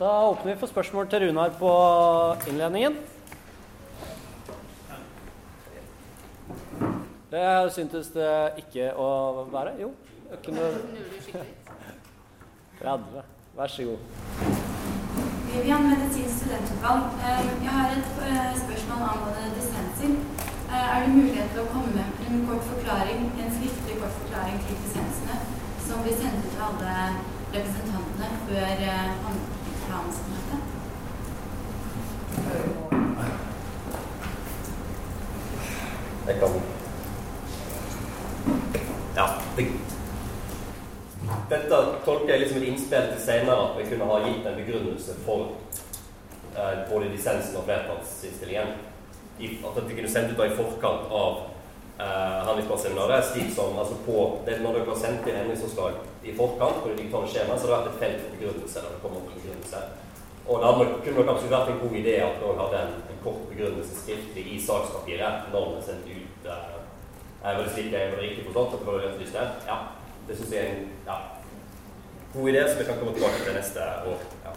Da 0.00 0.22
åpner 0.24 0.52
vi 0.54 0.58
for 0.60 0.66
spørsmål 0.66 1.08
til 1.12 1.26
Runar 1.26 1.50
på 1.58 1.70
innledningen. 2.48 2.94
Det 7.30 7.42
syntes 7.74 8.08
det 8.14 8.30
ikke 8.62 8.86
å 8.96 9.08
være. 9.52 9.74
Jo. 9.82 9.90
jeg 10.30 10.40
Kunne 10.46 10.70
30. 12.80 13.20
Vær 13.58 13.74
så 13.74 13.84
god. 13.90 14.00
Vivian, 15.50 15.84
medisinsk 15.90 16.34
studentutvalg. 16.38 17.20
Eh, 17.20 17.44
Jeg 17.66 17.72
har 17.76 17.92
et 17.98 18.10
eh, 18.30 18.56
spørsmål 18.64 19.04
angående 19.10 19.52
dissenser. 19.58 20.16
Eh, 20.70 20.96
Er 20.96 21.00
det 21.04 21.14
mulighet 21.14 21.52
til 21.52 21.60
å 21.60 21.68
komme 21.74 21.92
med 21.98 22.24
en 22.30 22.46
kort 22.48 22.64
forklaring, 22.72 23.28
en 23.36 23.52
skriftlig 23.58 24.00
kort 24.00 24.16
forklaring 24.22 24.60
til 24.64 24.80
dissensene, 24.80 25.36
som 25.86 26.02
blir 26.06 26.16
sendt 26.22 26.48
til 26.48 26.66
alle 26.70 26.96
representantene 27.52 28.28
før 28.48 29.59
an- 29.94 30.60
Jeg 36.26 36.40
kan 36.40 36.60
Ja. 39.16 39.26
Det, 39.56 39.66
dette 41.50 41.76
tolker 42.04 42.28
jeg 42.28 42.40
liksom 42.40 42.62
et 42.62 42.68
innspill 42.68 43.08
til 43.12 43.20
senere 43.24 43.56
at 43.70 43.78
vi 43.78 43.88
kunne 43.90 44.04
ha 44.06 44.18
gitt 44.24 44.46
en 44.46 44.56
begrunnelse 44.56 45.16
for 45.24 45.48
eh, 46.56 46.78
både 46.90 47.10
dissensen 47.12 47.56
og 47.56 47.64
flertallsinnstillingen. 47.64 48.66
At 49.40 49.88
vi 49.88 49.94
kunne 49.94 50.10
sendt 50.10 50.32
ut 50.38 50.44
i 50.46 50.56
forkant 50.56 51.10
av 51.10 51.49
eh, 52.00 52.38
handlingsplansseminaret. 52.48 53.24
slik 53.30 53.50
som 53.56 53.78
altså 53.82 53.96
på, 54.06 54.16
det, 54.46 54.60
Når 54.62 54.72
dere 54.78 54.92
har 54.92 55.00
sendt 55.04 55.26
inn 55.28 55.40
endringsforslag 55.40 55.92
i 56.24 56.36
forkant 56.40 56.82
på 56.82 56.88
det 56.90 56.98
digitale 57.00 57.28
skjemaet, 57.32 57.60
så 57.60 57.66
har 57.66 57.70
det 57.70 57.78
vært 57.78 57.90
et 57.92 58.02
felt 58.04 58.20
for 58.22 58.36
begrunnelse. 58.36 58.78
der 58.80 58.92
det 58.94 59.02
kommer 59.04 59.20
begrunnelse. 59.28 59.80
Og 60.50 60.56
da 60.60 60.66
hadde- 60.72 61.00
kunne 61.04 61.18
det 61.20 61.28
kanskje 61.30 61.54
vært 61.56 61.70
en 61.70 61.82
god 61.84 61.94
idé 62.02 62.14
at 62.28 62.36
dere 62.42 62.60
hadde 62.62 62.78
en, 62.84 62.94
en 63.12 63.24
kort 63.24 63.42
begrunnelse 63.50 63.94
skriftlig 64.02 64.44
i 64.54 64.60
sakspapiret 64.68 65.34
når 65.52 65.64
vi 65.74 65.82
sendte 65.88 66.16
ut 66.20 66.48
eh, 66.54 66.80
er 67.44 67.56
det 67.56 67.72
slik 67.72 67.92
jeg 67.92 68.12
var 68.12 68.20
riktig 68.20 68.44
forstått? 68.44 68.74
at 68.74 68.80
det 68.80 68.86
var 68.86 68.98
det 68.98 69.32
der? 69.32 69.48
Ja. 69.66 69.76
Det 70.28 70.36
syns 70.36 70.52
jeg 70.52 70.64
er 70.64 70.72
en 70.74 70.88
ja, 71.06 71.16
god 72.34 72.48
idé 72.50 72.68
som 72.68 72.78
vi 72.78 72.84
kan 72.84 72.98
komme 72.98 73.14
tilbake 73.14 73.44
til 73.44 73.54
neste 73.54 73.80
år. 74.10 74.18
Ja. 74.44 74.52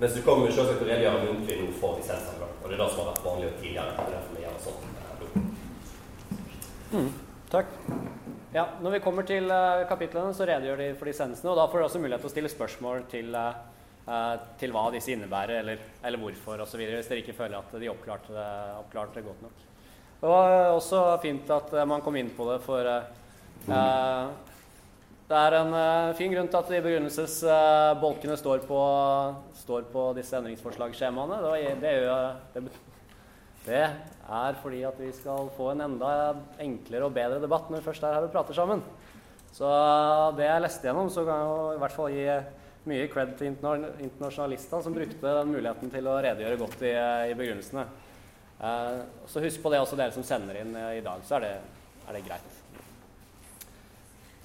Mens 0.00 0.14
du 0.14 0.22
kommer 0.22 0.50
selvsagt 0.50 0.78
til 0.78 0.88
å 0.88 0.90
redegjøre 0.90 1.22
muntlig 1.26 1.60
nå 1.62 1.70
for 1.80 1.98
lisensene. 1.98 2.50
Og 2.62 2.66
det 2.70 2.74
er 2.76 2.82
det 2.82 2.90
som 2.92 3.00
har 3.02 3.12
vært 3.12 3.28
vanlig 3.28 3.52
tidligere. 3.62 3.94
Det 3.94 4.04
er 4.04 4.16
derfor 4.16 4.34
vi 4.36 4.44
gjør 4.44 4.58
sånn. 4.66 5.07
Nå. 6.92 7.08
Takk. 7.48 7.66
Ja, 8.52 8.64
Når 8.80 8.94
vi 8.96 9.00
kommer 9.04 9.24
til 9.28 9.48
uh, 9.52 9.84
kapitlene, 9.88 10.32
så 10.36 10.46
redegjør 10.48 10.80
de 10.80 10.88
for 10.96 11.08
dissensene. 11.08 11.50
Og 11.52 11.58
da 11.58 11.66
får 11.68 11.80
dere 11.80 11.88
også 11.88 12.00
mulighet 12.02 12.24
til 12.24 12.30
å 12.30 12.32
stille 12.32 12.52
spørsmål 12.52 13.04
til, 13.12 13.36
eh, 13.36 14.34
til 14.60 14.72
hva 14.72 14.86
disse 14.92 15.12
innebærer, 15.12 15.60
eller, 15.62 15.84
eller 16.02 16.22
hvorfor 16.22 16.64
osv. 16.64 16.80
Hvis 16.80 17.10
dere 17.10 17.22
ikke 17.22 17.36
føler 17.36 17.58
at 17.60 17.76
de 17.76 17.90
oppklarte 17.92 18.32
det, 18.32 18.48
oppklarte 18.80 19.20
det 19.20 19.26
godt 19.28 19.44
nok. 19.44 19.64
Det 20.18 20.32
var 20.32 20.54
også 20.74 21.02
fint 21.22 21.50
at 21.54 21.72
man 21.86 22.02
kom 22.02 22.16
inn 22.18 22.32
på 22.34 22.48
det, 22.50 22.58
for 22.64 22.88
eh, 22.88 24.28
det 25.28 25.40
er 25.44 25.58
en 25.58 25.74
fin 26.16 26.32
grunn 26.32 26.48
til 26.48 26.58
at 26.62 26.70
de 26.72 26.82
begrunnelsesbolkene 26.86 28.36
står, 28.40 28.64
står 29.60 29.88
på 29.92 30.04
disse 30.16 30.40
endringsforslagsskjemaene. 30.40 31.42
Det, 31.44 31.74
det, 31.84 31.96
gjør, 32.00 32.30
det, 32.54 32.64
det 33.66 33.82
er 33.84 34.58
fordi 34.62 34.82
at 34.86 34.98
vi 35.00 35.10
skal 35.16 35.50
få 35.56 35.72
en 35.72 35.84
enda 35.88 36.12
enklere 36.62 37.08
og 37.08 37.14
bedre 37.16 37.40
debatt 37.42 37.68
når 37.68 37.80
vi 37.80 37.88
først 37.88 38.06
er 38.06 38.16
her 38.16 38.28
og 38.28 38.32
prater 38.32 38.56
sammen. 38.56 38.82
Så 39.52 39.68
det 40.38 40.46
jeg 40.46 40.62
leste 40.64 40.88
gjennom, 40.88 41.08
så 41.12 41.24
kan 41.26 41.40
jeg 41.40 41.48
jo 41.48 41.72
i 41.74 41.80
hvert 41.82 41.96
fall 41.96 42.14
gi 42.14 42.26
mye 42.88 43.08
cred 43.12 43.32
til 43.36 43.50
interna- 43.50 43.94
internasjonalistene 44.00 44.84
som 44.84 44.94
brukte 44.94 45.34
den 45.40 45.50
muligheten 45.52 45.90
til 45.92 46.08
å 46.08 46.20
redegjøre 46.24 46.60
godt 46.60 46.84
i, 46.86 46.92
i 47.32 47.34
begrunnelsene. 47.36 47.84
Eh, 48.58 49.00
så 49.30 49.42
husk 49.44 49.62
på 49.62 49.72
det 49.72 49.82
også 49.82 49.98
dere 49.98 50.14
som 50.14 50.24
sender 50.26 50.60
inn 50.62 50.72
eh, 50.76 50.98
i 50.98 51.04
dag, 51.04 51.20
så 51.26 51.36
er 51.38 51.46
det, 51.46 51.52
er 52.08 52.16
det 52.16 52.24
greit. 52.26 52.56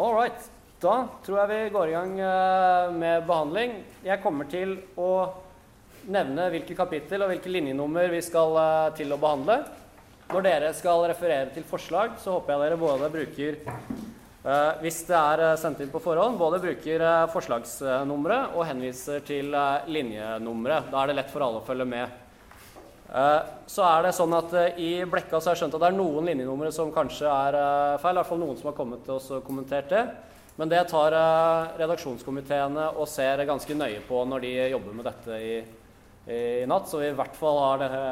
All 0.01 0.17
right. 0.17 0.49
Da 0.83 0.97
tror 1.23 1.39
jeg 1.39 1.49
vi 1.53 1.73
går 1.77 1.89
i 1.89 1.95
gang 1.95 2.17
eh, 2.19 2.91
med 2.97 3.27
behandling. 3.29 3.77
Jeg 4.03 4.19
kommer 4.23 4.49
til 4.51 4.75
å 4.99 5.09
nevne 6.11 6.49
hvilke 6.51 6.75
kapittel 6.77 7.23
og 7.23 7.31
hvilke 7.31 7.51
linjenummer 7.51 8.11
vi 8.11 8.21
skal 8.23 8.57
eh, 8.59 8.93
til 8.99 9.13
å 9.13 9.19
behandle. 9.21 9.61
Når 10.33 10.45
dere 10.45 10.71
skal 10.75 11.03
referere 11.11 11.51
til 11.53 11.65
forslag, 11.67 12.17
så 12.21 12.37
håper 12.37 12.53
jeg 12.53 12.63
dere 12.63 12.79
både 12.79 13.09
bruker 13.13 13.59
eh, 13.59 14.71
Hvis 14.81 15.03
det 15.09 15.19
er 15.19 15.45
eh, 15.49 15.59
sendt 15.61 15.83
inn 15.83 15.93
på 15.93 16.01
forhånd, 16.03 16.39
både 16.39 16.61
bruker 16.63 17.05
forslagsnummeret 17.33 18.57
og 18.57 18.67
henviser 18.69 19.23
til 19.27 19.53
linjenummeret. 19.87 20.91
Da 20.91 21.03
er 21.03 21.11
det 21.11 21.21
lett 21.21 21.31
for 21.33 21.45
alle 21.45 21.61
å 21.61 21.67
følge 21.67 21.87
med. 21.87 22.19
Så 23.69 23.83
er 23.85 24.07
det 24.07 24.15
sånn 24.17 24.31
at 24.33 24.53
I 24.81 25.03
Blekka 25.05 25.37
så 25.37 25.51
har 25.51 25.53
jeg 25.53 25.59
skjønt 25.59 25.75
at 25.77 25.83
det 25.83 25.89
er 25.91 25.97
noen 25.99 26.25
linjenumre 26.25 26.71
som 26.73 26.89
kanskje 26.89 27.29
er 27.29 27.57
feil. 28.01 28.15
I 28.15 28.17
hvert 28.17 28.29
fall 28.31 28.41
noen 28.41 28.57
som 28.57 28.71
har 28.71 28.77
kommet 28.79 29.03
til 29.05 29.19
oss 29.19 29.27
og 29.35 29.43
kommentert 29.45 29.91
det. 29.91 30.01
Men 30.57 30.71
det 30.71 30.79
tar 30.89 31.13
redaksjonskomiteene 31.77 32.87
og 32.97 33.05
ser 33.11 33.43
ganske 33.45 33.77
nøye 33.77 34.01
på 34.07 34.23
når 34.25 34.47
de 34.47 34.53
jobber 34.73 34.97
med 34.97 35.05
dette 35.11 35.37
i, 35.37 35.53
i 36.27 36.65
natt. 36.69 36.87
Så 36.89 37.01
vi 37.01 37.09
i 37.09 37.17
hvert 37.17 37.35
fall 37.39 37.59
har 37.61 37.81
det 37.83 38.03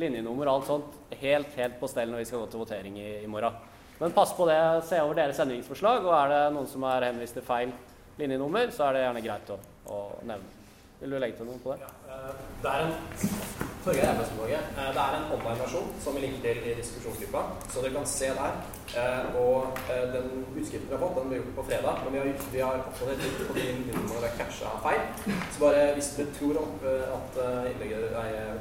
linjenummer 0.00 0.48
og 0.48 0.54
alt 0.54 0.70
sånt 0.70 1.20
helt, 1.20 1.52
helt 1.58 1.78
på 1.80 1.90
stell 1.90 2.10
når 2.10 2.24
vi 2.24 2.30
skal 2.30 2.42
gå 2.44 2.50
til 2.52 2.64
votering 2.64 2.98
i, 2.98 3.10
i 3.22 3.30
morgen. 3.30 3.60
Men 4.00 4.14
pass 4.16 4.32
på 4.34 4.48
det. 4.50 4.58
Se 4.88 4.98
over 5.02 5.20
deres 5.20 5.38
sendingsforslag, 5.38 6.06
Og 6.06 6.16
er 6.16 6.32
det 6.32 6.42
noen 6.56 6.66
som 6.70 6.88
er 6.90 7.10
henvist 7.10 7.38
til 7.38 7.46
feil 7.46 7.70
linjenummer, 8.18 8.72
så 8.74 8.88
er 8.88 8.98
det 8.98 9.06
gjerne 9.06 9.24
greit 9.24 9.54
å, 9.54 9.60
å 9.92 10.02
nevne. 10.26 10.61
Vil 11.02 11.10
du 11.10 11.18
legge 11.18 11.34
til 11.40 11.48
noe 11.48 11.58
på 11.62 11.72
det? 11.74 11.80
Ja, 11.82 12.18
Det 12.62 12.70
er 12.70 12.84
en. 12.86 12.92
Eh, 12.92 14.90
Det 14.94 15.00
er 15.02 15.14
en 15.18 15.24
online-versjon 15.34 15.88
som 16.00 16.14
vi 16.14 16.20
linker 16.22 16.42
til 16.42 16.68
i 16.70 16.74
diskusjonsgruppa, 16.78 17.40
så 17.72 17.82
dere 17.82 17.92
kan 17.96 18.06
se 18.06 18.28
der. 18.38 18.52
Eh, 19.00 19.36
Og 19.36 19.78
eh, 19.90 20.04
den 20.12 20.44
utskriften 20.60 20.86
vi 20.88 20.94
har 20.94 21.00
fått, 21.02 21.16
den 21.18 21.28
ble 21.32 21.40
gjort 21.40 21.56
på 21.56 21.64
fredag, 21.70 22.04
men 22.04 22.12
vi 22.12 22.18
har, 22.18 22.28
vi 22.52 22.60
har 22.60 22.78
oppdatert 22.84 23.24
litt 23.24 23.48
på 23.48 23.54
de 23.56 23.64
linjene 23.66 24.20
der 24.22 24.36
catcha 24.38 24.70
feil. 24.84 25.02
Så 25.50 25.58
bare 25.64 25.82
hvis 25.96 26.12
dere 26.20 26.36
tror 26.38 26.60
eh, 26.62 27.16
at 27.18 27.40
eh, 27.46 27.72
innlegget, 27.72 28.14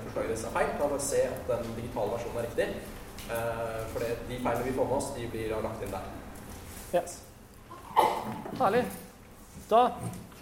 forslaget 0.07 0.29
deres 0.33 0.45
er 0.49 0.55
feil, 0.57 0.73
da 0.81 0.87
bare 0.95 1.05
se 1.11 1.21
at 1.29 1.45
den 1.53 1.75
digitale 1.77 2.11
versjonen 2.15 2.41
er 2.41 2.49
riktig. 2.49 2.67
Eh, 3.29 3.85
For 3.93 3.99
det, 4.01 4.09
de 4.29 4.41
feilene 4.41 4.65
vi 4.65 4.73
får 4.79 4.89
med 4.89 4.97
oss, 4.97 5.11
de 5.19 5.27
blir 5.35 5.53
lagt 5.61 5.85
inn 5.85 5.93
der. 5.93 6.09
Yes. 6.97 7.19
Herlig. 8.57 8.85
Da 9.69 9.83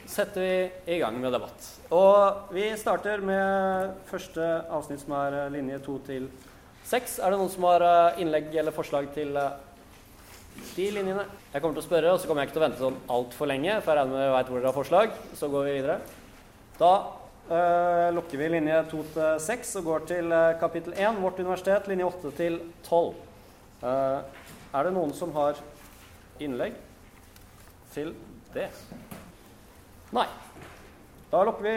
setter 0.09 0.42
vi 0.42 0.96
i 0.96 1.00
gang 1.00 1.18
med 1.22 1.34
debatt. 1.34 1.66
Og 1.94 2.53
vi 2.53 2.66
starter 2.80 3.22
med 3.25 3.94
første 4.09 4.46
avsnitt, 4.74 5.03
som 5.03 5.16
er 5.20 5.38
eh, 5.44 5.52
linje 5.53 5.80
to 5.86 6.00
til 6.08 6.28
seks. 6.90 7.20
Er 7.22 7.34
det 7.34 7.40
noen 7.42 7.52
som 7.53 7.68
har 7.70 7.86
eh, 7.86 8.22
innlegg 8.24 8.50
eller 8.58 8.75
forslag 8.75 9.12
til 9.16 9.38
eh, 9.38 9.53
de 10.74 10.90
linjene? 10.98 11.28
Jeg 11.53 11.62
kommer 11.62 11.78
til 11.78 11.86
å 11.86 11.88
spørre, 11.88 12.14
og 12.14 12.19
så 12.22 12.30
kommer 12.30 12.44
jeg 12.44 12.50
ikke 12.50 12.58
til 12.58 12.64
å 12.64 12.68
vente 12.68 12.84
sånn 12.84 13.00
altfor 13.16 13.52
lenge, 13.52 13.80
for 13.86 13.94
jeg 13.94 14.02
regner 14.02 14.18
med 14.18 14.36
vet 14.36 14.52
hvor 14.52 14.62
dere 14.62 14.72
har 14.72 14.80
forslag. 14.80 15.16
Så 15.38 15.52
går 15.53 15.69
vi 15.69 15.78
videre. 15.78 16.00
Da 16.80 16.94
øh, 17.53 18.09
lukker 18.18 18.42
vi 18.42 18.52
linje 18.56 18.84
to 18.92 19.06
til 19.14 19.42
seks 19.46 19.78
og 19.80 19.90
går 19.94 20.06
til 20.14 20.38
kapittel 20.62 20.98
én, 20.98 21.22
Vårt 21.22 21.42
universitet, 21.42 21.90
linje 21.92 22.09
åtte 22.09 22.34
til 22.40 22.62
tolv. 22.88 23.18
Eh, 23.80 24.19
er 24.75 24.86
det 24.86 24.92
noen 24.92 25.14
som 25.16 25.31
har 25.38 25.59
innlegg 26.44 26.75
til 27.94 28.14
det? 28.53 28.68
Nei. 30.12 30.25
Da 31.30 31.44
lukker 31.46 31.64
vi 31.64 31.75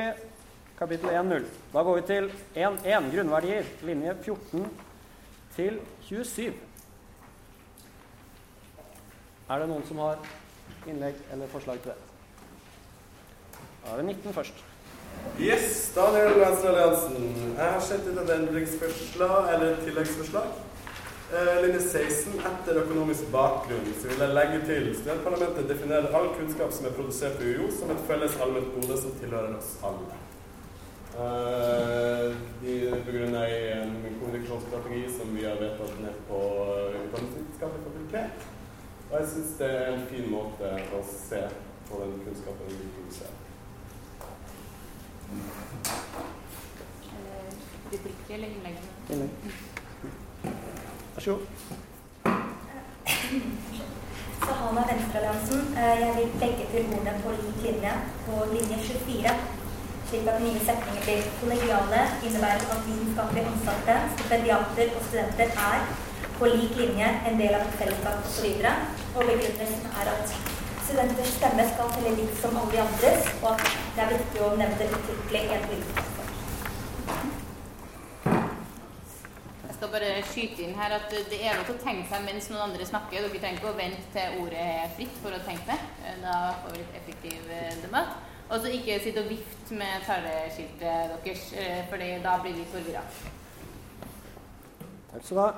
kapittel 0.79 1.11
1.0. 1.11 1.45
Da 1.73 1.83
går 1.83 1.99
vi 2.01 2.05
til 2.09 2.31
1.1 2.55 3.11
grunnverdier, 3.13 3.69
linje 3.85 4.15
14 4.25 4.67
til 5.57 5.81
27. 6.09 6.53
Er 9.53 9.61
det 9.61 9.69
noen 9.69 9.85
som 9.85 10.01
har 10.01 10.23
innlegg 10.89 11.19
eller 11.35 11.51
forslag 11.53 11.83
til 11.85 11.93
det? 11.93 11.99
Da 13.83 13.93
er 13.93 14.01
det 14.01 14.07
19 14.15 14.37
først. 14.39 14.65
Yes, 15.39 15.93
Daniel 15.95 16.39
Venstre 16.41 16.71
Alliansen. 16.73 17.27
Jeg 17.59 17.73
har 17.75 17.81
sett 17.85 18.07
ut 18.09 18.19
et 18.23 18.31
endringsforslag, 18.39 19.55
eller 19.55 19.77
tilleggsforslag. 19.85 20.55
Eh, 21.33 21.63
linje 21.63 21.81
16. 21.81 22.33
Etter 22.45 22.79
økonomisk 22.83 23.31
bakgrunn 23.33 23.87
så 23.97 24.09
vil 24.11 24.19
jeg 24.21 24.35
legge 24.37 24.59
til 24.69 24.89
studentparlamentet 24.99 25.71
definerer 25.71 26.13
all 26.19 26.29
kunnskap 26.37 26.75
som 26.77 26.89
er 26.91 26.93
produsert 26.99 27.39
på 27.39 27.47
UiO, 27.49 27.71
som 27.73 27.93
et 27.95 28.03
felles 28.11 28.37
allment 28.45 28.69
gode 28.75 28.99
som 29.01 29.15
tilhører 29.17 29.55
oss 29.57 29.71
alle. 29.89 30.19
Eh, 31.25 32.37
de 32.61 32.77
begrunner 33.09 33.47
i 33.49 33.65
en 33.79 33.97
kommunikasjonsstrategi 34.21 35.03
som 35.17 35.33
vi 35.39 35.49
har 35.49 35.57
vedtatt 35.63 35.97
ned 36.05 36.21
på 36.29 36.45
Utdanningsvitenskapelig 37.01 37.89
fakultet. 37.89 38.47
Og 39.09 39.19
jeg 39.19 39.33
syns 39.33 39.59
det 39.65 39.73
er 39.81 39.91
en 39.97 40.07
fin 40.13 40.31
måte 40.37 40.77
å 40.93 41.05
se 41.17 41.45
på 41.89 42.05
den 42.05 42.17
kunnskapen 42.29 42.77
vi 42.77 42.95
produserer. 43.01 43.37
Eh, 47.17 47.53
Replikker 47.93 48.35
eller 48.35 48.51
innlegg? 48.53 48.91
Innlegg. 49.09 49.72
Vær 51.23 51.27
så 51.27 51.33
god. 51.33 51.47
Sahana 54.47 54.83
Venstrealliansen. 54.89 55.61
Eh, 55.83 56.01
Jeg 56.03 56.13
vil 56.17 56.29
legge 56.41 56.65
til 56.71 56.87
ordene 56.95 57.13
på 57.25 57.31
lik 57.31 57.59
linje 57.67 57.93
på 58.27 58.33
linje 58.55 58.77
24. 58.87 59.35
slik 60.09 60.27
at 60.33 60.43
nye 60.43 60.61
setninger 60.67 61.03
blir 61.05 61.23
kollegiale, 61.41 62.01
innebærer 62.27 62.67
at 62.75 62.87
vitenskapelig 62.87 63.45
ansatte, 63.53 63.95
stipendiater 64.15 64.87
og 64.97 65.03
studenter 65.09 65.49
er 65.71 65.79
på 66.39 66.45
lik 66.55 66.77
linje 66.77 67.09
en 67.29 67.39
del 67.41 67.55
av 67.55 67.67
et 67.67 67.79
fellesskap 67.81 68.19
osv. 68.29 68.47
Og, 68.47 69.17
og 69.17 69.23
begrunnelsen 69.29 69.87
er 70.01 70.15
at 70.15 70.25
studenters 70.85 71.35
stemme 71.39 71.69
skal 71.75 71.93
telle 71.95 72.17
likt 72.19 72.41
som 72.43 72.57
alle 72.57 72.73
de 72.73 72.83
andres, 72.87 73.31
og 73.43 73.53
at 73.55 73.69
det 73.95 74.03
er 74.05 74.17
viktig 74.17 74.43
å 74.49 74.57
nevne 74.57 74.81
det 74.81 74.91
uttrykkelig 74.97 75.45
i 75.45 75.55
et 75.59 75.71
vitenskapsfag. 75.71 76.12
Skal 79.83 79.95
bare 79.99 80.23
skyte 80.31 80.63
inn 80.63 80.77
her 80.79 80.93
at 80.95 81.09
det 81.11 81.39
er 81.43 81.57
lov 81.59 81.65
til 81.67 81.75
å 81.75 81.83
tenke 81.83 82.05
seg 82.07 82.23
mens 82.23 82.45
noen 82.53 82.69
andre 82.69 82.85
snakker. 82.87 83.25
Dere 83.25 83.39
trenger 83.43 83.59
ikke 83.59 83.71
å 83.73 83.79
vente 83.79 84.03
til 84.15 84.37
ordet 84.39 84.61
er 84.63 84.93
fritt 84.95 85.15
for 85.19 85.35
å 85.35 85.41
tenke 85.43 85.75
det. 85.75 85.79
Da 86.23 86.35
får 86.63 86.75
vi 86.75 86.83
litt 86.83 86.99
effektiv 87.01 87.49
eh, 87.51 87.73
debatt. 87.83 88.13
Og 88.47 88.61
så 88.63 88.71
ikke 88.71 89.01
sitte 89.03 89.25
og 89.25 89.33
vifte 89.33 89.79
med 89.81 90.05
taleskiltet 90.07 91.17
deres, 91.25 91.43
eh, 91.59 91.81
for 91.91 92.05
da 92.23 92.35
blir 92.45 92.55
vi 92.55 92.67
forvirra. 92.71 93.03
Takk 95.11 95.25
skal 95.25 95.35
du 95.35 95.41
ha. 95.43 95.49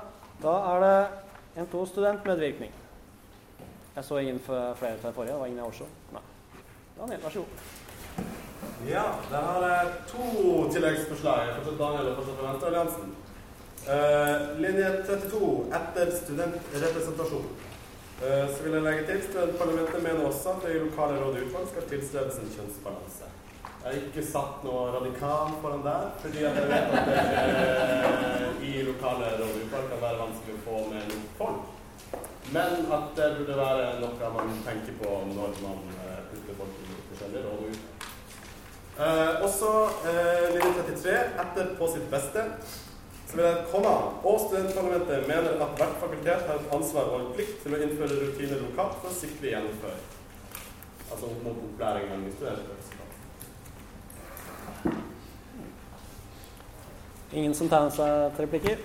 Da 0.41 0.53
er 0.71 0.85
det 0.85 1.61
en 1.61 1.69
to 1.75 1.83
studentmedvirkning. 1.91 2.73
Jeg 3.95 4.07
så 4.07 4.17
ingen 4.23 4.39
flere 4.41 4.95
til 4.95 5.05
den 5.05 5.13
forrige. 5.19 5.35
Det 5.35 5.43
var 5.43 5.51
ingen 5.51 5.61
jeg 5.61 5.69
også. 5.69 5.91
Nei. 6.15 6.23
Daniel, 6.97 7.21
vær 7.27 7.35
så 7.35 7.45
god. 7.45 8.25
Ja, 8.89 9.05
da 9.29 9.43
har 9.51 9.67
jeg 9.69 9.93
to 10.09 10.25
tilleggsforslag. 10.73 11.45
Jeg 11.45 11.55
fortsatt 11.59 11.79
Daniel 11.83 12.09
og 12.09 12.19
fortsatt 12.23 12.41
fra 12.41 12.49
Venstrealliansen. 12.49 13.15
Uh, 13.85 14.59
linje 14.59 15.03
32 15.07 15.65
etter 15.73 16.11
studentrepresentasjon. 16.11 17.43
Uh, 18.21 18.55
så 18.55 18.63
vil 18.63 18.73
jeg 18.73 18.81
legge 18.81 19.03
til 19.05 19.19
studentparlamentet 19.27 20.01
mener 20.01 20.25
også 20.25 20.55
at 20.55 20.63
det 20.65 20.71
i 20.73 20.79
lokale 20.81 21.19
råd 21.21 21.35
og 21.37 21.43
utvalg 21.45 21.67
skal 21.69 21.85
tilstrebes 21.91 22.39
en 22.41 22.49
kjønnsbalanse. 22.55 23.29
Jeg 23.67 23.85
har 23.85 23.99
ikke 23.99 24.23
satt 24.25 24.63
noe 24.65 24.87
radikal 24.95 25.53
foran 25.61 25.85
der, 25.85 26.07
fordi 26.23 26.41
jeg 26.41 26.55
vet 26.57 26.73
at 26.97 27.11
det 27.11 27.19
uh, 28.47 28.63
i 28.71 28.73
lokale 28.87 29.29
råd 29.35 29.45
og 29.51 29.61
utvalg 29.67 29.93
kan 29.93 30.01
være 30.07 30.21
vanskelig 30.23 30.57
å 30.57 30.63
få 30.65 30.81
med 30.89 31.05
noen 31.11 31.29
folk. 31.37 31.69
Men 32.57 32.89
at 32.97 33.13
det 33.19 33.29
burde 33.37 33.59
være 33.59 33.85
noe 34.01 34.31
man 34.39 34.57
tenker 34.65 34.97
på 35.03 35.13
når 35.29 35.61
man 35.61 35.85
putter 36.31 36.57
folk 36.57 36.81
i 36.81 36.97
forskjellige 37.11 37.45
råd 37.45 37.69
utvalg. 37.69 37.95
Uh, 38.95 39.43
også 39.45 39.69
uh, 40.09 40.43
linje 40.55 40.73
33, 40.89 41.15
etter 41.45 41.71
på 41.77 41.93
sitt 41.93 42.09
beste, 42.09 42.49
jeg 43.43 43.65
komme 43.71 43.93
og 44.23 44.37
studentparlamentet 44.45 45.27
mener 45.27 45.57
at 45.65 45.73
hvert 45.79 45.97
fakultet 46.01 46.45
har 46.47 46.59
et 46.59 46.73
ansvar 46.77 47.09
og 47.11 47.17
en 47.21 47.33
plikt 47.35 47.57
til 47.63 47.75
å 47.75 47.81
innføre 47.83 48.19
rutiner 48.21 48.61
lokalt 48.63 49.01
for 49.01 49.11
å 49.11 49.17
sikre 49.17 49.51
gjennomføring. 49.51 50.05
Altså 51.11 51.25
opp 51.29 51.41
mot 51.45 51.57
opplæring 51.67 52.07
av 52.13 52.21
nye 52.21 52.35
studenter. 52.37 52.75
Ingen 57.35 57.55
som 57.57 57.67
tegner 57.71 57.91
seg 57.91 58.35
til 58.35 58.45
replikker? 58.45 58.77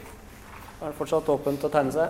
Er 0.80 0.86
det 0.88 0.98
fortsatt 0.98 1.28
åpent 1.30 1.64
å 1.68 1.72
tegne 1.72 1.92
seg? 1.94 2.08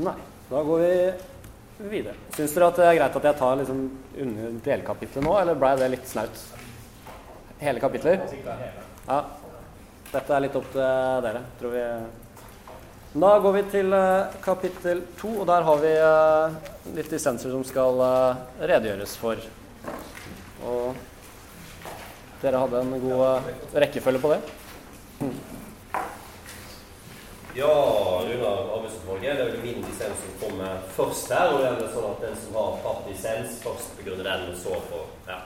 Nei. 0.00 0.16
Da 0.48 0.62
går 0.62 0.78
vi 0.82 1.88
videre. 1.90 2.14
Syns 2.36 2.54
dere 2.54 2.68
at 2.70 2.80
det 2.80 2.88
er 2.88 2.98
greit 2.98 3.16
at 3.18 3.28
jeg 3.28 3.38
tar 3.40 3.60
liksom 3.60 3.84
under 4.24 4.58
delkapitlet 4.64 5.24
nå, 5.24 5.32
eller 5.40 5.58
blei 5.58 5.72
det 5.80 5.88
litt 5.94 6.08
snaut? 6.08 6.42
Hele 7.62 7.80
kapitler? 7.82 8.20
Ja. 9.06 9.20
Dette 10.12 10.34
er 10.36 10.44
litt 10.44 10.58
opp 10.58 10.66
til 10.74 10.82
dere, 11.24 11.40
tror 11.60 11.72
vi. 11.72 11.84
Da 13.12 13.30
går 13.44 13.56
vi 13.56 13.62
til 13.72 13.94
uh, 13.96 14.34
kapittel 14.44 15.02
to, 15.20 15.30
og 15.42 15.48
der 15.48 15.64
har 15.68 15.80
vi 15.80 15.92
uh, 16.00 16.92
litt 16.96 17.10
dissenser 17.12 17.52
som 17.52 17.64
skal 17.64 18.00
redegjøres 18.60 19.16
for. 19.20 19.40
Og 20.68 21.00
dere 22.42 22.60
hadde 22.62 22.84
en 22.84 22.94
god 23.02 23.76
rekkefølge 23.84 24.22
på 24.22 24.32
det? 24.34 24.40
Mm. 25.22 25.34
Ja, 27.54 27.66
Runar 28.24 28.76
Arbeidsutvalget. 28.76 29.36
Det 29.36 29.42
er 29.44 29.50
vel 29.50 29.60
min 29.60 29.84
dissens 29.84 30.20
som 30.24 30.36
kommer 30.40 30.78
først 30.96 31.32
her. 31.32 31.50
Og 31.52 31.60
det 31.60 31.68
er 31.68 31.90
sånn 31.92 32.06
at 32.08 32.22
den 32.24 32.38
som 32.40 32.56
har 32.56 32.78
tatt 32.84 33.02
dissens, 33.10 33.58
først 33.64 33.92
begrunner 33.98 34.24
den, 34.24 34.46
og 34.52 34.56
så 34.56 34.78
for 34.88 35.10
ja. 35.28 35.36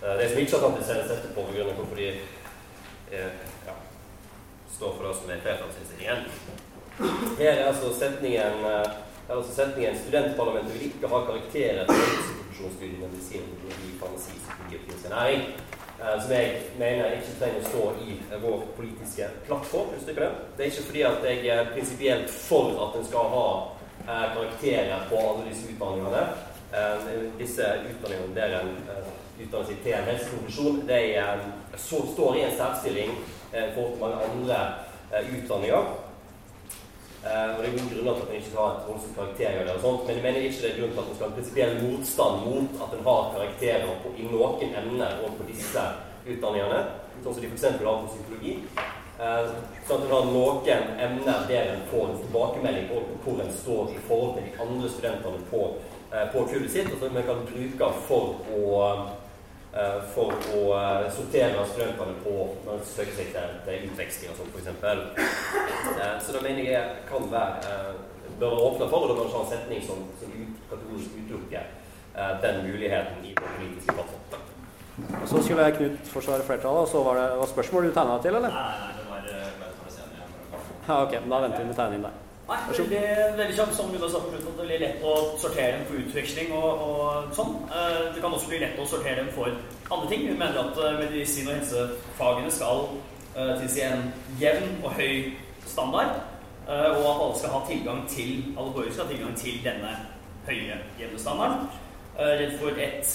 De 0.00 0.26
som 0.28 0.42
ikke 0.42 0.58
har 0.58 0.66
tatt 0.66 0.76
dissens 0.82 1.14
etterpå, 1.16 1.46
begrunner 1.48 1.78
hvorfor 1.78 1.96
de 2.02 2.10
eh, 3.16 3.48
står 4.80 4.92
for 4.96 5.12
som 5.12 5.30
er 5.30 5.40
flertallsinnstillingen. 5.44 6.20
Her 7.38 7.52
er 7.52 7.66
altså 7.70 7.88
setningen 8.02 8.64
er 9.28 9.34
altså 9.36 9.52
setningen 9.54 9.96
'Studentparlamentet 9.96 10.74
vil 10.74 10.86
ikke 10.88 11.10
ha 11.12 11.18
karakterer 11.30 11.84
til 11.86 12.06
institusjonsstudiene 12.12 13.08
medisin, 13.08 13.44
teknologi, 13.50 13.90
farmasi, 14.00 14.32
psykologi 14.44 14.76
og 14.76 14.82
klinisk 14.84 15.06
ernæring'. 15.08 15.44
Som 16.22 16.32
jeg 16.32 16.46
mener 16.78 17.12
ikke 17.16 17.38
trenger 17.40 17.60
å 17.60 17.70
stå 17.72 17.82
i 18.06 18.10
vår 18.44 18.58
politiske 18.76 19.24
plattform. 19.46 19.88
Det. 20.06 20.14
det 20.56 20.60
er 20.62 20.70
ikke 20.70 20.88
fordi 20.88 21.02
at 21.02 21.24
jeg 21.24 21.46
er 21.56 21.72
prinsipielt 21.74 22.30
for 22.48 22.66
at 22.84 22.96
en 22.98 23.08
skal 23.10 23.24
ha 23.36 23.48
karakterer 24.36 25.00
på 25.10 25.16
alle 25.28 25.42
disse 25.50 25.64
utdanningene. 25.72 26.22
Disse 27.42 27.64
utdanningene 27.90 28.34
der 28.38 28.60
en 28.60 28.72
utdanner 29.42 29.66
seg 29.68 29.84
til 29.84 29.92
en 29.98 30.08
helseprofesjon, 30.10 30.80
de 30.88 31.00
står 32.14 32.32
i 32.36 32.46
en 32.46 32.56
særstilling 32.56 33.12
for 33.74 33.96
mange 34.00 34.22
andre 34.30 34.60
utdanninger. 35.34 35.90
Uh, 37.20 37.50
og 37.56 37.58
Det 37.62 37.68
er 37.68 37.76
gode 37.76 37.90
grunner 37.94 38.14
til 38.14 38.22
at 38.22 38.28
en 38.28 38.36
ikke 38.36 38.50
skal 38.50 38.62
ha 38.64 38.70
et 38.72 38.86
voldsomt 38.88 39.82
sånt, 39.82 40.06
men 40.06 40.14
jeg 40.16 40.24
mener 40.24 40.40
ikke 40.40 40.62
det 40.62 40.70
er 40.70 40.78
grunn 40.78 40.92
til 40.92 41.00
at 41.00 41.08
en 41.08 41.16
skal 41.16 41.26
ha 41.26 41.30
en 41.30 41.36
prinsipiell 41.38 41.74
motstand 41.84 42.36
mot 42.46 42.70
at 42.84 42.94
en 42.96 43.04
har 43.08 43.26
karakterer 43.34 43.90
på, 44.02 44.12
i 44.16 44.24
noen 44.30 44.72
emner 44.80 45.18
og 45.24 45.34
på 45.36 45.48
disse 45.50 45.82
utdanningene, 46.24 46.80
sånn 47.20 47.34
som 47.36 47.42
de 47.44 47.50
f.eks. 47.50 47.66
har 47.66 48.00
på 48.06 48.14
psykologi. 48.14 48.54
Uh, 49.20 49.52
sånn 49.84 50.00
at 50.00 50.06
en 50.06 50.14
har 50.16 50.30
noen 50.32 50.88
emner 51.04 51.44
der 51.52 51.74
en 51.74 51.84
får 51.92 52.06
en 52.08 52.22
tilbakemelding 52.22 52.88
på 52.88 53.04
hvor 53.26 53.44
en 53.44 53.52
står 53.58 53.92
i 53.92 54.00
forhold 54.08 54.32
til 54.38 54.48
de 54.48 54.56
andre 54.64 54.92
studentene 54.96 55.44
på, 55.52 55.62
uh, 56.14 56.24
på 56.32 56.46
kullet 56.54 56.72
sitt, 56.72 56.88
og 56.88 57.04
som 57.04 57.20
en 57.20 57.28
kan 57.28 57.44
bruke 57.52 57.90
for 58.08 58.56
å 58.56 58.80
for 60.14 60.34
å 60.56 60.62
sortere 61.14 61.64
studentene 61.70 62.16
på 62.24 62.32
når 62.66 62.80
de 62.80 62.86
søker 62.90 63.14
seg 63.14 63.28
til, 63.34 63.52
til 63.66 63.84
utveksling 63.90 64.32
og 64.32 64.40
sånn, 64.40 64.50
f.eks. 64.50 64.68
Så 66.26 66.34
da 66.34 66.40
mener 66.42 66.66
jeg 66.66 67.04
kan 67.10 67.28
være 67.30 67.84
bør 68.40 68.54
være 68.54 68.66
åpne 68.70 68.88
for, 68.88 69.04
og 69.04 69.08
da 69.10 69.14
bør 69.18 69.28
det 69.28 69.34
ha 69.34 69.42
en 69.44 69.50
setning 69.52 69.82
som, 69.84 69.98
som 70.20 70.32
kategorisk 70.70 71.18
utelukker 71.20 71.64
den 72.42 72.62
muligheten 72.66 73.24
i 73.24 73.34
den 73.36 73.52
politiske 73.58 73.94
plattformen. 73.94 74.48
Og 75.22 75.28
Så 75.28 75.42
skulle 75.42 75.62
jeg 75.62 75.76
Knut 75.76 76.08
forsvare 76.14 76.42
flertallet, 76.48 76.80
og 76.80 76.88
så 76.88 77.02
var 77.04 77.20
det 77.20 77.28
var 77.38 77.52
spørsmålet 77.54 77.90
du 77.90 77.94
tegna 77.94 78.16
deg 78.16 78.26
til, 78.26 78.40
eller? 78.40 78.56
Nei, 78.56 78.72
nei, 78.80 78.90
det 78.96 79.04
var 79.10 79.54
bare 79.60 79.76
for 79.78 79.86
å 79.86 79.94
se 79.94 80.08
det. 80.08 80.18
Ja, 80.88 80.98
ok, 81.04 81.14
men 81.20 81.30
Da 81.30 81.40
venter 81.44 81.62
vi 81.62 81.70
med 81.70 81.78
tegningen 81.82 82.08
der. 82.08 82.18
Nei, 82.50 82.58
veldig, 82.66 83.00
veldig 83.38 83.54
kjapt, 83.54 83.76
som 83.78 83.92
Gunnar 83.92 84.08
sa 84.10 84.20
på 84.24 84.32
slutten, 84.32 84.54
det 84.58 84.64
blir 84.66 84.80
lett 84.82 85.04
å 85.06 85.12
sortere 85.38 85.76
dem 85.76 85.84
for 85.86 86.00
utveksling 86.00 86.48
og, 86.58 86.80
og 86.82 87.36
sånn. 87.36 87.52
Det 88.10 88.22
kan 88.24 88.34
også 88.34 88.50
bli 88.50 88.58
lett 88.58 88.80
å 88.82 88.86
sortere 88.90 89.20
dem 89.20 89.28
for 89.36 89.54
andre 89.94 90.08
ting. 90.10 90.24
Vi 90.26 90.34
mener 90.34 90.58
at 90.58 90.80
medisin- 90.98 91.46
og 91.46 91.60
helsefagene 91.60 92.50
skal 92.50 92.82
tilsi 93.60 93.84
en 93.86 94.02
jevn 94.40 94.72
og 94.80 94.96
høy 94.98 95.30
standard, 95.70 96.16
og 96.66 96.98
at 97.04 97.22
alle 97.22 97.38
skal 97.38 97.54
ha 97.54 97.62
tilgang 97.68 98.02
til 98.10 98.32
alle 98.56 98.74
borgere 98.74 98.96
skal 98.96 99.06
ha 99.06 99.12
tilgang 99.14 99.38
til 99.38 99.62
denne 99.68 99.94
høye, 100.50 100.80
jevne 100.98 101.22
standarden. 101.22 101.70
Redd 102.18 102.58
for 102.58 102.82
et 102.82 103.14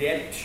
delt 0.00 0.40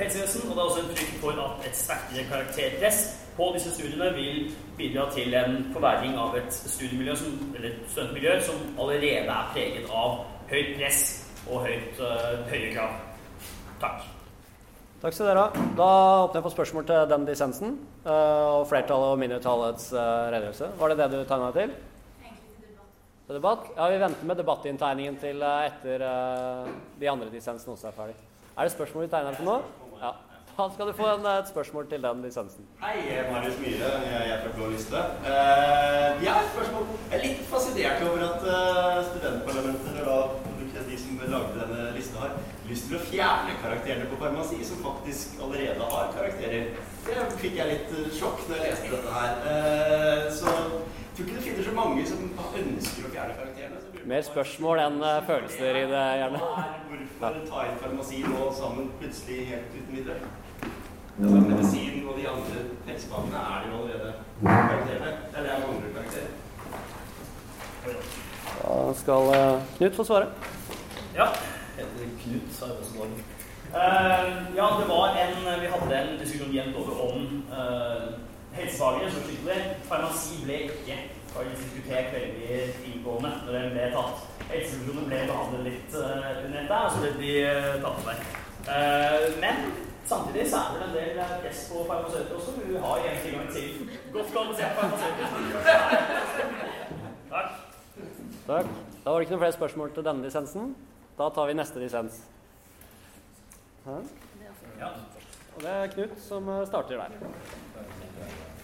helsevesen, 0.00 0.48
og 0.48 0.56
det 0.56 0.64
er 0.64 0.66
også 0.70 0.86
en 0.86 0.92
frykt 0.96 1.20
for 1.20 1.44
at 1.44 1.68
et 1.68 1.76
sterkere 1.84 2.28
karakterpress 2.32 3.04
på 3.36 3.50
disse 3.54 3.72
studiene 3.74 4.08
vil 4.16 4.50
bidra 4.78 5.06
til 5.12 5.34
en 5.36 5.58
forverring 5.74 6.16
av 6.20 6.36
et 6.38 6.52
studiemiljø 6.56 7.16
som, 7.20 7.38
eller 7.56 7.78
studentmiljø 7.90 8.36
som 8.48 8.62
allerede 8.80 9.12
er 9.28 9.50
preget 9.52 9.90
av 9.92 10.22
høyt 10.50 10.76
press 10.78 11.02
og 11.46 11.66
høyt, 11.66 11.98
uh, 12.00 12.46
høye 12.50 12.70
krav. 12.74 12.94
Takk. 13.82 14.06
Takk 15.02 15.14
skal 15.14 15.28
dere 15.28 15.44
ha. 15.44 15.64
Da 15.78 15.88
åpner 16.24 16.40
jeg 16.40 16.46
for 16.46 16.56
spørsmål 16.56 16.86
til 16.88 17.10
den 17.12 17.26
dissensen. 17.28 17.76
Uh, 18.06 18.62
og 18.62 18.64
flertallet 18.70 19.12
og 19.14 19.20
mindretallets 19.20 19.90
uh, 19.94 20.30
redegjørelse. 20.32 20.70
Var 20.80 20.92
det 20.92 20.98
det 21.02 21.10
du 21.12 21.18
tegna 21.28 21.50
til? 21.54 21.74
til? 22.22 22.38
Til 23.26 23.38
debatt? 23.38 23.68
Ja, 23.76 23.90
Vi 23.92 24.00
venter 24.02 24.30
med 24.32 24.40
debattinntegningen 24.40 25.20
til 25.22 25.44
etter 25.44 26.06
de 27.00 27.10
andre 27.10 27.28
dissensene 27.30 27.76
også 27.76 27.90
er 27.92 27.98
ferdig. 28.00 28.16
Er 28.56 28.64
det 28.64 28.72
spørsmål 28.72 29.04
vi 29.04 29.12
tegner 29.12 29.36
til 29.36 29.50
nå? 29.50 29.60
Ja. 30.00 30.14
Da 30.56 30.70
skal 30.72 30.88
du 30.88 30.92
få 30.96 31.06
en, 31.10 31.26
et 31.28 31.48
spørsmål 31.48 31.88
til 31.88 32.02
den 32.02 32.22
lisensen. 32.24 32.64
Hei, 32.80 32.94
jeg 33.08 33.16
er 33.22 33.32
Marius 33.32 33.58
Myhre. 33.60 33.90
Jeg 34.08 34.30
er 34.34 34.38
fra 34.44 34.52
Blå 34.56 34.68
liste. 34.72 35.02
Uh, 35.26 36.24
ja, 36.24 36.36
et 36.40 36.48
spørsmål. 36.54 36.86
Jeg 37.10 37.18
er 37.18 37.24
litt 37.26 37.42
fascinert 37.50 38.04
over 38.08 38.24
at 38.28 38.46
uh, 38.48 39.02
studentparlamenter, 39.10 40.08
og 40.14 40.54
de 40.88 40.96
som 41.02 41.20
lagde 41.28 41.60
denne 41.60 41.90
lista 41.96 42.22
har 42.22 42.32
lyst 42.70 42.88
til 42.88 42.96
å 42.96 43.02
fjerne 43.04 43.58
karakterene 43.60 44.08
på 44.08 44.20
farmasi, 44.20 44.62
som 44.64 44.80
faktisk 44.84 45.36
allerede 45.44 45.90
har 45.92 46.08
karakterer. 46.16 46.72
Det 47.04 47.28
fikk 47.42 47.60
jeg 47.60 47.70
litt 47.74 47.92
eh, 47.92 48.08
sjokk 48.16 48.40
når 48.48 48.56
jeg 48.60 48.70
leste 48.70 48.92
dette 48.94 49.16
her. 49.18 49.36
Uh, 49.44 50.30
Så 50.38 50.56
jeg 50.56 51.16
tror 51.16 51.26
ikke 51.26 51.36
det 51.36 51.44
finnes 51.50 51.68
så 51.68 51.76
mange 51.76 52.08
som 52.08 52.24
ønsker 52.62 53.06
å 53.08 53.12
fjerne 53.12 53.36
karakterene. 53.42 53.84
Mer 54.06 54.24
spørsmål 54.24 54.82
enn 54.86 54.98
eh, 55.04 55.22
følelser 55.28 55.80
i 55.82 55.86
det, 55.92 56.02
gjerne. 56.22 56.42
Hvorfor 56.90 57.38
ta 57.52 57.68
inn 57.68 57.80
farmasi 57.84 58.24
nå 58.24 58.50
sammen 58.56 58.92
plutselig 59.00 59.46
helt 59.52 59.72
uten 59.78 59.96
videre? 60.00 60.34
Altså, 61.18 61.36
medisin 61.36 62.08
og 62.08 62.14
de 62.18 62.28
andre 62.28 62.56
helsefagene 62.86 63.36
er 63.36 63.56
det 63.62 63.68
jo 63.72 63.76
allerede 63.82 64.12
karakterene. 64.42 65.10
Eller 65.36 65.50
er 65.50 65.60
mangler 65.60 65.90
karakterer. 65.96 66.32
Da 68.62 68.94
skal 69.00 69.22
eh, 69.36 69.62
Knut 69.76 69.94
få 69.96 70.04
svare. 70.04 70.26
Ja. 71.14 71.26
Heter 71.76 72.06
Knut 72.22 72.48
Sarvesvold. 72.58 73.16
Uh, 73.76 74.28
ja, 74.58 74.66
det 74.78 74.86
var 74.88 75.06
en 75.22 75.60
Vi 75.60 75.66
hadde 75.74 75.96
en 76.02 76.20
diskusjon 76.20 76.54
jevnt 76.54 76.76
over 76.76 76.94
om 77.08 77.44
uh, 77.50 78.12
helsefagene 78.52 79.10
som 79.12 79.22
skikkelig. 79.22 79.60
Farmasi 79.88 80.44
ble 80.44 80.60
ikke 80.68 80.98
diskutert 81.62 82.12
veldig 82.12 82.60
inngående 82.88 83.32
når 83.46 83.58
den 83.58 83.74
ble 83.74 83.88
tatt. 83.96 84.22
Helsefunksjoner 84.50 85.08
ble 85.10 85.24
behandlet 85.32 85.66
litt 85.70 85.98
uh, 85.98 86.30
under 86.44 86.60
dette, 86.60 86.84
og 86.84 86.92
så 86.92 87.02
ble 87.02 87.10
de 87.20 87.34
uh, 87.50 87.74
tatt 87.84 88.06
med. 88.08 88.24
Uh, 88.68 89.26
men 89.42 89.85
samtidig 90.08 90.46
så 90.50 90.56
er 90.56 90.78
det 90.78 90.88
en 90.88 90.94
del 90.96 91.18
uh, 91.18 91.32
press 91.42 91.62
på 91.72 91.84
farmasøyter 91.88 92.34
også. 92.36 92.50
Vi 92.66 92.76
har 92.86 92.96
en 93.10 93.22
tilgang 93.24 93.48
til 93.52 93.90
godt 94.12 94.32
kvalifiserte 94.32 94.74
farmasøyter. 94.80 95.26
Takk. 97.34 97.50
Takk. 98.46 98.66
Da 99.04 99.10
var 99.10 99.18
det 99.18 99.26
ikke 99.26 99.36
noen 99.36 99.44
flere 99.44 99.58
spørsmål 99.58 99.92
til 99.94 100.04
denne 100.06 100.26
lisensen. 100.26 100.72
Da 101.18 101.28
tar 101.34 101.46
vi 101.50 101.58
neste 101.58 101.82
lisens. 101.82 102.20
Hæ? 103.86 104.00
Ja. 104.80 104.88
Og 105.56 105.62
det 105.62 105.70
er 105.72 105.86
Knut 105.94 106.16
som 106.20 106.48
eh, 106.48 106.66
starter 106.66 106.96
der. 106.96 107.10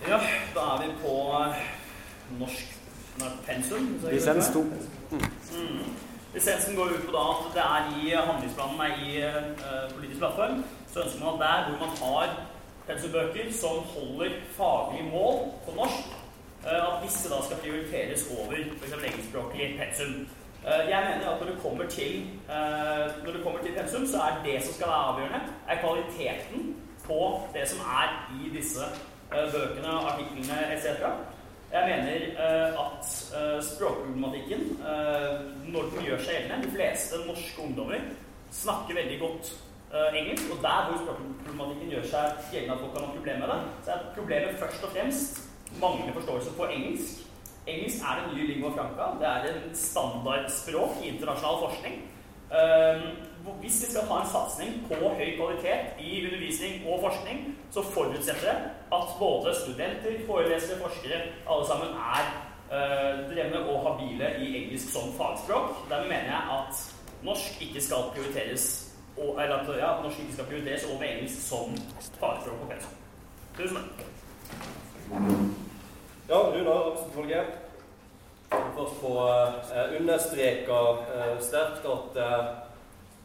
Ja, 0.08 0.18
da 0.54 0.64
er 0.74 0.82
vi 0.82 0.88
på 1.02 1.14
eh, 1.38 1.60
norsk 2.40 2.74
pensum. 3.46 4.00
så 4.02 4.10
Lisens 4.10 4.50
gjør 4.50 4.52
2. 4.52 4.70
det. 4.70 4.80
Mm. 5.12 6.11
Lisensen 6.34 6.76
går 6.76 6.94
ut 6.94 7.06
på 7.06 7.12
da 7.12 7.22
at 7.32 7.48
det 7.56 7.64
er 7.76 7.88
i 8.00 8.12
handlingsplanen 8.28 8.80
er 8.80 8.92
i 9.04 9.10
uh, 9.20 9.94
politisk 9.94 10.18
plattform, 10.22 10.64
så 10.92 11.02
ønsker 11.04 11.24
man 11.24 11.34
at 11.34 11.42
der 11.44 11.64
hvor 11.68 11.78
man 11.86 11.96
har 12.02 12.36
pensumbøker 12.86 13.50
som 13.52 13.82
holder 13.94 14.30
faglig 14.56 15.04
mål 15.12 15.42
på 15.66 15.74
norsk, 15.76 16.06
uh, 16.64 16.80
at 16.88 17.02
disse 17.04 17.28
da 17.32 17.42
skal 17.46 17.60
prioriteres 17.64 18.24
over 18.36 18.56
f.eks. 18.78 18.92
engelskspråklig 18.92 19.68
pensum. 19.80 20.14
Uh, 20.64 20.82
Jeg 20.92 21.00
mener 21.08 21.30
at 21.30 21.40
når 21.40 21.48
det 21.50 21.58
kommer 21.62 21.86
til 21.88 22.12
eh, 22.54 23.24
Når 23.24 23.32
det 23.32 23.42
kommer 23.42 23.60
til 23.62 23.74
pensum, 23.78 24.06
så 24.06 24.18
er 24.26 24.32
det 24.44 24.62
som 24.62 24.74
skal 24.74 24.86
være 24.86 25.04
avgjørende, 25.10 25.40
er 25.68 25.80
kvaliteten 25.84 26.76
på 27.06 27.40
det 27.54 27.68
som 27.68 27.78
er 28.02 28.08
i 28.38 28.56
disse 28.56 28.84
eh, 29.34 29.46
bøkene, 29.54 29.92
artiklene 30.10 30.58
etc. 30.74 30.86
Jeg 31.72 31.88
mener 31.88 32.24
eh, 32.44 32.80
at 32.86 33.10
eh, 33.36 33.58
språkproblematikken, 33.64 34.60
eh, 34.92 35.38
når 35.72 35.86
den 35.94 36.04
gjør 36.04 36.18
seg 36.20 36.34
gjeldende 36.36 36.66
De 36.66 36.72
fleste 36.74 37.20
norske 37.24 37.62
ungdommer 37.64 38.02
snakker 38.52 38.98
veldig 38.98 39.16
godt 39.22 39.52
eh, 39.94 40.18
engelsk, 40.20 40.50
og 40.52 40.60
der 40.66 40.90
hvor 40.90 41.00
språkproblematikken 41.00 41.94
gjør 41.94 42.06
seg 42.12 42.52
gjeldende 42.52 42.76
at 42.76 42.84
folk 42.84 42.92
kan 42.96 43.06
ha 43.06 43.14
problemer 43.16 43.46
med 43.46 43.54
det, 43.54 43.72
så 43.86 43.94
er 43.94 44.12
problemet 44.18 44.60
først 44.60 44.84
og 44.84 44.94
fremst 44.96 45.40
manglende 45.80 46.16
forståelse 46.18 46.54
for 46.58 46.76
engelsk. 46.76 47.24
Engelsk 47.66 48.04
er 48.04 48.20
den 48.20 48.36
nye 48.36 48.46
lingua 48.50 48.74
franca. 48.76 49.08
Det 49.22 49.28
er 49.30 49.48
en 49.48 49.74
standardspråk 49.78 51.00
i 51.00 51.08
internasjonal 51.14 51.60
forskning. 51.64 52.00
Um, 52.52 53.04
hvis 53.60 53.82
vi 53.82 53.90
skal 53.90 54.06
ha 54.10 54.20
en 54.22 54.30
satsing 54.30 54.74
på 54.88 54.94
høy 55.18 55.30
kvalitet 55.38 55.98
i 56.00 56.26
undervisning 56.26 56.86
og 56.86 57.00
forskning, 57.06 57.38
så 57.74 57.82
forutsetter 57.82 58.46
det 58.48 58.56
at 58.98 59.16
både 59.18 59.54
studenter, 59.62 60.18
forelesere, 60.26 60.78
forskere, 60.82 61.20
alle 61.50 61.66
sammen 61.66 61.88
er 62.18 62.24
øh, 62.74 63.18
drevne 63.30 63.64
og 63.70 63.82
habile 63.86 64.30
i 64.38 64.56
engelsk 64.62 64.92
som 64.92 65.12
fagspråk. 65.18 65.88
Dermed 65.90 66.08
mener 66.08 66.30
jeg 66.36 66.44
at 66.58 66.82
norsk 67.22 67.62
ikke 67.62 67.82
skal 67.82 68.10
prioriteres 68.14 68.92
og, 69.16 69.42
eller 69.42 69.56
at 69.56 69.68
ja, 69.78 70.02
norsk 70.02 70.18
ikke 70.20 70.32
skal 70.32 70.44
prioriteres 70.44 70.84
over 70.92 71.02
engelsk 71.02 71.48
som 71.48 71.76
fagspråk 72.20 72.60
på 72.60 72.70
pensum. 72.70 72.94
Tusen 73.58 73.76
takk. 73.76 74.08
Ja, 76.28 76.38
Runar 76.38 76.90
Amstutvalget. 76.90 77.46
Først 78.52 79.00
få 79.00 79.12
uh, 79.12 80.00
understreke 80.00 80.78
eh, 81.14 81.40
sterkt 81.40 81.86
at 81.88 82.18
eh, 82.20 82.44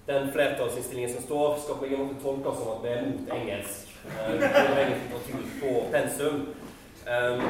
den 0.07 0.31
flertallsinnstillingen 0.31 1.13
som 1.13 1.23
står, 1.23 1.57
skal 1.63 1.79
på 1.79 1.87
ingen 1.87 2.05
måte 2.05 2.21
tolkes 2.23 2.59
som 2.59 2.73
at 2.73 2.83
vi 2.83 2.93
er 2.93 3.07
mot 3.07 3.33
engelsk. 3.37 3.95
Engelsk 4.27 5.01
litteratur 5.03 5.49
på 5.61 5.73
pensum. 5.91 6.45
Um, 7.07 7.43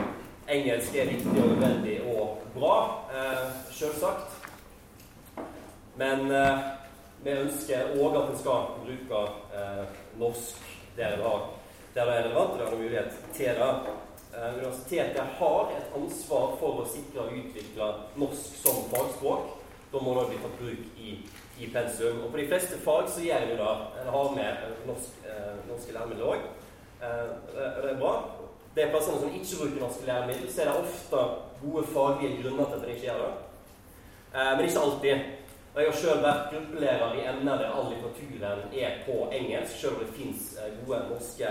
engelsk 0.47 0.95
er 0.95 1.11
viktig 1.11 1.33
og 1.33 1.51
nødvendig 1.53 1.99
og 2.13 2.41
bra, 2.55 2.77
uh, 3.13 3.45
selvsagt. 3.73 4.33
Men 5.97 6.29
vi 7.25 7.33
ønsker 7.33 7.95
òg 7.97 8.17
at 8.19 8.27
en 8.29 8.37
skal 8.37 8.67
bruke 8.83 9.21
norsk 10.21 10.67
der, 10.97 11.13
en 11.13 11.21
har, 11.21 11.49
der 11.93 12.05
det 12.05 12.13
er 12.13 12.23
relevant, 12.23 12.51
og 12.51 12.59
der 12.59 12.65
en 12.65 12.71
har 12.71 12.83
mulighet 12.83 13.11
til 13.33 13.45
det. 13.45 13.73
Eh, 14.37 14.57
Universitetet 14.57 15.21
har 15.39 15.71
et 15.77 15.93
ansvar 15.95 16.55
for 16.59 16.81
å 16.81 16.87
sikre 16.89 17.25
og 17.25 17.37
utvikle 17.37 17.87
norsk 18.21 18.57
som 18.61 18.83
fagspråk. 18.91 19.53
Da 19.91 20.01
må 20.03 20.15
det 20.17 20.25
bli 20.31 20.39
tatt 20.43 20.57
bruk 20.59 20.99
i, 20.99 21.13
i 21.59 21.69
pensum. 21.73 22.23
Og 22.25 22.31
på 22.31 22.37
de 22.37 22.47
fleste 22.47 22.79
fag 22.83 23.09
så 23.09 23.23
gjør 23.23 23.45
vi. 23.49 23.57
En 24.01 24.11
har 24.15 24.35
med 24.35 24.53
norsk, 24.87 25.09
eh, 25.25 25.55
norske 25.69 25.93
læremidler 25.93 26.25
òg. 26.25 26.41
Eh, 27.01 27.27
det 27.83 27.91
er 27.91 27.99
bra. 27.99 28.13
Det 28.75 28.83
er 28.83 28.91
plassene 28.91 29.19
som 29.19 29.33
ikke 29.33 29.57
bruker 29.59 29.81
norske 29.81 30.05
læremidler, 30.05 30.51
så 30.51 30.61
er 30.61 30.65
det 30.65 30.81
ofte 30.83 31.17
gode 31.63 31.83
faglige 31.87 32.43
grunner 32.43 32.65
til 32.65 32.75
at 32.75 32.85
de 32.85 32.93
ikke 32.93 33.07
gjør 33.09 33.23
det. 33.25 33.33
Eh, 34.35 34.57
men 34.57 34.65
ikke 34.65 34.85
alltid. 34.85 35.17
Jeg 35.77 35.85
har 35.85 35.97
sjøl 36.01 36.21
vært 36.25 36.47
gruppelærer 36.51 37.11
i 37.13 37.25
emner 37.29 37.57
der 37.61 37.73
all 37.77 37.91
litteraturen 37.91 38.61
er 38.73 38.93
på 39.05 39.29
engelsk, 39.31 39.75
sjøl 39.77 39.93
om 39.93 39.99
det 39.99 40.15
fins 40.17 40.57
gode 40.85 41.01
norske, 41.09 41.49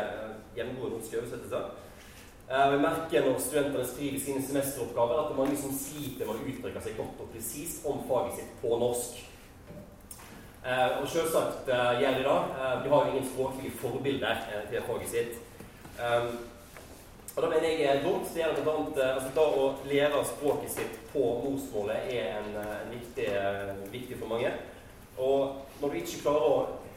hjemgode 0.56 0.90
norske 0.96 1.18
oversettelser. 1.20 1.68
Jeg 2.50 2.80
merker 2.80 3.24
når 3.24 3.38
studentene 3.38 3.86
skriver 3.86 4.20
sine 4.20 4.42
semesteroppgaver, 4.46 5.14
at 5.18 5.28
det 5.28 5.34
er 5.34 5.42
mange 5.42 5.56
som 5.62 5.72
sliter 5.78 6.26
med 6.26 6.34
å 6.34 6.50
uttrykke 6.50 6.82
seg 6.82 6.98
godt 6.98 7.22
og 7.22 7.30
presist 7.32 7.86
om 7.86 8.02
faget 8.10 8.36
sitt 8.40 8.52
på 8.62 8.78
norsk. 8.82 9.22
Eh, 10.66 10.98
Og 11.00 11.08
selvsagt 11.08 11.68
eh, 11.70 12.00
gjelder 12.00 12.22
det 12.22 12.26
da. 12.26 12.70
De 12.82 12.90
har 12.90 13.06
jo 13.06 13.12
ingen 13.12 13.28
språklige 13.30 13.78
forbilder 13.78 14.44
til 14.70 14.86
faget 14.88 15.10
sitt. 15.12 15.34
Og 17.36 17.42
da 17.42 17.50
mener 17.52 17.68
jeg 17.68 18.02
dumt. 18.04 18.32
Det 18.32 18.42
gjelder 18.42 18.64
blant 18.64 18.98
altså 19.04 19.30
da 19.36 19.44
å 19.60 19.66
lære 19.86 20.24
språket 20.32 20.72
sitt 20.72 20.98
på 21.12 21.22
morsmålet 21.44 22.10
er 22.16 22.40
en, 22.40 22.56
en 22.64 22.90
viktig, 22.90 23.28
viktig 23.92 24.18
for 24.18 24.32
mange. 24.32 24.50
Og 25.18 25.62
når 25.80 25.92
du 25.92 25.98
ikke 26.00 26.22
klarer 26.24 26.48
å 26.48 26.56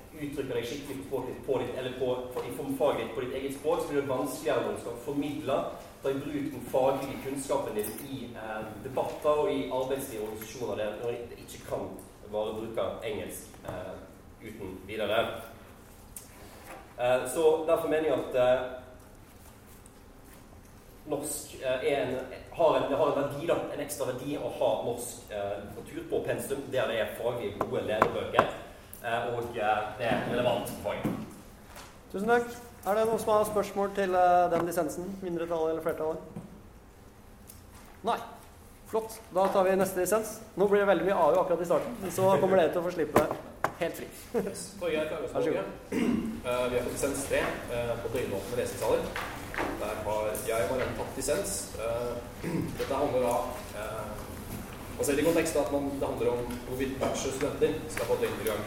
uttrykke 0.09 0.55
deg 0.55 0.67
skikkelig 0.67 0.97
på 0.97 1.07
språket 1.07 1.41
på 1.45 1.59
ditt, 1.61 1.75
eller 1.79 1.95
på, 1.99 2.09
på, 2.33 2.43
i 2.43 2.55
faget 2.79 3.03
ditt 3.03 3.15
på 3.15 3.23
ditt 3.23 3.37
eget 3.39 3.55
språk, 3.59 3.81
så 3.83 3.91
blir 3.91 4.01
det 4.01 4.09
vanskeligere 4.09 4.75
skal 4.81 4.99
formidle, 5.05 5.57
ta 6.03 6.11
i 6.11 6.19
bruk 6.23 6.51
den 6.55 6.67
faglige 6.71 7.21
kunnskapen 7.25 7.75
din 7.75 7.91
i 8.07 8.19
eh, 8.31 8.67
debatter 8.83 9.43
og 9.43 9.51
i 9.51 9.67
arbeidsliv 9.67 10.23
og 10.23 10.29
organisasjoner 10.29 10.79
der 10.79 10.93
når 11.01 11.17
du 11.31 11.41
ikke 11.43 11.65
kan 11.67 11.89
bare 12.31 12.53
bruke 12.53 12.85
engelsk 13.03 13.47
eh, 13.67 13.95
uten 14.43 14.77
videre. 14.87 15.19
Eh, 16.97 17.27
så 17.33 17.65
derfor 17.67 17.87
mener 17.87 18.09
jeg 18.09 18.19
at 18.19 18.35
eh, 18.35 18.61
norsk 21.09 21.55
eh, 21.63 21.85
en, 21.93 22.15
har 22.53 22.77
en, 22.77 22.93
har 22.93 23.11
en 23.11 23.21
verdi, 23.21 23.47
da, 23.47 23.57
en 23.73 23.83
ekstra 23.85 24.11
verdi 24.11 24.37
å 24.37 24.51
ha 24.59 24.71
norsk 24.85 25.31
eh, 25.33 25.53
litteratur 25.63 26.09
på 26.11 26.23
pensum 26.27 26.65
der 26.71 26.91
det 26.91 26.99
er 27.03 27.15
faglig 27.21 27.53
gode 27.59 27.85
lærebøker. 27.87 28.55
Og 28.99 29.53
det 29.55 29.63
er 29.63 30.25
relevant 30.27 30.67
for 30.67 30.89
faget. 30.89 31.13
Tusen 32.11 32.27
takk. 32.27 32.49
Er 32.83 32.97
det 32.97 33.05
noen 33.07 33.21
som 33.21 33.31
har 33.31 33.45
spørsmål 33.47 33.93
til 33.95 34.17
den 34.51 34.67
lisensen? 34.67 35.07
Mindretallet 35.23 35.71
eller 35.71 35.85
flertallet? 35.85 36.19
Nei. 38.03 38.17
Flott. 38.89 39.21
Da 39.33 39.47
tar 39.47 39.63
vi 39.63 39.75
neste 39.77 39.99
lisens. 39.99 40.39
Nå 40.57 40.65
blir 40.67 40.81
det 40.81 40.87
veldig 40.89 41.05
mye 41.05 41.15
AU 41.15 41.35
akkurat 41.43 41.61
i 41.61 41.65
starten, 41.69 41.97
men 42.01 42.13
så 42.13 42.29
kommer 42.41 42.57
dere 42.57 42.71
til 42.73 42.81
å 42.81 42.85
få 42.87 42.93
slippe 42.95 43.25
helt 43.81 43.99
fri. 43.99 44.07
Torgeir 44.79 45.11
Kragesvågen. 45.11 45.69
Uh, 45.93 46.63
vi 46.71 46.79
er 46.79 46.87
på 46.87 46.93
lisens 46.95 47.21
3 47.29 47.43
uh, 47.43 47.91
på 48.01 48.09
døgnåpne 48.15 48.57
lesesaler. 48.57 49.05
Der 49.83 50.01
har 50.07 50.31
jeg 50.47 50.65
og 50.65 50.73
Marianne 50.73 50.97
tatt 50.97 51.21
lisens. 51.21 51.53
Uh, 51.77 52.17
dette 52.79 52.89
handler 52.89 53.29
da 53.29 53.35
Man 54.97 55.07
ser 55.07 55.21
i 55.21 55.23
konteksten 55.23 55.61
at 55.61 55.69
man, 55.71 55.85
det 55.99 56.07
handler 56.09 56.33
om 56.33 56.57
hvorvidt 56.67 56.97
bachelorstudenter 56.99 57.77
skal 57.93 58.09
få 58.09 58.17
døgntilgang. 58.19 58.65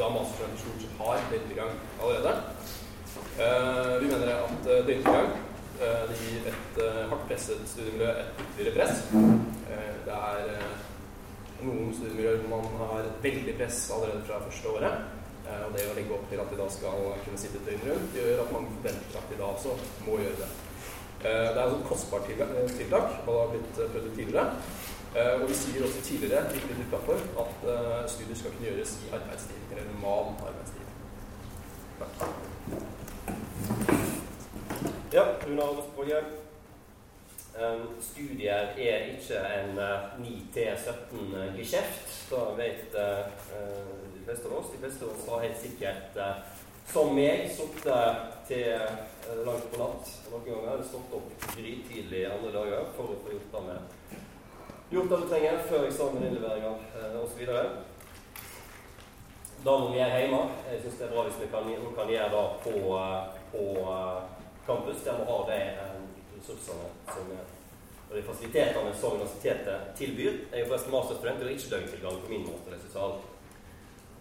Da 0.00 0.08
masterstudenter 0.10 0.58
stort 0.64 0.82
sett 0.82 0.96
har 0.98 1.20
døgntilgang 1.30 1.76
allerede. 2.02 2.32
Vi 4.02 4.08
mener 4.10 4.32
at 4.34 4.66
døgntilgang 4.66 5.30
det 5.82 6.18
gir 6.20 6.46
et 6.52 6.78
hardt 7.10 7.24
presset 7.28 7.62
studiemiljø 7.70 8.10
et 8.10 8.42
ytterligere 8.44 8.76
press. 8.76 8.96
det 10.06 10.18
er 10.18 10.42
noen 11.66 11.90
studiemiljøer 11.96 12.38
hvor 12.42 12.62
man 12.62 12.86
har 12.92 13.10
veldig 13.24 13.54
press 13.58 13.78
allerede 13.94 14.22
fra 14.28 14.44
første 14.46 14.66
året. 14.76 14.94
Eh, 15.42 15.62
og 15.66 15.72
det 15.74 15.88
å 15.90 15.94
legge 15.96 16.14
opp 16.14 16.28
til 16.30 16.40
at 16.42 16.50
de 16.52 16.58
da 16.60 16.68
skal 16.70 17.00
kunne 17.24 17.40
sitte 17.40 17.64
døgnet 17.66 17.88
rundt, 17.90 18.18
gjør 18.18 18.44
at 18.44 18.52
man 18.54 18.68
forventer 18.76 19.18
at 19.18 19.30
de 19.30 19.40
da 19.40 19.48
også 19.48 19.72
må 20.06 20.12
gjøre 20.22 20.38
det. 20.38 20.50
Eh, 21.22 21.48
det 21.50 21.64
er 21.64 21.66
et 21.66 21.88
kostbart 21.88 22.30
tiltak, 22.30 23.08
og 23.26 23.32
det 23.32 23.40
har 23.40 23.52
blitt 23.54 23.74
prøvd 23.82 24.08
tidligere. 24.16 24.46
Og 25.12 25.42
vi 25.44 25.54
sier 25.60 25.82
også 25.84 26.00
tidligere 26.06 26.56
i 26.56 26.86
plattform 26.88 27.24
at 27.42 27.56
studier 28.08 28.38
skal 28.38 28.54
kunne 28.54 28.70
gjøres 28.70 28.94
i 29.04 29.12
arbeidstid, 29.18 29.60
eller 29.74 29.90
normal 29.90 30.24
arbeidstid. 30.48 32.51
Ja, 35.12 35.24
Rune 35.46 35.62
Arbeidsborge. 35.62 36.24
Um, 37.60 37.88
studier 38.00 38.54
er 38.78 38.98
ikke 39.12 39.36
en 39.36 39.78
uh, 39.78 39.84
9-17-geskjeft. 40.24 42.30
Da 42.30 42.36
vet 42.56 42.94
uh, 42.96 43.26
de 44.14 44.20
fleste 44.24 44.48
av 44.48 44.56
oss. 44.56 44.72
De 44.72 44.78
fleste 44.80 45.04
av 45.04 45.10
oss 45.12 45.28
har 45.28 45.44
helt 45.44 45.60
sikkert, 45.60 46.16
uh, 46.16 46.40
som 46.88 47.12
meg, 47.12 47.44
sittet 47.52 47.92
til 48.48 48.72
uh, 48.72 49.44
langt 49.44 49.68
på 49.68 49.76
natt. 49.84 50.08
Noen 50.32 50.48
ganger 50.48 50.80
jeg 50.80 50.88
stått 50.94 51.12
opp 51.20 51.28
grytidlig 51.58 52.24
andre 52.32 52.56
dager 52.56 52.88
for 52.96 53.12
å 53.12 53.20
få 53.20 53.36
gjort 53.36 53.52
det 53.58 53.62
med 53.68 53.80
gjort 54.92 55.08
det 55.12 55.18
du 55.22 55.26
trenger 55.28 55.64
før 55.68 55.88
eksamen, 55.90 56.24
innleveringer 56.30 56.76
uh, 56.96 57.20
osv. 57.20 57.40
Det 59.62 59.72
må 59.76 59.92
vi 59.92 60.00
gjøre 60.00 60.20
hjemme. 60.24 60.42
Jeg 60.72 60.80
syns 60.86 60.98
det 61.02 61.10
er 61.10 61.14
bra 61.18 61.28
hvis 61.28 61.42
vi 61.44 61.52
kan, 61.52 61.68
kan 62.00 62.16
gjøre 62.16 62.32
det 62.32 62.46
på, 62.64 62.72
på 63.52 63.64
campus, 64.66 65.04
der 65.04 65.18
vi 65.18 65.24
har 65.30 65.42
de 65.50 65.60
ressursene 66.36 66.88
som 67.14 67.34
og 68.12 68.18
de 68.18 68.22
fasilitetene 68.28 68.94
som 69.00 69.14
universitetet 69.16 69.92
tilbyr. 69.96 70.32
Jeg 70.52 70.60
er 70.60 70.66
forresten 70.68 70.92
masterstudent 70.92 71.38
og 71.40 71.46
har 71.46 71.54
ikke 71.54 71.70
døgntilgang 71.74 72.16
på 72.24 72.32
min 72.32 72.42
måte. 72.44 72.74
Det, 72.76 73.04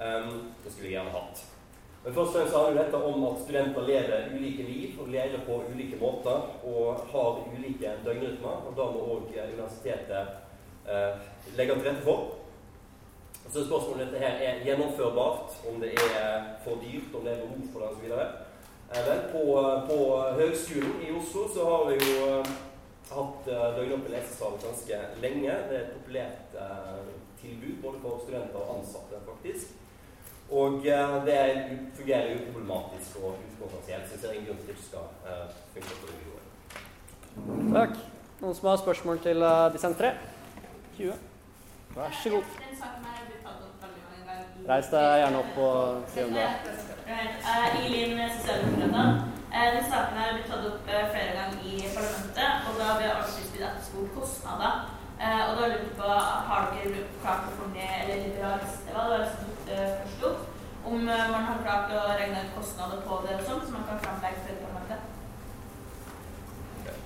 um, 0.06 0.38
det 0.64 0.72
skulle 0.72 0.88
jeg 0.88 0.96
gjerne 0.96 1.16
hatt. 1.16 1.42
Men 2.04 2.14
først 2.14 2.30
og 2.30 2.36
fremst 2.36 2.56
handler 2.56 2.84
dette 2.84 3.02
om 3.10 3.26
at 3.30 3.42
studenter 3.44 3.88
lever 3.90 4.30
ulike 4.36 4.64
liv 4.64 5.02
og 5.02 5.10
lærer 5.16 5.44
på 5.48 5.58
ulike 5.74 6.00
måter 6.00 6.48
og 6.72 7.04
har 7.12 7.42
ulike 7.52 7.92
døgnrytmer. 8.06 8.56
og 8.68 8.78
Da 8.78 8.86
må 8.94 9.02
òg 9.16 9.36
universitetet 9.54 10.32
uh, 10.88 11.20
legge 11.58 11.76
til 11.76 11.90
rette 11.90 12.06
for. 12.08 12.38
Så 13.50 13.60
er 13.60 13.68
spørsmålet 13.68 14.08
om 14.08 14.08
dette 14.08 14.24
her 14.24 14.40
er 14.48 14.64
gjennomførbart, 14.64 15.60
om 15.68 15.82
det 15.84 15.92
er 16.00 16.48
for 16.64 16.80
dyrt, 16.80 17.12
om 17.12 17.28
det 17.28 17.34
er 17.34 17.44
behov 17.44 17.68
for 17.74 17.84
det 17.84 17.90
osv. 17.92 18.16
Vel, 18.92 19.22
på, 19.32 19.44
på 19.88 19.98
Høgskolen 20.36 20.98
i 21.08 21.12
Oslo 21.16 21.46
så 21.54 21.66
har 21.70 21.86
vi 21.88 21.96
jo 22.04 22.26
uh, 22.28 22.50
hatt 23.12 23.48
uh, 23.48 23.70
døgnåpen 23.78 24.12
lesesal 24.12 24.58
ganske 24.60 24.98
lenge. 25.24 25.54
Det 25.70 25.78
er 25.78 25.86
et 25.86 25.94
populært 25.96 26.58
uh, 26.60 27.06
tilbud 27.40 27.78
både 27.86 28.02
for 28.04 28.20
studenter 28.26 28.60
og 28.60 28.74
ansatte, 28.76 29.22
faktisk. 29.30 29.72
Og 30.52 30.84
uh, 30.84 31.16
det 31.26 31.40
fungerer 31.96 32.36
uproblematisk 32.36 33.16
og 33.24 33.40
ukontroversielt, 33.40 34.08
så 34.08 34.18
jeg 34.18 34.22
ser 34.26 34.36
ingen 34.36 34.52
grunn 34.52 34.62
til 34.66 34.76
at 34.76 34.78
det 34.78 34.88
skal 34.90 35.08
uh, 35.24 35.48
funke 35.74 35.98
på 36.02 36.12
det 36.12 36.20
nivået. 36.20 36.46
Takk. 37.80 37.98
Noen 38.42 38.56
som 38.60 38.74
har 38.74 38.80
spørsmål 38.84 39.24
til 39.24 39.44
uh, 39.44 39.72
dissent 39.74 39.98
3? 40.04 40.16
20. 40.98 41.14
Vær 41.96 42.24
så 42.24 42.30
god. 42.36 42.56
Reis 44.68 44.92
deg 44.92 45.22
gjerne 45.24 45.46
opp 45.46 45.62
og 45.70 46.10
si 46.12 46.28
om 46.28 46.36
det. 46.36 46.91
Ilin 47.82 48.20
Sosialdemokratene. 48.38 49.06
Den 49.52 49.86
saken 49.92 50.18
her 50.18 50.34
blitt 50.38 50.48
tatt 50.48 50.66
opp 50.70 50.86
flere 50.88 51.34
ganger 51.36 51.60
i 51.68 51.74
parlamentet, 51.96 52.52
og 52.68 52.78
da 52.80 52.88
ved 53.00 53.10
arbeidstilskudd 53.12 53.66
etterspurt 53.68 54.14
kostnader. 54.16 54.74
Og 55.22 55.52
da 55.58 55.68
lurte 55.74 55.92
på 56.00 56.08
har 56.50 56.72
dere 56.74 57.04
klart 57.22 57.50
å 57.52 57.68
ned 57.74 57.92
eller 58.00 58.24
liberalisere 58.26 59.02
først 59.68 60.24
opp? 60.30 60.42
Om 60.86 61.04
man 61.06 61.44
har 61.50 61.60
klart 61.66 61.92
å 61.94 62.06
regne 62.18 62.46
ut 62.46 62.56
kostnader 62.58 63.04
på 63.06 63.20
det 63.28 63.36
sånn, 63.46 63.62
så 63.66 63.76
man 63.76 63.86
kan 63.90 64.00
framlegge 64.06 64.40
for 64.48 64.64
parlamentet? 64.66 65.02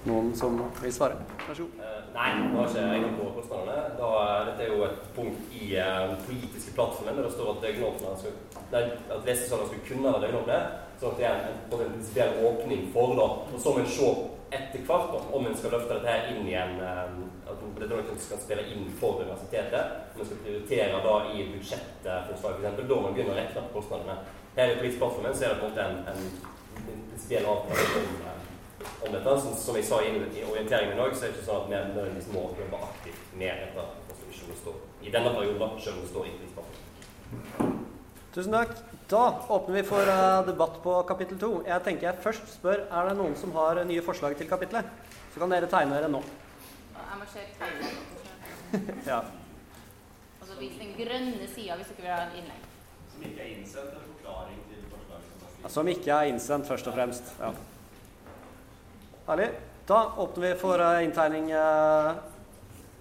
Noen 0.05 0.31
som 0.37 0.61
vil 0.79 0.93
svare? 0.95 1.34
Vær 1.47 1.57
så 1.57 1.65
god. 1.65 1.73
Uh, 1.77 1.99
nei, 2.15 2.29
det 2.35 2.47
har 2.57 2.69
ikke 2.69 3.07
jeg 3.07 3.17
på 3.19 3.25
kostnadene. 3.35 3.81
Da, 3.99 4.07
dette 4.47 4.63
er 4.65 4.71
jo 4.71 4.85
et 4.87 5.01
punkt 5.17 5.51
i 5.53 5.65
uh, 5.77 6.07
den 6.09 6.23
politiske 6.27 6.73
plattformen 6.77 7.19
der 7.19 7.27
det 7.27 7.33
står 7.35 7.51
at 7.51 7.65
døgnåpne 7.65 8.13
at 9.15 9.27
lesesaler 9.27 9.67
skulle 9.67 9.87
kunne 9.89 10.13
være 10.13 10.23
døgnåpne. 10.25 10.57
Sånn 10.99 11.11
at 11.11 11.19
det 11.19 11.27
er 11.27 11.35
en, 11.35 11.59
en 11.59 11.83
prinsipiell 11.91 12.39
åpning 12.49 12.87
for 12.95 13.13
da. 13.19 13.27
Og 13.51 13.61
så 13.61 13.75
må 13.75 13.83
en 13.83 13.93
se 13.97 14.09
etter 14.55 14.85
hvert 14.87 15.11
da, 15.11 15.21
om 15.37 15.47
en 15.47 15.57
skal 15.59 15.75
løfte 15.75 15.97
dette 15.97 16.13
her 16.15 16.29
inn 16.31 16.47
igjen 16.47 16.77
um, 16.79 17.21
at 17.51 17.63
dette 17.81 18.17
skal 18.23 18.41
spille 18.41 18.65
inn 18.73 18.87
for 19.01 19.21
universitetet. 19.21 19.99
Om 20.15 20.23
en 20.23 20.29
skal 20.31 20.41
prioritere 20.47 21.03
da 21.05 21.15
i 21.29 21.45
budsjettforslag 21.51 22.57
f.eks. 22.63 22.79
Da 22.81 23.01
må 23.01 23.11
en 23.11 23.17
begynne 23.19 23.35
å 23.35 23.37
regne 23.37 23.67
på 23.67 23.75
kostnadene. 23.77 24.17
Her 24.55 24.71
i 24.71 24.79
politisk 24.79 25.03
plattformen 25.03 25.37
så 25.37 25.45
er 25.45 25.53
det 25.53 25.61
på 25.61 25.69
en 25.69 25.75
måte 25.75 25.85
en, 25.85 26.01
en 26.09 27.05
prinsipiell 27.11 27.51
avtale 27.51 28.34
om 29.01 29.11
dette. 29.11 29.37
Som, 29.41 29.53
som 29.59 29.77
jeg 29.79 29.87
sa 29.87 30.01
i, 30.03 30.15
i 30.15 30.47
orienteringen 30.47 30.95
i 30.95 30.99
dag, 31.01 31.13
så 31.15 31.27
er 31.27 31.31
det 31.31 31.39
ikke 31.39 31.47
sånn 31.49 31.63
at 31.63 31.69
vi 31.69 31.77
nødvendigvis 31.77 32.33
må 32.33 32.49
jobbe 32.59 32.81
aktivt 32.89 33.37
med 33.39 33.63
dette 33.65 33.85
i 35.05 35.11
denne 35.13 35.29
perioden, 35.35 35.79
selv 35.79 35.97
om 35.97 36.01
det 36.01 36.09
står 36.09 36.27
i 36.27 36.33
prispakken. 36.39 37.75
Tusen 38.33 38.55
takk. 38.55 38.71
Da 39.07 39.21
åpner 39.53 39.75
vi 39.75 39.83
for 39.85 40.09
uh, 40.09 40.41
debatt 40.47 40.79
på 40.83 40.95
kapittel 41.07 41.37
to. 41.39 41.49
Jeg 41.67 41.83
tenker 41.85 42.09
jeg 42.09 42.23
først 42.23 42.49
spør 42.55 42.81
er 42.83 43.09
det 43.09 43.17
noen 43.19 43.35
som 43.37 43.53
har 43.55 43.83
nye 43.85 44.01
forslag 44.03 44.33
til 44.39 44.49
kapitlet. 44.49 44.89
Så 45.33 45.43
kan 45.43 45.53
dere 45.53 45.69
tegne 45.69 45.93
dere 45.93 46.09
nå. 46.09 46.23
Jeg 46.95 47.19
må 47.19 47.27
se 47.31 47.45
ja. 49.05 49.11
ja. 49.11 49.19
Altså 50.41 50.57
vis 50.59 50.73
den 50.81 50.95
grønne 50.97 51.47
sida 51.53 51.77
hvis 51.77 51.91
du 51.91 51.93
ikke 51.93 52.07
vil 52.07 52.11
ha 52.15 52.23
en 52.25 52.35
innlegg. 52.41 52.65
Som 53.13 53.29
ikke 53.29 53.45
er 53.45 53.53
innsendt, 53.53 53.93
eller 53.93 54.09
forklaring 54.17 54.59
til 54.71 54.83
forslaget 54.89 55.31
som 55.61 55.69
Som 55.77 55.93
ikke 55.93 56.17
er 56.17 56.33
innsendt, 56.33 56.67
først 56.67 56.89
og 56.89 56.97
fremst. 56.97 57.31
Ja. 57.39 57.53
Herlig. 59.25 59.49
Da 59.87 60.11
åpner 60.17 60.47
vi 60.47 60.55
for 60.61 60.77
uh, 60.77 61.03
inntegning 61.03 61.47
uh, 61.49 62.13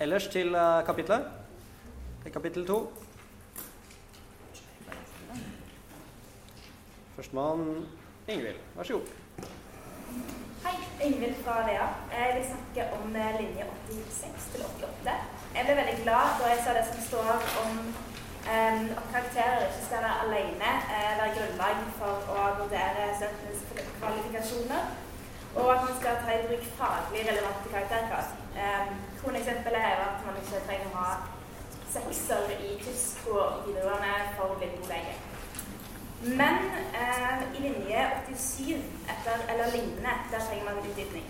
ellers 0.01 0.29
til 0.33 0.55
uh, 0.57 0.81
kapitlet. 0.87 1.27
Til 2.23 2.33
kapittel 2.33 2.65
to. 2.67 2.79
Førstemann 7.17 7.85
Ingvild. 8.29 8.57
Vær 8.77 8.89
så 8.89 8.97
god. 8.97 9.13
Hei, 10.65 10.75
Ingvild 11.11 11.37
fra 11.45 11.59
Lea. 11.69 11.93
Jeg 12.17 12.33
vil 12.39 12.49
snakke 12.55 12.89
om 12.97 13.13
linje 13.13 13.69
86 13.93 14.51
til 14.55 14.65
88. 14.81 15.21
Jeg 15.55 15.69
ble 15.69 15.79
veldig 15.83 16.03
glad 16.03 16.41
da 16.41 16.51
jeg 16.55 16.65
sa 16.65 16.79
det 16.81 16.89
som 16.89 17.07
står 17.11 17.33
om 17.67 17.79
um, 17.85 18.83
at 18.97 19.07
karakterer 19.13 19.69
ikke 19.69 19.87
skal 19.87 20.09
være 20.09 20.21
alene 20.25 20.75
være 21.21 21.33
grunnlag 21.37 21.89
for 22.01 22.37
å 22.41 22.53
vurdere 22.65 23.11
studentenes 23.13 23.91
kvalifikasjoner 24.01 25.04
og 25.57 25.67
at 25.75 25.85
man 25.87 25.95
skal 26.01 26.21
ta 26.25 26.31
i 26.37 26.47
bruk 26.49 26.65
faglig 26.81 27.23
relevante 27.31 27.67
karakterkrav. 27.73 28.27
Um, 28.63 28.91
Kroneksempelet 29.21 29.83
er 29.89 29.95
jo 29.99 30.09
at 30.11 30.27
man 30.27 30.41
ikke 30.43 30.65
trenger 30.67 30.91
å 30.91 30.99
ha 31.03 31.11
sekser 31.95 32.51
i 32.59 32.75
tysk 32.85 33.23
på 33.27 33.39
videregående 33.67 34.15
for 34.37 34.55
å 34.55 34.59
bli 34.59 34.71
god 34.75 34.91
lege. 34.95 35.15
Men 36.25 36.55
eh, 37.01 37.43
i 37.57 37.63
linje 37.67 38.05
87 38.29 38.77
etter, 39.13 39.43
eller 39.53 39.73
lignende, 39.75 40.15
der 40.33 40.47
trenger 40.47 40.65
man 40.65 40.81
utdypning. 40.81 41.27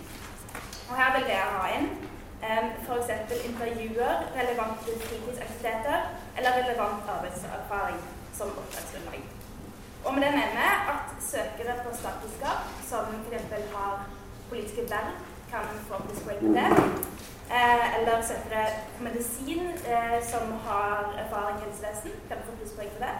Og 0.89 0.95
her 0.95 1.17
vil 1.17 1.27
dere 1.27 1.57
ha 1.57 1.65
inn 1.75 1.89
eh, 2.41 2.69
f.eks. 2.85 3.11
intervjuer, 3.49 4.27
relevante 4.39 4.99
fritidsaktiviteter 5.03 6.11
eller 6.37 6.61
relevant 6.61 7.15
arbeidserfaring 7.17 7.99
som 8.37 8.55
oppdragsgrunnlag. 8.63 9.34
Og 10.05 10.13
med 10.13 10.21
det 10.23 10.31
mener 10.31 10.57
jeg 10.65 10.75
at 10.93 11.05
søkere 11.31 11.73
på 11.83 11.89
statsvitenskap, 11.99 12.59
som 12.89 13.05
f.eks. 13.25 13.45
har 13.75 13.93
politiske 14.49 14.83
verv, 14.93 15.13
kan 15.51 15.63
få 15.87 15.95
plusspoeng 16.05 16.39
på 16.45 16.51
det. 16.57 16.69
Eh, 17.57 17.85
eller 17.97 18.15
søkere 18.31 18.65
på 18.95 19.03
medisin 19.07 19.63
eh, 19.93 20.17
som 20.31 20.45
har 20.67 20.91
erfaring 21.23 21.57
i 21.57 21.63
helsevesen, 21.65 22.13
kan 22.29 22.37
få 22.45 22.51
plusspoeng 22.59 22.91
på 22.95 23.01
det. 23.05 23.15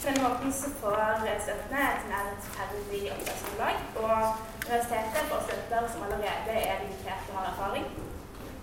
På 0.00 0.04
den 0.08 0.22
måten 0.24 0.52
så 0.60 0.68
får 0.80 0.98
studentene 1.44 1.80
et 1.94 2.04
mer 2.10 2.22
rettferdig 2.30 3.02
opptaksgrunnlag. 3.14 3.76
Og 4.02 4.18
universitetet 4.66 5.22
får 5.30 5.40
studenter 5.46 5.88
som 5.92 6.04
allerede 6.06 6.54
er 6.70 6.76
dedikert 6.82 7.24
og 7.30 7.38
har 7.38 7.46
erfaring. 7.52 7.86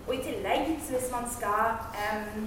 Og 0.07 0.15
i 0.15 0.23
tillegg, 0.27 0.61
så 0.83 0.89
hvis 0.93 1.11
man 1.15 1.25
skal 1.37 1.63
um, 2.03 2.43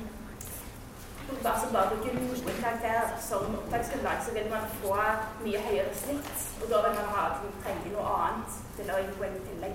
altså 1.36 1.68
bare 1.72 1.90
bruke 1.92 2.14
noen 2.16 2.56
karakterer 2.62 3.12
som 3.20 3.54
opptaksgrunnlag, 3.60 4.24
så 4.24 4.34
vil 4.36 4.48
man 4.50 4.64
få 4.80 4.96
mye 5.44 5.60
høyere 5.68 5.94
snitt. 6.02 6.32
Og 6.62 6.66
da 6.72 6.82
vil 6.86 6.96
man 6.98 7.12
ha, 7.14 7.28
trenge 7.64 7.92
noe 7.92 8.16
annet 8.16 8.58
til 8.78 8.92
å 8.94 8.98
gi 9.02 9.14
poeng 9.20 9.36
i 9.36 9.44
tillegg. 9.50 9.74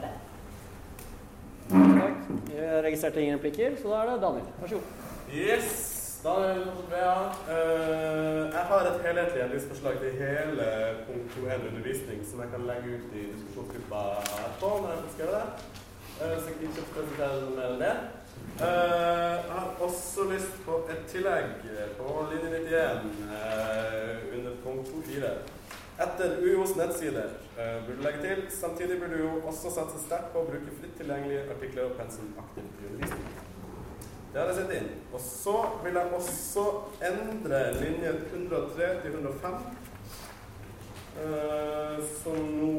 Takk. 0.00 0.22
Jeg 2.54 2.84
registrerte 2.84 3.20
ingen 3.20 3.38
replikker, 3.38 3.76
så 3.82 3.90
da 3.90 4.00
er 4.02 4.10
det 4.10 4.22
Daniel. 4.22 4.48
Vær 4.60 4.72
så 4.72 4.80
god. 4.80 4.88
Yes. 5.32 5.68
Daniel 6.24 6.62
Andrea. 6.72 7.16
Uh, 7.48 8.52
jeg 8.56 8.64
har 8.70 8.86
et 8.88 9.00
helhetlig 9.06 9.40
endringsforslag 9.44 9.98
til 10.02 10.10
hele 10.20 10.68
punkt 11.06 11.34
2.1 11.36 11.66
undervisning 11.68 12.22
som 12.30 12.40
jeg 12.40 12.48
kan 12.54 12.64
legge 12.70 12.94
ut 12.96 13.16
i 13.20 13.24
diskusjonsgruppa 13.32 14.04
etterpå 14.22 14.70
når 14.80 14.88
jeg 14.92 15.02
får 15.02 15.12
skrevet 15.16 15.34
det. 15.34 15.46
Uh, 16.20 16.36
så 16.40 16.46
jeg 16.48 16.54
kan 16.54 16.68
ikke 16.68 16.86
presentere 16.94 17.42
noe 17.42 17.56
mer 17.58 17.74
enn 17.74 17.84
det. 17.84 17.96
Eh, 18.54 19.34
jeg 19.48 19.50
har 19.50 19.70
også 19.80 20.24
lyst 20.30 20.58
på 20.66 20.76
et 20.92 21.06
tillegg 21.10 21.64
på 21.98 22.10
linje 22.30 22.60
91 22.62 23.08
eh, 23.38 24.36
under 24.36 24.52
punkt 24.64 24.88
2.4. 24.88 25.32
Etter 26.04 26.36
UiOs 26.42 26.76
nettsider 26.76 27.32
eh, 27.58 27.80
burde 27.86 27.96
du 27.98 28.02
legge 28.02 28.22
til. 28.22 28.44
Samtidig 28.50 29.00
burde 29.00 29.18
du 29.18 29.24
jo 29.24 29.32
også 29.46 29.72
satse 29.74 29.98
sterkt 30.06 30.30
på 30.34 30.44
å 30.44 30.48
bruke 30.48 30.76
fritt 30.78 30.94
tilgjengelige 31.00 31.48
artikler 31.56 31.88
og 31.88 31.98
pensum 31.98 32.30
aktivt 32.44 32.78
i 32.78 32.88
undervisningen. 32.92 33.42
Det 34.32 34.40
har 34.40 34.48
jeg 34.50 34.60
sett 34.60 34.72
inn. 34.78 34.88
Og 35.14 35.20
så 35.22 35.56
vil 35.84 35.98
jeg 35.98 36.14
også 36.20 36.64
endre 37.10 37.60
linje 37.80 38.14
103 38.32 38.88
til 39.02 39.18
105. 39.20 39.60
eh, 41.22 42.02
som 42.22 42.38
nå 42.58 42.74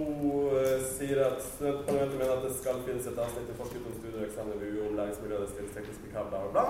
eh, 0.59 0.83
sier 0.97 1.21
at 1.25 1.41
studentparlamentet 1.43 2.19
mener 2.19 2.33
at 2.35 2.45
det 2.45 2.53
skal 2.57 2.81
finnes 2.87 3.07
et 3.09 3.19
avsnitt 3.25 3.51
i 3.51 3.57
forskrift 3.59 3.89
om 3.89 3.97
studieeksamen 3.99 4.61
ved 4.61 4.75
UiO 4.75 4.87
om 4.89 4.97
læringsmiljøet 4.99 5.51
stilles 5.53 5.75
tekniske 5.77 6.11
krav, 6.13 6.29
bla, 6.31 6.43
bla, 6.45 6.51
bla. 6.55 6.65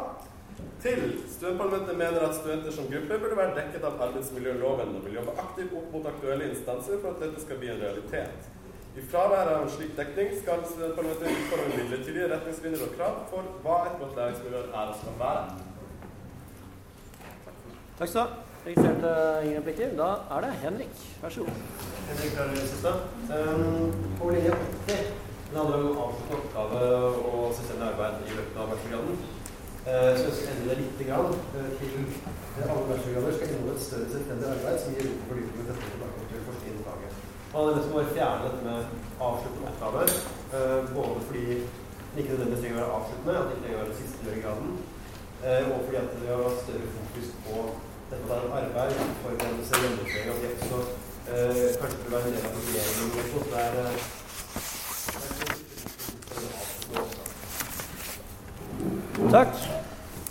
Til 0.84 1.02
studentparlamentet 1.34 1.98
mener 1.98 2.28
at 2.28 2.36
studenter 2.38 2.72
som 2.72 2.90
gruppe 2.92 3.20
burde 3.24 3.40
være 3.40 3.56
dekket 3.58 3.88
av 3.90 4.04
arbeidsmiljøloven 4.08 4.94
og 5.00 5.08
vil 5.08 5.18
jobbe 5.20 5.36
aktivt 5.44 5.74
opp 5.80 5.90
mot 5.96 6.08
aktuelle 6.12 6.50
instanser 6.52 7.02
for 7.02 7.16
at 7.16 7.26
dette 7.26 7.44
skal 7.44 7.60
bli 7.60 7.74
en 7.74 7.82
realitet. 7.82 8.50
I 8.96 9.04
fravær 9.12 9.50
av 9.52 9.66
en 9.66 9.72
slik 9.74 9.98
dekning 9.98 10.30
skal 10.40 10.64
studentparlamentet 10.70 11.44
utforme 11.44 11.72
midlertidige 11.74 12.30
retningslinjer 12.32 12.84
og 12.86 12.94
krav 12.96 13.22
for 13.32 13.54
hva 13.66 13.80
et 13.90 13.98
godt 14.04 14.20
læringsmiljø 14.22 14.66
er 14.66 14.92
og 14.94 15.00
skal 15.02 15.18
være. 15.20 15.46
Takk 18.00 18.10
skal 18.12 18.22
du 18.22 18.28
ha. 18.28 18.55
Registrerte 18.66 19.10
ingen 19.46 19.58
replikker. 19.60 19.90
Da 19.98 20.10
er 20.36 20.40
det 20.42 20.52
Henrik. 20.64 20.96
Vær 21.22 21.30
så 21.30 21.44
god. 21.46 21.58
Henrik 22.10 22.32
fra 22.38 22.46
siste. 22.56 22.94
Um, 23.36 23.94
på 24.20 24.30
linje 24.34 24.52
80 24.88 25.04
det 25.50 25.58
handler 25.62 25.78
om 25.90 26.00
avsluttende 26.06 26.40
oppgave 26.42 26.80
og 27.32 27.54
selvstendig 27.56 27.86
arbeid 27.92 28.16
i 28.26 28.38
løpet 28.40 28.58
av 28.62 28.72
bachelorgraden. 28.72 29.20
Uh, 29.86 30.12
så 30.18 30.24
jeg 30.26 30.34
skal 30.38 30.50
endre 30.54 30.70
det 30.72 30.80
litt 30.82 31.04
grann, 31.10 31.32
uh, 31.56 32.66
alle 32.72 32.88
bachelorgrader 32.90 33.38
skal 33.38 33.48
inneholde 33.54 33.78
et 33.78 33.88
større 33.88 34.10
selvstendig 34.16 34.52
arbeid 34.56 34.82
som 34.82 34.98
gir 34.98 35.08
rom 35.08 35.22
for 35.22 35.30
fordypning 35.30 35.62
og 35.62 35.70
tettere 35.70 35.94
tilbake 35.94 36.28
til 36.34 36.46
forskningsfaget. 36.50 37.24
Man 37.54 37.62
hadde 37.62 37.78
nesten 37.78 37.96
bare 37.98 38.14
fjerne 38.18 38.46
dette 38.50 38.62
med 38.68 38.80
avsluttende 39.30 39.72
oppgave, 39.72 40.04
uh, 40.58 40.80
både 40.98 41.26
fordi 41.30 41.48
den 41.56 42.20
ikke 42.20 42.34
nødvendigvis 42.34 42.64
trenger 42.66 42.78
å 42.78 42.84
være 42.84 42.98
avsluttende, 43.00 43.40
at 43.40 43.46
det 43.46 43.56
ikke 43.56 43.66
trenger 43.66 43.82
å 43.82 43.86
være 43.86 44.00
siste 44.02 44.34
i 44.34 44.46
graden, 44.46 44.78
uh, 45.46 45.64
og 45.70 45.84
fordi 45.84 46.02
at 46.02 46.16
det 46.24 46.32
har 46.34 46.64
større 46.66 46.96
fokus 46.98 47.36
på 47.46 47.68
dette 48.10 48.26
var 48.30 48.38
et 48.38 48.52
arbeid 48.60 48.94
for 49.22 49.32
den 49.42 49.56
gjennomføring 49.70 50.30
av 50.30 50.36
objekt, 50.38 50.60
så 50.70 50.78
eh, 51.32 51.68
kanskje 51.82 52.04
det 52.04 52.12
var 52.14 52.20
en 52.20 52.34
del 52.36 52.46
av 52.46 52.54
vurderingen. 52.56 53.10
eller 53.20 53.30
noe 53.34 53.46
der 53.54 53.72
Det 53.76 53.82
er, 53.82 53.90
eh, 53.90 54.00
Takk. 59.32 59.54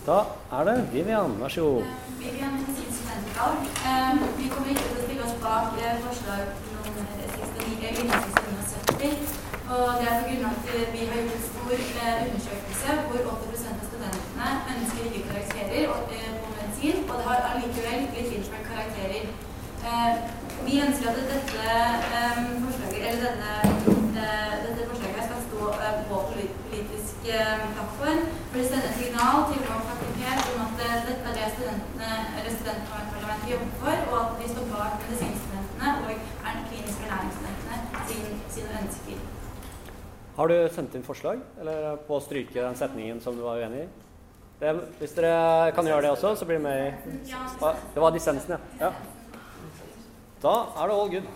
Da 0.06 0.18
er 0.58 0.62
det 0.68 0.76
Vivian. 0.92 1.32
Vær 1.40 1.48
så 1.48 1.62
god. 1.64 1.84
Vivian 2.18 2.52
medisinsk 2.58 2.98
studentutvalg. 3.00 3.60
Eh, 3.90 4.12
Vi 4.38 4.46
kommer 4.52 4.68
ikke 4.70 4.84
til 4.88 4.98
å 4.98 5.04
stille 5.06 5.24
oss 5.26 5.36
bak 5.46 5.68
eh, 5.80 5.96
forslag 6.06 6.42
nummer 6.70 6.90
69, 6.94 7.88
eller 7.88 7.98
linje 7.98 8.18
69 8.22 8.58
og 8.60 8.66
70. 8.70 9.42
Og 9.74 9.86
det 10.00 10.08
er 10.12 10.18
pga. 10.28 10.48
at 10.54 10.64
vi 10.94 11.00
har 11.08 11.16
gjort 11.16 11.36
en 11.36 11.44
stor 11.50 11.72
eh, 12.04 12.18
undersøkelse 12.26 12.90
hvor 13.08 13.20
80 13.34 13.66
av 13.70 13.76
studentene 13.90 14.48
ønsker 14.74 15.02
ikke 15.08 15.26
karakterer 15.30 15.84
og, 15.94 16.00
eh, 16.90 17.02
og 17.08 17.14
det 17.18 17.26
har 17.28 17.48
allikevel 17.50 18.06
blitt 18.12 18.32
innført 18.38 18.70
karakterer. 18.70 19.28
Eh, 19.84 20.14
Vi 20.64 20.78
ønsker 20.80 21.08
at 21.10 21.16
dette 21.18 21.64
eh, 22.18 22.36
forslaget, 22.64 23.02
eller 23.08 23.24
denne, 23.26 23.52
eh, 24.22 24.52
dette 24.64 24.86
forslaget 24.90 25.26
skal 25.26 25.42
stå 25.48 25.66
på 26.08 26.20
politisk 26.30 27.26
plattform 27.74 28.22
for 28.50 28.58
det 28.58 28.68
sender 28.68 28.88
et 28.88 28.96
signal 29.00 29.44
til 29.50 29.60
vår 29.66 29.82
fakultet 29.90 30.48
om 30.54 30.62
at 30.64 30.80
dette 31.08 31.26
er 31.28 31.36
det 31.36 31.50
studentene, 31.56 32.10
studentparlamentet 32.56 33.52
jobber 33.52 33.70
for, 33.82 33.96
og 34.12 34.16
at 34.22 34.40
de 34.40 34.48
står 34.52 34.70
bak 34.72 34.96
medisinstudentene 35.02 35.92
og 36.00 36.12
kliniske 36.70 37.04
ernæringsstudentene 37.08 37.76
sin, 38.08 38.40
sine 38.56 38.80
ønsker. 38.82 39.20
Har 40.36 40.46
du 40.48 40.56
sendt 40.78 40.96
inn 40.96 41.06
forslag 41.06 41.44
eller 41.60 42.00
på 42.08 42.16
å 42.16 42.24
stryke 42.24 42.56
den 42.56 42.78
setningen 42.78 43.20
som 43.24 43.36
du 43.36 43.44
var 43.44 43.60
uenig 43.60 43.84
i? 43.84 43.88
Det, 44.64 44.72
hvis 44.98 45.10
dere 45.12 45.72
kan 45.76 45.84
gjøre 45.86 46.02
det 46.02 46.10
også, 46.10 46.36
så 46.36 46.44
blir 46.48 46.56
det 46.56 46.62
med 46.64 46.86
i 46.86 46.92
Det 47.94 48.02
var 48.02 48.10
dissensen, 48.10 48.52
ja. 48.52 48.86
ja. 48.86 48.92
Da 50.42 50.54
er 50.80 50.86
det 50.88 50.94
all 51.00 51.10
good. 51.12 51.26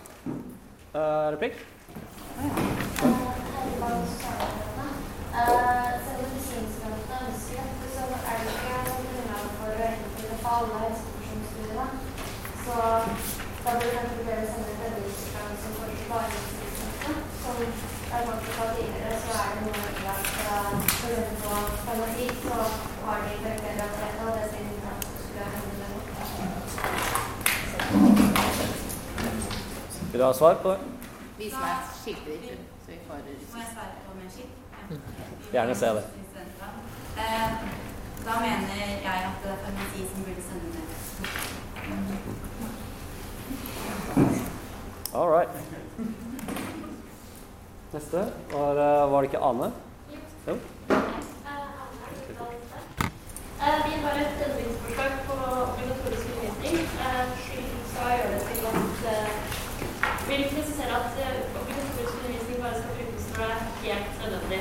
Uh, 0.94 1.28
replikk? 1.34 1.52
Så 1.52 1.92
det 6.08 6.24
ikke 8.48 8.80
noe 8.88 9.04
grunnlag 9.12 9.46
for 9.60 9.68
å 9.68 9.72
da 13.64 13.70
det 13.76 13.92
vurderes 14.16 14.50
en 14.56 14.64
redningsprogram 14.80 15.54
som 15.62 15.70
for 15.76 15.86
bare. 16.08 16.32
Som 17.44 17.56
er 17.60 18.26
vant 18.26 18.42
til 18.44 18.60
å 18.64 18.74
tidligere, 18.76 19.16
så 19.24 19.40
er 19.44 19.50
det 19.54 19.62
noe 19.66 19.80
med 19.84 20.12
at 20.16 20.24
for 20.28 21.08
eksempel 21.08 21.36
på 21.42 21.52
farmasi 21.84 22.26
så 22.46 22.87
har 23.08 23.18
de 23.24 23.32
karakterer 23.42 23.86
og 24.26 24.34
det 24.36 24.48
det. 24.52 24.68
Vil 30.12 30.20
du 30.20 30.24
ha 30.24 30.32
svar 30.34 30.54
på 30.62 30.68
det? 30.74 30.78
Vis 31.38 31.52
meg 31.54 31.76
skiltet 32.02 32.40
ditt, 32.42 32.62
så 32.84 32.88
vi 32.90 32.98
får 33.08 33.18
Må 33.24 33.58
jeg 33.60 33.68
svare 33.72 33.92
på 34.06 34.10
med 34.18 34.28
skilt? 34.34 34.54
Gjerne 35.52 35.74
se 35.82 35.86
det. 35.98 36.04
Eh, 37.18 37.50
Da 38.24 38.34
mener 38.40 38.74
jeg 38.76 39.04
at 39.04 39.36
det 39.42 39.50
er 39.50 39.56
farmasi 39.64 40.00
som 40.10 40.24
burde 40.24 40.42
sende 40.42 40.68
det. 40.74 40.84
All 45.14 45.28
right. 45.30 45.48
Neste 47.92 48.18
var, 48.52 48.72
eh, 48.76 49.10
var 49.12 49.22
det 49.22 49.30
ikke 49.30 49.44
Ane? 49.44 49.72
Jo. 50.48 50.52
Eh, 50.54 50.58
Vi 53.58 53.94
har 54.04 54.14
et 54.22 54.42
endringsforslag 54.46 55.12
på 55.28 55.36
obligatorisk 55.68 56.26
undervisning. 56.32 56.76
Eh, 57.06 57.24
skal 57.90 58.12
gjøre 58.18 58.32
det 58.34 58.42
til 58.48 58.66
at 58.70 59.00
eh, 59.12 59.30
vil 60.28 60.44
presisere 60.52 60.92
at 61.00 61.18
eh, 61.24 61.40
obligatorisk 61.60 62.12
undervisning 62.18 62.58
bare 62.62 62.76
skal 62.78 62.94
brukes 62.98 63.24
når 63.38 63.46
det 63.46 63.56
er 63.56 64.02
helt 64.02 64.10
nødvendig. 64.22 64.60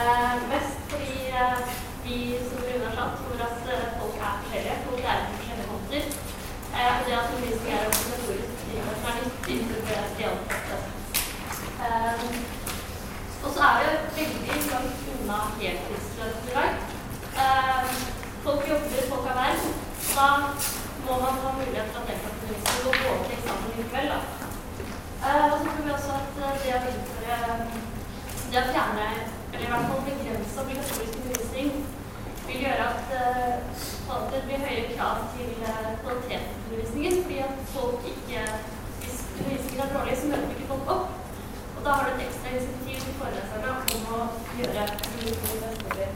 Eh, 0.00 0.34
Mest 0.52 0.74
fordi 0.90 1.16
eh, 1.42 1.60
vi 2.06 2.16
som 2.48 2.58
Rune 2.66 2.84
har 2.88 2.94
sagt, 2.98 3.14
tror 3.22 3.44
at 3.48 3.58
eh, 3.74 3.86
folk 4.00 4.16
er 4.26 4.34
forskjellige. 4.40 4.76
Folk 4.86 5.00
lærer 5.06 5.24
på 5.28 5.36
forskjellige 5.38 5.70
måter. 5.72 6.02
Eh, 6.76 6.92
Og 6.98 7.02
det 7.06 7.14
at 7.20 7.32
undervisning 7.34 7.72
er 7.78 7.88
obligatorisk, 7.92 8.50
betyr 8.58 8.82
at 8.92 8.98
det 9.02 9.10
er 9.10 9.18
nyttig 9.22 9.58
for 9.70 9.80
de 10.18 10.24
aller 10.28 10.44
fleste. 10.50 10.76
Eh, 11.86 12.22
Og 13.44 13.50
så 13.54 13.60
er 13.70 13.74
vi 14.14 14.22
veldig 14.22 14.70
langt 14.72 15.02
unna 15.14 15.36
heltidsstudenter 15.60 16.48
i 16.50 16.56
dag. 16.58 16.70
Eh, 17.42 17.90
folk 18.44 18.62
jobber, 18.70 19.02
folk 19.10 19.26
har 19.28 19.36
verv. 19.42 19.62
Da 20.16 20.26
må 21.06 21.12
man 21.22 21.36
ha 21.42 21.50
mulighet 21.58 21.90
til 21.92 22.00
å 22.00 22.06
delta 22.08 22.30
på 22.32 22.40
undervisning 22.46 22.88
og 22.88 22.96
gå 23.02 23.12
til 23.26 23.34
eksamen 23.36 23.76
likevel. 23.76 24.08
Da. 24.12 24.18
Eh, 25.28 25.44
og 25.44 25.58
så 25.60 25.68
tror 25.68 25.84
vi 25.86 25.92
også 25.96 26.16
at 26.16 26.40
eh, 26.46 26.56
det 26.64 26.72
å 26.78 26.80
innføre 26.94 27.38
det 28.50 28.60
å 28.62 28.72
fjerne, 28.72 29.06
eller 29.52 29.66
i 29.66 29.70
hvert 29.72 29.86
fall 29.92 30.02
begrense 30.08 30.60
obligatorisk 30.64 31.20
undervisning, 31.20 31.70
vil 32.48 32.62
gjøre 32.66 32.88
at 32.90 33.14
eh, 33.20 33.54
at 34.16 34.26
det 34.32 34.42
blir 34.48 34.64
høyere 34.66 34.90
krav 34.96 35.16
til 35.36 35.48
eh, 35.70 35.88
kvaliteten 36.02 36.58
på 36.58 36.74
undervisningen. 36.74 37.22
Fordi 37.22 37.38
at 37.46 37.56
folk 37.76 38.10
ikke 38.14 38.42
Hvis 38.98 39.18
undervisningen 39.38 39.86
er 39.86 39.94
dårlig, 39.94 40.18
så 40.18 40.26
møter 40.34 40.54
ikke 40.56 40.70
folk 40.74 40.92
opp. 40.96 41.08
Og 41.78 41.84
da 41.86 41.90
har 41.94 42.08
du 42.08 42.14
et 42.16 42.24
ekstra 42.26 42.50
insentiv 42.58 42.96
til 43.04 43.14
foreleserne 43.20 43.74
om 43.94 44.08
å 44.16 44.22
gjøre 44.58 44.86
undervisningen 44.88 45.60
best 45.62 45.84
mulig. 45.86 46.08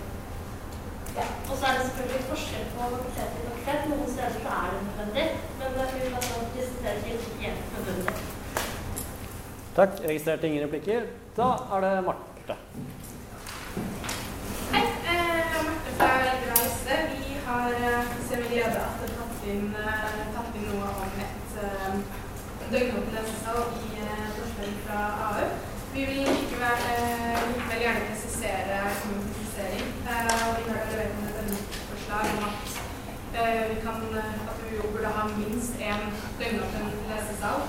Ja. 1.16 1.26
Og 1.50 1.54
så 1.60 1.66
er 1.68 1.76
det 1.78 1.84
selvfølgelig 1.86 2.24
forskjell 2.30 2.64
på 2.72 2.80
fakultet 2.82 3.28
til 3.34 3.44
fakultet. 3.46 3.84
Noen 3.92 4.08
steder 4.14 4.32
så 4.34 4.54
er 4.58 4.72
det 4.72 4.80
nødvendig, 4.88 5.26
men 5.60 5.74
det 5.76 5.82
er 5.84 6.00
jo 6.02 6.14
altså 6.18 6.40
disse 6.56 6.72
stedene 6.80 7.14
ikke 7.14 7.36
helt 7.44 7.74
nødvendig. 7.76 8.14
I 10.42 10.46
ingen 10.46 10.62
replikker. 10.62 11.04
Da 11.36 11.48
er 11.74 11.80
det 11.80 12.04
Marte. 12.04 12.54
Hei, 14.72 14.86
eh, 15.12 15.58
Marte 15.66 15.92
fra 15.98 16.08
Reise. 16.22 16.96
Vi 17.12 17.36
har 17.46 17.68
eh, 17.70 18.08
ser 18.28 18.40
med 18.40 18.48
glede 18.50 18.80
at 18.86 18.96
dere 19.02 19.18
tatt 19.18 19.44
inn, 19.52 19.68
eh, 19.82 20.24
tatt 20.34 20.56
inn 20.58 20.66
noe 20.72 20.88
om 21.04 21.20
et 21.26 21.54
eh, 21.66 21.94
døgnåpent 22.72 23.14
lesesal 23.14 23.60
i 23.84 24.02
eh, 24.02 24.74
fra 24.86 25.04
AU. 25.28 25.46
Vi 25.94 26.08
vil 26.10 26.26
likevel, 26.26 26.82
eh, 26.96 27.38
likevel 27.52 27.84
gjerne 27.84 28.02
presisere 28.08 28.80
kommunisering. 29.04 29.94
Eh, 30.08 30.34
vi 30.58 30.66
har 30.72 30.90
levert 30.90 31.14
inn 31.20 31.30
et 31.30 31.40
endringsforslag 31.44 32.34
om 32.34 32.50
at 32.50 32.74
vi 33.70 33.78
kan, 33.86 34.02
at 34.18 34.66
vi 34.66 34.82
burde 34.90 35.14
ha 35.20 35.30
minst 35.38 35.78
én 35.78 36.04
døgnåpen 36.42 36.92
lesesal. 37.14 37.62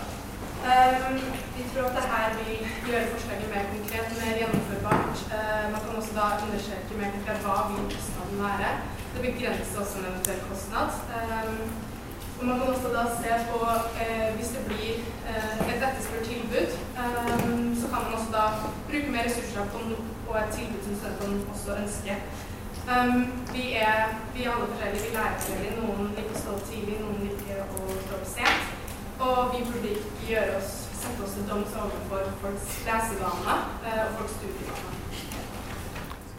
Um, 0.64 1.20
vi 1.58 1.64
tror 1.72 1.86
at 1.90 1.96
dette 1.98 2.20
vil 2.40 2.60
gjøre 2.88 3.08
forslaget 3.14 3.48
mer 3.54 3.64
konkret, 3.74 4.10
mer 4.20 4.38
gjennomførbart. 4.40 5.18
Uh, 5.36 5.66
man 5.74 5.82
kan 5.84 5.98
også 6.00 6.14
da 6.20 6.26
undersøke 6.44 7.00
mer 7.00 7.10
konkret 7.16 7.40
hva 7.46 7.56
vil 7.70 7.90
kostnaden 7.96 8.38
være. 8.48 8.70
Det 9.14 9.22
begrenser 9.28 9.82
også 9.82 9.96
en 10.00 10.08
eventuell 10.12 10.44
kostnad. 10.52 10.90
Um, 11.18 11.58
og 12.38 12.44
man 12.48 12.56
kan 12.60 12.68
også 12.74 12.90
da 12.98 13.04
se 13.22 13.32
på 13.50 13.58
uh, 14.00 14.30
hvis 14.36 14.54
det 14.56 14.64
blir 14.70 14.94
uh, 15.30 15.58
et 15.72 15.84
etterspurt 15.88 16.26
tilbud, 16.30 16.70
så 17.82 17.86
kan 17.92 18.00
man 18.06 18.16
også 18.18 18.30
da 18.38 18.44
bruke 18.90 19.10
mer 19.16 19.26
ressurser 19.28 19.66
på, 19.74 19.80
et 20.42 20.54
tilbud 20.58 20.82
som 20.86 20.96
studentene 21.00 21.52
også 21.54 21.72
ønsker. 21.84 22.16
Um, 22.94 23.20
vi 23.56 23.66
er 23.90 24.00
vi 24.36 24.48
alle 24.52 24.70
forskjellige, 24.72 25.04
vi 25.06 25.16
lærer 25.18 25.36
forskjellig. 25.38 25.76
Noen 25.82 26.16
liker 26.18 26.38
å 26.38 26.44
stå 26.46 26.54
tidlig, 26.70 27.02
noen 27.04 27.20
liker 27.28 27.62
å 27.68 27.84
stå 28.06 28.22
opp 28.22 28.32
sent. 28.38 28.83
Og 29.20 29.54
vi 29.54 29.64
burde 29.68 29.90
ikke 29.90 30.28
gjøre 30.28 30.58
oss, 30.58 30.72
sette 31.02 31.24
oss 31.24 31.36
til 31.38 31.46
doms 31.50 31.76
overfor 31.82 32.32
folks 32.42 32.80
lesevaner 32.88 33.60
eh, 33.86 34.02
og 34.06 34.18
folks 34.18 34.32
studievaner. 34.40 35.00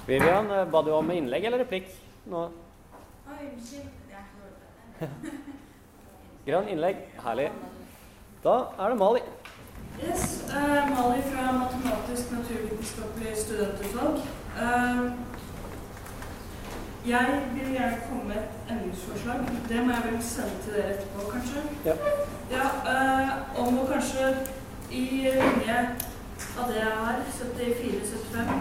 Vivian, 0.06 0.50
eh, 0.50 0.66
ba 0.72 0.82
du 0.82 0.90
om 0.96 1.10
innlegg 1.10 1.44
eller 1.44 1.64
replikk 1.64 1.88
nå? 2.26 2.42
Oi, 3.30 3.46
unnskyld. 3.52 3.88
Det 4.08 4.18
er 4.18 4.24
ikke 4.26 5.08
noe 5.08 5.54
Grønn 6.48 6.68
innlegg. 6.68 6.96
Herlig. 7.24 7.48
Da 8.44 8.56
er 8.78 8.92
det 8.92 8.98
Mali. 9.00 9.20
Yes, 10.02 10.44
uh, 10.50 10.90
Mali 10.90 11.22
fra 11.30 11.52
Matematisk 11.52 12.32
naturvitenskapelig 12.34 13.36
studentutvalg. 13.36 14.18
Uh, 14.58 15.12
jeg 17.06 17.40
vil 17.54 17.72
gjerne 17.72 17.98
komme 18.08 18.24
med 18.24 18.36
et 18.36 18.72
endringsforslag. 18.72 19.40
Det 19.68 19.78
må 19.86 19.92
jeg 19.92 20.02
vel 20.12 20.22
sende 20.22 20.56
til 20.64 20.72
dere 20.76 20.94
etterpå, 20.94 21.30
kanskje? 21.34 21.62
Ja. 21.84 21.94
Ja, 22.56 22.66
øh, 22.92 23.28
om 23.66 23.78
å 23.78 23.86
kanskje 23.92 24.30
i 24.90 25.04
linje 25.24 25.78
av 26.58 26.68
det 26.70 26.76
jeg 26.80 26.92
har, 27.00 27.16
74-75, 27.38 28.54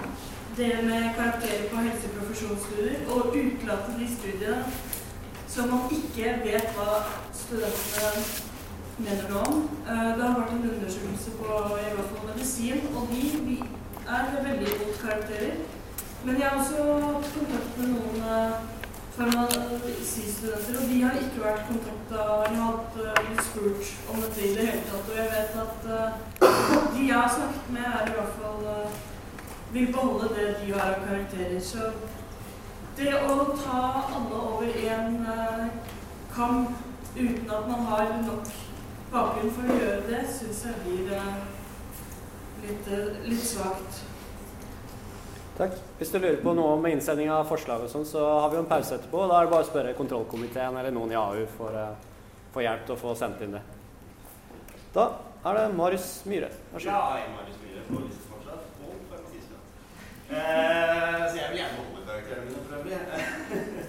det 0.57 0.71
med 0.89 1.03
karakterer 1.17 1.69
på 1.71 1.83
helseprofesjonsstudier, 1.85 2.97
og 3.09 3.35
utelate 3.35 3.95
de 3.99 4.07
studiene 4.15 4.63
som 5.47 5.69
man 5.69 5.91
ikke 5.91 6.33
vet 6.43 6.67
hva 6.77 6.99
studentene 7.37 8.23
mener 8.97 9.29
noe 9.29 9.45
om. 9.49 9.63
Eh, 9.87 10.09
Det 10.17 10.23
har 10.25 10.35
vært 10.39 10.51
en 10.55 10.67
undersøkelse 10.73 11.31
på 11.39 11.61
i 11.79 11.93
hvert 11.95 12.11
fall 12.11 12.27
medisin, 12.31 12.83
og 12.95 13.07
de, 13.13 13.23
de 13.47 13.57
er 14.17 14.43
veldig 14.49 14.67
imot 14.75 15.01
karakterer. 15.05 15.55
Men 16.25 16.39
jeg 16.39 16.49
har 16.49 16.59
også 16.59 16.83
kontakt 17.35 17.77
med 17.77 17.89
noen 17.91 18.21
eh, 18.33 18.51
farmasistudenter, 19.15 20.77
og 20.81 20.85
de 20.91 20.99
har 21.03 21.17
ikke 21.19 21.41
vært 21.43 21.65
kontakta 21.67 22.27
eller 22.45 22.61
hatt 22.61 22.99
eh, 23.03 23.17
blitt 23.25 23.41
spurt 23.47 23.89
om 24.13 24.21
dette 24.23 24.45
i 24.45 24.53
det 24.55 24.67
hele 24.69 24.85
tatt. 24.87 25.09
Og 25.11 25.17
jeg 25.19 25.33
vet 25.33 25.57
at 25.63 25.81
uh, 25.91 26.13
de 26.93 27.07
jeg 27.09 27.17
har 27.17 27.33
snakket 27.33 27.73
med, 27.75 27.89
er 27.89 28.07
i 28.07 28.15
hvert 28.15 28.37
fall 28.39 28.63
uh, 28.69 28.95
vil 29.73 29.91
beholde 29.91 30.29
det 30.37 30.47
de 30.61 30.71
har 30.77 30.93
av 30.93 31.03
karakterer. 31.09 31.59
Så 31.59 31.91
det 32.97 33.11
å 33.19 33.35
ta 33.59 33.83
alle 34.15 34.39
over 34.53 34.79
én 34.79 35.19
uh, 35.27 35.67
kam 36.31 36.71
uten 37.17 37.51
at 37.51 37.67
man 37.67 37.85
har 37.91 38.15
nok 38.23 38.47
bakgrunn 39.11 39.53
for 39.59 39.67
å 39.67 39.77
gjøre 39.83 40.07
det, 40.07 40.23
syns 40.39 40.63
jeg 40.69 40.81
blir 40.87 41.13
litt, 42.63 42.91
litt 43.27 43.47
svakt. 43.51 44.05
Takk. 45.57 45.75
Hvis 45.99 46.09
du 46.09 46.17
lurer 46.17 46.39
på 46.41 46.53
noe 46.57 46.71
om 46.79 46.85
innsending 46.89 47.29
av 47.29 47.43
forslag 47.45 47.83
og 47.85 47.89
sånn, 47.91 48.05
så 48.09 48.21
har 48.41 48.49
vi 48.49 48.57
jo 48.57 48.63
en 48.63 48.69
pause 48.71 48.95
etterpå. 48.97 49.19
Da 49.29 49.37
er 49.37 49.45
det 49.45 49.51
bare 49.53 49.65
å 49.65 49.67
spørre 49.69 49.91
kontrollkomiteen 49.97 50.79
eller 50.79 50.95
noen 50.95 51.13
i 51.13 51.17
AU 51.19 51.43
for 51.57 51.75
å 51.77 51.83
få 52.55 52.63
hjelp 52.65 52.87
til 52.87 52.95
å 52.95 53.01
få 53.03 53.13
sendt 53.19 53.43
inn 53.45 53.53
det. 53.53 53.61
Da 54.95 55.05
er 55.45 55.59
det 55.59 55.67
Marius 55.77 56.07
Myhre. 56.29 56.49
Vær 56.73 56.81
så 56.81 56.89
Ja, 56.89 56.97
god. 56.97 57.19
jeg 57.19 57.27
er 57.27 57.35
Marius 57.37 57.59
Myhre 57.61 57.85
på 57.89 58.01
liste 58.01 58.25
fortsatt. 58.31 58.63
Og 58.81 59.05
farmasistudent. 59.11 59.67
Eh, 60.33 61.21
så 61.29 61.35
jeg 61.37 61.47
vil 61.51 61.61
gjerne 61.61 61.77
holde 61.77 62.01
karakterene 62.09 62.45
mine 62.49 62.61
for 62.65 62.73
øvrig. 62.79 62.97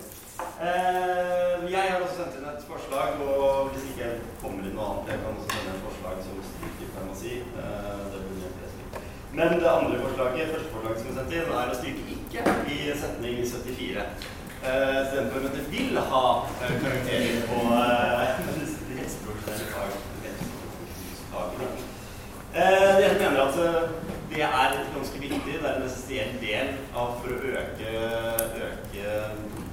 eh, 0.69 1.65
jeg 1.73 1.91
har 1.95 2.01
også 2.05 2.17
sendt 2.21 2.39
inn 2.43 2.49
et 2.53 2.69
forslag, 2.69 3.25
og 3.25 3.73
hvis 3.73 3.89
ikke 3.89 4.05
jeg 4.05 4.21
kommer 4.45 4.69
inn 4.69 4.77
noe 4.77 4.91
annet, 4.93 5.15
jeg 5.15 5.25
kan 5.25 5.33
også 5.33 5.49
sende 5.57 5.77
et 5.79 5.85
forslag 5.89 6.23
som 6.29 6.45
stryker 6.53 6.95
farmasi. 6.99 7.35
Eh, 7.41 8.05
det. 8.13 8.34
Men 9.35 9.59
det 9.61 9.69
andre 9.71 10.01
forslaget, 10.05 10.55
første 10.55 10.73
forslaget 10.75 11.01
som 11.01 11.11
er 11.11 11.17
sendt 11.19 11.33
inn, 11.35 11.53
er 11.59 11.73
å 11.73 11.79
stryke 11.81 12.03
ikke 12.15 12.41
i 12.71 12.79
setning 13.03 13.41
74. 13.43 14.07
Uh, 14.65 15.01
Studentparlamentet 15.11 15.67
vil 15.75 15.99
ha 16.13 16.27
uh, 16.47 16.77
karakterer 16.85 17.43
på 17.51 17.59
uh, 17.69 18.25
de. 21.59 21.67
Eh, 22.55 23.01
jeg 23.03 23.17
mener 23.19 23.41
at 23.43 23.57
eh, 23.59 23.91
det 24.31 24.43
er 24.43 24.75
ganske 24.97 25.21
viktig. 25.21 25.41
Det 25.47 25.71
er 25.71 25.75
en 25.75 25.87
essensiell 25.87 26.37
del 26.43 26.69
av 26.95 27.17
for 27.23 27.35
å 27.35 27.55
øke, 27.63 27.95
øke 28.67 29.17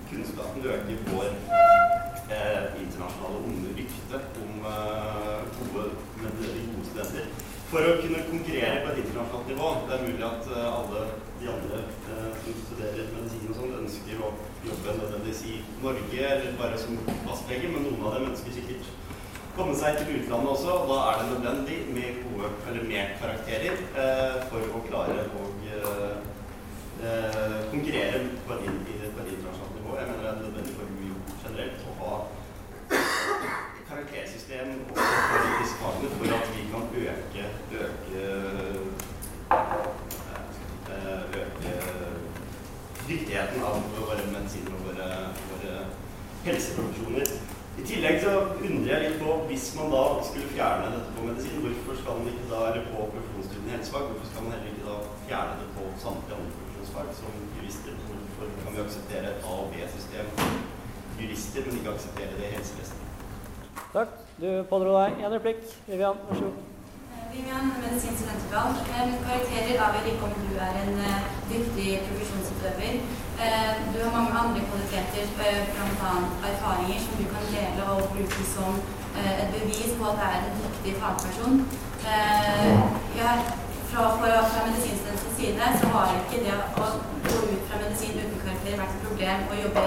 kunnskapen, 0.10 0.66
øke 0.66 0.98
vår 1.12 1.30
eh, 1.30 2.66
internasjonale 2.82 3.44
onde 3.46 3.76
rykte 3.78 4.24
om 4.42 4.66
eh, 4.74 5.46
gode, 5.60 5.88
de 6.42 6.66
gode 6.74 6.90
studenter. 6.90 7.41
For 7.72 7.88
å 7.88 7.92
kunne 8.02 8.22
konkurrere 8.28 8.80
på 8.84 8.90
et 8.92 8.98
internasjonalt 9.00 9.46
nivå. 9.48 9.68
Det 9.88 9.94
er 9.96 10.02
mulig 10.04 10.26
at 10.28 10.48
eh, 10.52 10.66
alle 10.68 11.04
de 11.40 11.46
andre 11.54 11.78
eh, 12.12 12.34
som 12.44 12.58
studerer 12.66 13.14
medisin 13.14 13.54
og 13.54 13.60
sånn, 13.62 13.78
ønsker 13.78 14.20
å 14.20 14.32
jobbe 14.66 14.96
nødvendigvis 14.98 15.44
i 15.48 15.54
Norge 15.80 16.26
eller 16.34 16.58
bare 16.60 16.82
som 16.82 17.00
fastlege, 17.30 17.70
men 17.72 17.88
noen 17.88 18.04
av 18.10 18.18
dem 18.18 18.28
ønsker 18.34 18.58
sikkert 18.58 18.92
komme 19.56 19.78
seg 19.80 20.02
til 20.02 20.20
utlandet 20.20 20.52
også. 20.58 20.76
og 20.82 20.92
Da 20.92 21.00
er 21.06 21.22
det 21.22 21.30
nødvendig 21.32 21.80
med, 21.96 22.20
gode, 22.26 22.52
eller 22.68 22.92
mer 22.92 23.16
karakterer 23.24 23.80
eh, 24.04 24.38
for 24.52 24.68
å 24.68 24.84
klare 24.90 25.26
å 25.40 25.48
eh, 25.72 26.06
eh, 27.08 27.58
konkurrere 27.72 28.26
på 28.44 28.60
et, 28.60 28.68
internasjonalt 28.68 29.76
nivå. 29.80 29.96
Jeg 29.96 30.12
mener 30.12 30.28
det 30.28 30.34
er 30.36 30.44
nødvendig 30.44 30.76
for 30.76 30.92
UiO 31.00 31.24
generelt 31.48 31.88
å 31.88 32.00
ha 32.04 32.16
karaktersystem 33.92 34.68
også 34.90 35.04
for 35.30 35.40
disse 35.60 35.76
fagene 35.82 36.10
for 36.18 36.26
at 36.36 36.48
vi 36.56 36.62
kan 36.72 36.84
øke, 37.02 37.44
øke 37.82 38.22
eh, 40.92 41.24
øke 41.42 41.74
dyktigheten 43.08 43.64
av 43.70 43.76
våre 43.98 44.24
medisiner 44.34 44.74
og 44.78 44.82
våre, 44.88 45.10
våre 45.52 45.74
helseprofesjoner. 46.46 47.34
I 47.80 47.84
tillegg 47.88 48.18
så 48.24 48.32
undrer 48.68 48.92
jeg 48.92 49.04
litt 49.06 49.22
på, 49.22 49.36
hvis 49.50 49.68
man 49.78 49.94
da 49.94 50.02
skulle 50.28 50.50
fjerne 50.52 50.90
dette 50.96 51.14
på 51.16 51.28
medisin, 51.28 51.62
hvorfor 51.64 52.00
skal 52.02 52.18
man 52.20 52.32
ikke 52.32 52.50
da, 52.52 52.60
eller 52.70 52.90
på 52.92 53.06
profesjonsstudiene 53.14 53.72
i 53.72 53.76
helsefag, 53.78 54.10
hvorfor 54.10 54.28
skal 54.32 54.46
man 54.46 54.54
heller 54.56 54.74
ikke 54.74 54.90
da 54.90 54.98
fjerne 55.30 55.54
det 55.62 55.70
på 55.78 55.86
samtlige 56.04 56.40
andre 56.40 56.58
profesjonsfag 56.58 57.14
som 57.22 57.40
jurister? 57.58 58.02
Hvorfor 58.10 58.52
kan 58.64 58.76
vi 58.76 58.84
akseptere 58.86 59.32
et 59.32 59.48
A- 59.52 59.62
og 59.62 59.72
B-system 59.72 60.26
jurister, 61.22 61.62
men 61.66 61.80
ikke 61.80 61.96
akseptere 61.96 62.36
det 62.42 62.50
i 62.50 62.54
helsevesenet? 62.58 63.08
Takk. 63.96 64.20
Du 64.42 64.50
pådro 64.70 64.92
deg 65.00 65.24
en 65.26 65.34
replikk. 65.38 65.64
Vivian, 65.88 66.22
vær 66.28 66.38
så 66.40 66.46
god. 66.50 66.60
Vivian, 67.34 67.68
medisinsk 67.84 68.18
studentutvalg. 68.22 68.80
Eh, 68.92 69.12
Karakterer 69.26 69.84
avgjør 69.88 70.08
ikke 70.12 70.30
om 70.30 70.34
du 70.46 70.56
er 70.68 70.80
en 70.84 70.96
eh, 71.10 71.28
dyktig 71.52 71.90
profesjonsutøver. 72.08 72.98
Eh, 73.46 73.74
Du 73.94 74.00
har 74.04 74.12
mange 74.18 74.34
andre 74.42 74.62
kvaliteter, 74.70 75.24
eh, 75.46 75.62
bl.a. 75.74 76.12
erfaringer 76.50 77.00
som 77.06 77.14
du 77.20 77.26
kan 77.34 77.46
dele 77.56 77.82
og 77.94 78.02
bruke 78.14 78.44
som 78.56 78.72
eh, 79.18 79.34
et 79.42 79.50
bevis 79.56 79.92
på 80.00 80.04
at 80.10 80.18
du 80.20 80.24
er 80.28 80.38
en 80.50 80.62
riktig 80.66 80.94
fagperson. 81.02 81.54
Ja, 83.22 83.32
fra, 83.92 84.04
fra, 84.20 84.30
fra 84.52 84.60
medisinstudentens 84.68 85.36
side 85.38 85.66
så 85.80 85.86
har 85.96 86.14
ikke 86.20 86.44
det 86.46 86.54
å 86.84 86.86
gå 87.28 87.38
ut 87.54 87.66
fra 87.68 87.82
medisin 87.84 88.22
uten 88.22 88.40
karakter 88.46 88.80
vært 88.82 88.96
et 88.96 89.04
problem 89.08 89.38
å 89.54 89.60
jobbe 89.64 89.84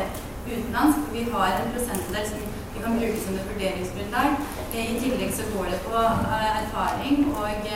utenlands. 0.53 1.01
Vi 1.15 1.23
har 1.35 1.49
en 1.61 1.73
prosentdel 1.75 2.29
som 2.31 2.39
vi 2.75 2.83
kan 2.85 2.99
bruke 2.99 3.23
som 3.25 3.39
et 3.39 3.49
vurderingsgrunnlag. 3.53 4.31
I 4.75 4.99
tillegg 5.03 5.35
så 5.39 5.47
går 5.55 5.67
det 5.73 5.81
på 5.87 5.99
erfaring 6.03 7.27
og 7.31 7.71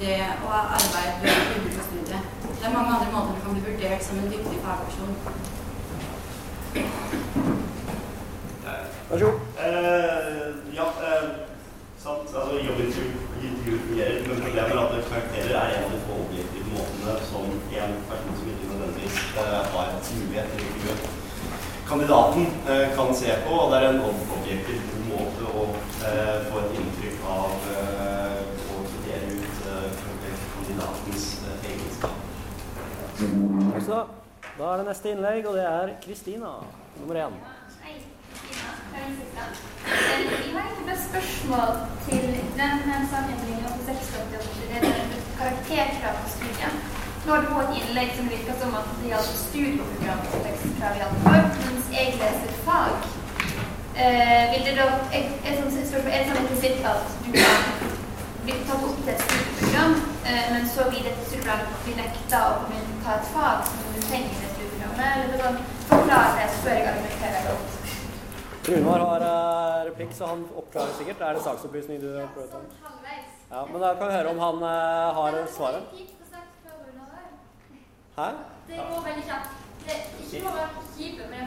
det 0.00 0.20
å 0.48 0.52
arbeide 0.78 1.36
utenfor 1.56 1.84
studiet. 1.90 2.09
Det 2.60 2.66
er 2.68 2.72
mange 2.72 2.92
andre 2.94 3.12
måter 3.12 3.32
du 3.36 3.40
kan 3.44 3.54
bli 3.54 3.62
vurdert 3.66 4.02
som 4.04 4.18
en 4.18 4.32
dyktig 4.32 4.58
fagperson. 4.64 5.12
Vær 9.10 9.18
så 9.18 9.24
god. 9.24 9.38
Eh, 9.66 10.50
ja, 10.78 10.86
eh, 11.06 11.28
sant. 12.04 12.28
Altså, 12.38 12.52
jobbintervju 12.66 13.78
fungerer, 13.86 14.20
men 14.28 14.42
problemet 14.44 14.76
er 14.76 14.82
at 14.82 15.08
karakterer 15.12 15.56
er 15.62 15.72
en 15.76 15.86
av 15.86 15.94
de 15.94 16.02
få 16.04 16.20
objektive 16.26 16.66
måtene 16.74 17.16
som 17.30 17.48
en 17.80 17.96
person 18.10 18.36
som 18.38 18.52
ikke 18.52 18.70
nødvendigvis 18.72 19.18
eh, 19.42 19.60
har 19.72 19.86
mulighet 20.20 20.54
til 20.54 20.68
å 20.68 20.84
gjøre 20.84 21.20
kandidaten 21.90 22.46
eh, 22.70 22.96
kan 22.96 23.14
se 23.14 23.30
på, 23.46 23.52
og 23.60 23.72
det 23.72 23.78
er 23.78 23.88
en 23.88 24.02
objektiv 24.34 24.80
måte 25.08 25.42
å 25.62 25.64
eh, 26.06 26.36
få 26.46 26.62
et 26.62 26.76
inntrykk 26.78 27.24
av 27.34 27.66
eh, 27.74 28.38
å 28.70 28.84
sortere 28.92 29.32
ut 29.34 29.66
eh, 29.72 29.88
kandidatens 30.54 31.26
eh, 31.48 31.70
egenskap. 31.72 32.16
Ha. 33.88 34.00
Da 34.58 34.72
er 34.72 34.76
det 34.80 34.86
neste 34.90 35.10
innlegg, 35.14 35.46
og 35.48 35.54
det 35.56 35.64
er 35.64 35.92
Kristina, 36.04 36.50
nummer 37.00 37.16
én. 37.24 37.36
Vi 39.84 40.52
har 40.54 40.64
egentlig 40.66 40.86
bare 40.86 40.98
spørsmål 41.08 41.70
til 42.08 42.26
den 42.60 43.06
sammenligningen 43.12 43.46
min 43.46 43.72
om 43.72 43.78
688, 43.86 44.68
det 44.70 44.90
er 44.90 45.08
karakterkrav 45.38 46.14
på 46.22 46.28
studiet. 46.36 46.74
Nå 47.24 47.32
har 47.32 47.40
du 47.44 47.48
et 47.62 47.80
innlegg 47.80 48.12
som 48.16 48.28
virker 48.34 48.54
som 48.60 48.76
at 48.80 48.92
det 49.00 49.08
gjaldt 49.12 49.40
studieprogram 49.46 50.22
som 50.30 50.44
vekstkrav 50.48 51.00
gjaldt 51.00 51.18
for, 51.24 51.40
mens 51.64 51.90
jeg 51.96 52.14
leser 52.20 52.54
fag. 52.68 52.94
Eh, 54.04 54.44
vil 54.52 54.62
det 54.68 54.76
da, 54.80 54.86
jeg, 55.14 55.24
jeg, 55.44 55.56
spørsmål, 55.60 56.12
er 56.12 56.18
det 56.18 56.28
sånn 56.28 56.40
et 56.42 56.48
prinsipp 56.52 56.86
at 56.92 57.18
du 57.24 57.30
kan 57.40 57.60
bli 58.44 58.60
tatt 58.68 58.86
opp 58.88 59.02
til 59.02 59.12
et 59.14 59.26
studieprogram, 59.26 60.00
eh, 60.28 60.46
men 60.54 60.72
så 60.74 60.88
blir 60.92 61.04
dette 61.08 61.28
studieprogrammet 61.28 61.84
nekta 62.04 62.46
å 62.50 62.56
komme 62.62 62.89
ta 63.04 63.16
et 63.18 63.28
fag 63.34 63.66
som 63.68 63.92
du 63.94 64.00
trenger 64.08 64.30
i 64.34 64.40
det 64.42 64.50
studieprogrammet? 64.54 65.08
Eller 65.14 65.32
du 65.32 65.42
kan 65.42 65.58
forklare 65.92 66.32
det 66.38 66.48
før 66.62 66.78
jeg 66.78 66.86
argumenterer 66.92 67.48
godt. 67.48 67.76
Runar 68.70 69.04
har 69.08 69.24
uh, 69.26 69.86
replikk, 69.88 70.12
så 70.18 70.26
han 70.32 70.44
oppklarer 70.62 70.94
sikkert. 70.98 71.20
Er 71.26 71.38
det 71.38 71.44
saksopplysning 71.46 72.00
du 72.02 72.10
prøver 72.34 72.46
å 72.46 72.52
ta? 72.54 72.60
Ja, 73.50 73.64
men 73.66 73.82
da 73.82 73.94
kan 73.98 74.10
vi 74.10 74.18
høre 74.18 74.34
om 74.34 74.42
han 74.44 74.62
uh, 74.62 75.20
har 75.20 75.38
svaret. 75.56 76.02
Hæ? 78.18 78.28
Det 78.68 78.76
går 78.76 79.04
veldig 79.08 79.24
kjapt. 79.30 79.56
Det 79.86 79.94
er 79.96 80.02
ikke 80.24 80.42
bare 80.44 80.68
kjipt, 80.96 81.22
men 81.30 81.44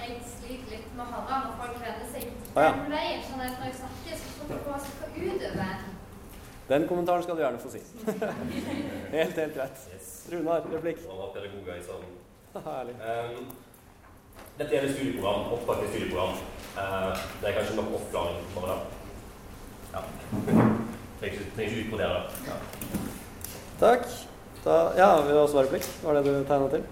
jeg 0.00 0.16
sliter 0.30 0.72
litt 0.72 0.88
med 0.96 1.12
å 1.18 1.22
når 1.28 1.52
folk 1.60 1.76
venner 1.82 2.08
seg. 2.14 2.32
Å, 2.54 2.64
ja. 2.64 2.72
Sånn 2.72 3.42
når 3.42 3.68
jeg 3.68 3.76
snakker, 3.82 4.18
så 4.22 4.32
får 4.38 4.54
jeg 4.54 4.64
hva 4.64 4.78
jeg 4.78 4.88
skal 4.88 5.28
utøve. 5.28 5.68
Den 6.68 6.88
kommentaren 6.88 7.22
skal 7.22 7.36
du 7.36 7.42
gjerne 7.44 7.62
få 7.62 7.70
si. 7.70 7.82
helt, 9.16 9.36
helt 9.36 9.54
greit. 9.54 9.84
Runar, 10.32 10.62
replikk. 10.72 10.98
Han 11.08 11.18
var 11.18 11.32
pedagoger 11.34 11.74
i 11.80 11.82
salen. 11.82 12.12
Herlig. 12.64 12.94
Um, 12.94 13.46
dette 14.58 14.72
gjelder 14.74 14.92
studieprogram, 14.92 15.52
opptak 15.52 15.82
til 15.82 15.88
studieprogram. 15.88 16.38
Uh, 16.76 17.12
det 17.40 17.48
er 17.48 17.58
kanskje 17.58 17.76
nok 17.76 17.92
oppklaring 18.00 18.40
for 18.54 18.70
det. 18.70 18.78
Ja. 19.92 20.02
Trenger 21.20 21.62
ikke 21.66 21.84
utbrodere 21.84 22.14
det. 22.14 22.22
Ja. 22.48 22.56
Takk. 23.80 24.08
Da, 24.64 24.76
ja, 24.96 25.10
vi 25.22 25.32
har 25.32 25.40
også 25.44 25.62
replikk? 25.62 25.86
Var 26.02 26.12
det 26.14 26.24
du 26.24 26.44
tegna 26.48 26.68
til? 26.68 26.84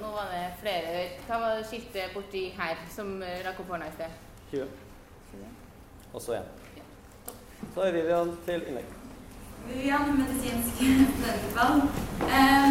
Nå 0.00 0.10
var 0.14 0.30
det 0.32 0.44
flere 0.62 1.02
Hva 1.26 1.38
var 1.42 1.58
det 1.58 1.66
skiltet 1.68 2.14
borti 2.14 2.46
her 2.56 2.78
som 2.94 3.18
eh, 3.22 3.42
rakk 3.44 3.60
opp 3.60 3.74
hånda 3.74 3.90
i 3.90 3.96
sted? 3.98 4.16
20. 4.52 4.68
Og 6.14 6.22
så 6.22 6.38
én. 6.38 6.48
Så 7.74 7.80
er 7.86 7.92
Vivian 7.94 8.30
til 8.46 8.62
innlegg. 8.68 8.86
Vivian, 9.68 10.08
medisinsk 10.20 10.70
studentutvalg. 10.76 11.82
Eh, 12.38 12.70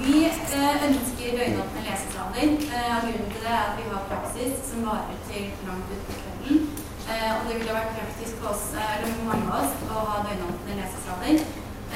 vi 0.00 0.14
eh, 0.26 0.86
ønsker 0.88 1.36
døgnåpne 1.38 1.84
lesesaler. 1.86 2.50
Eh, 2.78 2.96
grunnen 3.04 3.28
til 3.32 3.44
det 3.44 3.52
er 3.52 3.62
at 3.68 3.76
vi 3.78 3.84
har 3.92 4.08
praksis 4.10 4.64
som 4.70 4.86
varer 4.88 5.20
til 5.28 5.44
langt 5.68 5.92
utpå 5.96 6.16
kvelden. 6.22 6.64
Eh, 7.10 7.30
og 7.36 7.46
det 7.46 7.58
ville 7.60 7.76
vært 7.78 7.94
praktisk 7.98 8.40
for 8.40 8.54
oss, 8.54 8.64
eller 8.74 9.12
for 9.12 9.28
mange 9.30 9.52
av 9.52 9.60
oss 9.60 9.86
å 9.86 10.06
ha 10.08 10.16
døgnåpne 10.26 10.80
lesesaler. 10.80 11.44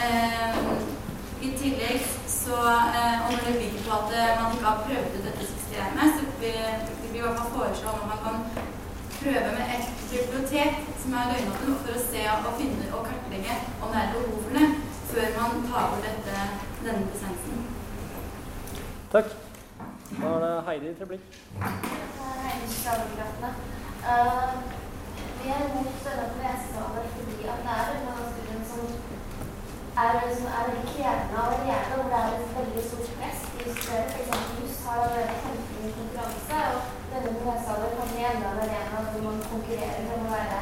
Eh, 0.06 0.61
I 1.42 1.50
tillegg 1.58 2.04
så 2.30 2.58
eh, 2.70 3.16
Og 3.26 3.32
når 3.35 3.48
det 3.48 3.56
bygger 3.58 3.82
på 3.88 3.96
at 3.98 4.14
eh, 4.14 4.30
man 4.38 4.54
ikke 4.54 4.68
har 4.68 4.85
prøvd 4.87 5.18
ut 5.18 5.26
dette 5.26 5.48
systemet, 5.50 6.14
så 6.14 6.30
vil 6.38 7.11
vi 7.11 7.18
i 7.18 7.24
hvert 7.24 7.40
fall 7.40 7.52
foreslå 7.56 7.96
om 7.98 8.06
man 8.12 8.22
kan 8.22 8.71
prøve 9.22 9.50
med 9.58 9.66
et 9.76 9.87
bibliotek 10.11 10.72
som 11.02 11.14
er 11.18 11.30
døgnåpen, 11.30 11.74
for 11.82 11.94
å 11.98 12.02
se 12.11 12.22
og 12.32 12.54
finne 12.58 12.88
og 12.96 13.06
kartlegge 13.08 13.54
om 13.82 13.94
det 13.94 14.00
er 14.02 14.12
behov 14.14 14.42
for 14.46 14.58
det, 14.58 14.68
før 15.12 15.26
man 15.37 15.64
tar 15.68 15.87
over 15.87 16.04
dette, 16.06 16.37
denne 16.85 17.06
lisensen. 17.08 17.64
Takk. 19.14 19.35
Da 20.20 20.30
er 20.35 20.40
det 20.44 20.52
Heidi 20.66 20.87
til 20.87 21.04
replikk. 21.04 21.24
Heidi. 22.44 22.66
Uh, 24.02 24.50
vi 25.38 25.50
er 25.54 25.64
imot 25.68 26.04
denne 26.06 26.26
lesesaler 26.42 27.06
fordi 27.14 27.37
at 27.52 27.62
det 27.66 27.74
er 27.78 27.92
en 27.94 28.11
av 28.12 28.22
studiene 28.32 28.66
som 28.70 28.80
er, 30.02 30.18
som 30.37 30.46
er 30.56 30.68
veldig 30.68 30.87
krevende 30.94 31.42
allerede, 31.44 31.92
og 31.98 32.11
det 32.12 32.18
er 32.20 32.35
et 32.37 32.54
veldig 32.58 32.85
stort 32.88 33.14
press. 33.18 33.40
i 33.62 33.74
stedet. 33.82 34.06
f.eks. 34.12 34.30
juss 34.58 34.85
har 34.87 34.96
allerede 35.02 35.40
kjempemye 35.42 35.94
konkurranse, 35.98 36.58
og 36.74 36.80
denne 37.12 37.32
lesesaler 37.46 37.96
kan 37.96 38.12
bli 38.12 38.24
enda 38.30 38.52
en 38.62 39.41
konkurrerer 39.52 40.10
om 40.16 40.26
å 40.26 40.32
være 40.32 40.60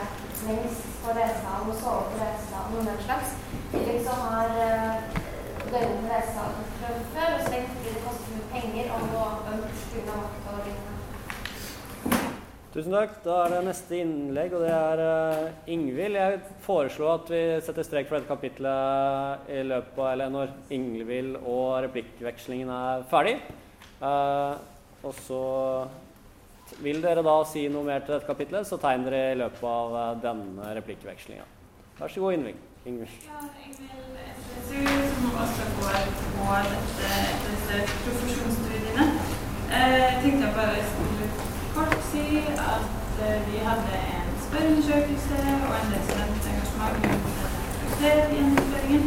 lengst 0.49 0.87
på 1.01 1.17
lesesalen 1.17 1.73
og 1.73 1.81
sove 1.81 2.07
på 2.13 2.21
lesesalen 2.21 2.79
og 2.81 2.89
den 2.91 3.03
slags. 3.07 3.35
I 3.71 3.75
tillegg 3.75 4.01
så 4.07 4.17
har 4.25 4.55
uh, 4.59 5.19
på 5.67 5.83
lesesaler 5.83 6.71
fra 6.79 6.95
før, 7.15 7.37
og 7.37 7.45
så 7.45 7.53
lenge 7.55 7.75
fordi 7.75 7.93
det 7.95 8.07
koster 8.07 8.37
mye 8.37 8.49
penger 8.55 8.95
og 8.97 9.05
må 9.13 9.27
ømt 9.53 9.85
pga. 9.93 10.17
makt 10.17 10.49
og 10.53 10.65
lignende. 10.67 10.97
Tusen 12.71 12.95
takk. 12.95 13.17
Da 13.25 13.37
er 13.45 13.53
det 13.57 13.63
neste 13.67 13.97
innlegg, 13.99 14.53
og 14.55 14.63
det 14.63 14.75
er 14.75 15.01
uh, 15.03 15.71
Ingvild. 15.75 16.19
Jeg 16.21 16.43
foreslår 16.63 17.17
at 17.17 17.33
vi 17.35 17.41
setter 17.67 17.87
strek 17.87 18.11
for 18.11 18.19
dette 18.19 18.31
kapitlet 18.31 19.51
i 19.51 19.65
løpet 19.67 19.99
av 19.99 20.13
eller 20.13 20.31
når 20.37 20.53
Ingvild 20.77 21.41
og 21.41 21.81
replikkvekslingen 21.89 22.71
er 22.75 23.03
ferdig. 23.11 23.41
Uh, 24.01 24.55
og 25.03 25.17
så 25.27 25.43
vil 26.79 27.03
dere 27.03 27.23
da 27.27 27.37
si 27.49 27.67
noe 27.69 27.85
mer 27.87 28.05
til 28.05 28.17
dette 28.17 28.29
kapitlet, 28.29 28.67
så 28.69 28.79
tegn 28.81 29.07
dere 29.09 29.33
i 29.33 29.39
løpet 29.41 29.67
av 29.67 29.97
uh, 29.97 30.11
denne 30.23 30.75
replikkvekslinga. 30.79 31.47
Vær 32.01 32.13
så 32.13 32.23
god, 32.23 32.39
Ingvild. 32.39 32.63
Ingvild. 32.87 33.17
Ja, 33.27 33.43
vil 33.59 33.91
SSU, 34.41 34.81
som 35.17 35.35
også 35.43 35.65
går 35.79 35.99
på 36.37 36.55
dette, 36.71 37.11
disse 37.45 37.81
profesjonsstudiene. 38.05 39.07
Eh, 39.71 40.23
tenkte 40.23 40.47
jeg 40.47 40.55
bare 40.57 40.81
skulle 40.93 41.27
kort 41.75 41.99
si 42.13 42.25
at 42.71 43.21
eh, 43.25 43.39
vi 43.49 43.59
hadde 43.69 43.99
en 44.15 44.33
spørreundersøkelse 44.47 45.37
og 45.67 45.75
en 45.81 45.93
del 45.93 46.03
studentengasjement 46.09 46.97
rundt 47.05 48.33
gjennomføringen 48.33 49.05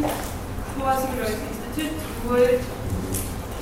på 0.76 0.86
Psykologisk 1.00 1.44
institutt, 1.50 2.00
hvor 2.24 2.46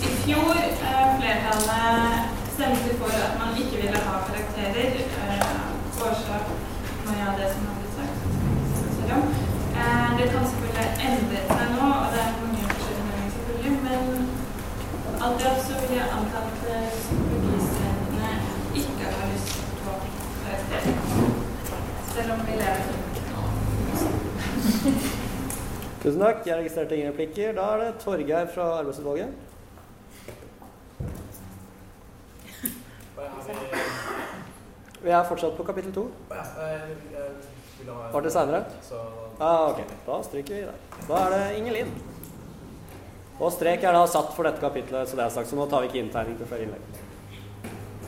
i 0.07 0.11
fjor 0.25 0.53
eh, 0.59 1.07
flertallet 1.17 2.40
stemte 2.61 2.93
for 3.01 3.11
at 3.27 3.33
man 3.41 3.51
ikke 3.61 3.75
ville 3.81 3.99
ha 4.07 4.15
karakterer. 4.29 4.89
Eh, 5.21 6.03
årsak 6.05 6.45
mye 7.07 7.23
av 7.29 7.33
det 7.39 7.47
som 7.53 7.61
har 7.67 7.75
blitt 7.79 7.95
sagt. 7.97 8.17
Eh, 9.81 10.09
det 10.17 10.25
kan 10.33 10.43
selvfølgelig 10.51 10.89
endre 11.07 11.39
seg 11.55 11.67
nå, 11.77 11.87
og 12.03 12.07
det 12.13 12.21
er 12.25 12.31
mange 12.43 12.63
forskjellige 12.73 13.07
meninger 13.09 13.31
selvfølgelig, 13.37 13.73
men 13.87 14.01
alt 15.25 15.41
i 15.41 15.49
alt 15.51 15.63
så 15.67 15.73
vil 15.81 15.97
jeg 15.97 16.07
anta 16.17 16.37
at 16.51 16.59
eh, 16.75 16.87
psykologistudentene 17.01 18.31
ikke 18.83 19.05
har 19.17 19.25
lyst 19.33 19.51
på 19.83 19.91
karakterer. 20.45 20.95
Selv 22.13 22.29
om 22.35 22.47
vi 22.47 22.53
lever. 22.63 22.85
Tusen 26.03 26.21
takk. 26.25 26.45
Jeg 26.45 26.57
registrerte 26.57 26.95
ingen 26.95 27.13
replikker. 27.13 27.55
Da 27.57 27.71
er 27.73 27.77
det 27.85 27.95
Torgeir 28.05 28.53
fra 28.53 28.75
arbeidsutvalget. 28.81 29.50
Vi 35.01 35.09
er 35.09 35.23
fortsatt 35.25 35.57
på 35.57 35.63
kapittel 35.65 35.93
to. 35.93 36.03
Var 38.11 38.21
det 38.21 38.31
seinere? 38.31 38.63
Ah, 39.39 39.71
ok, 39.71 39.79
da 40.05 40.23
stryker 40.23 40.53
vi 40.55 40.61
det. 40.61 40.75
Da 41.07 41.21
er 41.25 41.31
det 41.33 41.45
Ingelin. 41.57 41.93
Og 43.41 43.49
strek 43.55 43.81
er 43.81 43.95
da 43.97 44.03
satt 44.05 44.35
for 44.35 44.45
dette 44.45 44.61
kapitlet, 44.61 45.09
så 45.09 45.17
det 45.17 45.23
er 45.25 45.33
sagt, 45.33 45.49
så 45.49 45.57
nå 45.57 45.65
tar 45.65 45.81
vi 45.81 45.89
ikke 45.89 46.03
inntegning 46.03 46.37
til 46.37 46.49
flere 46.51 46.67
innlegg. 46.67 46.99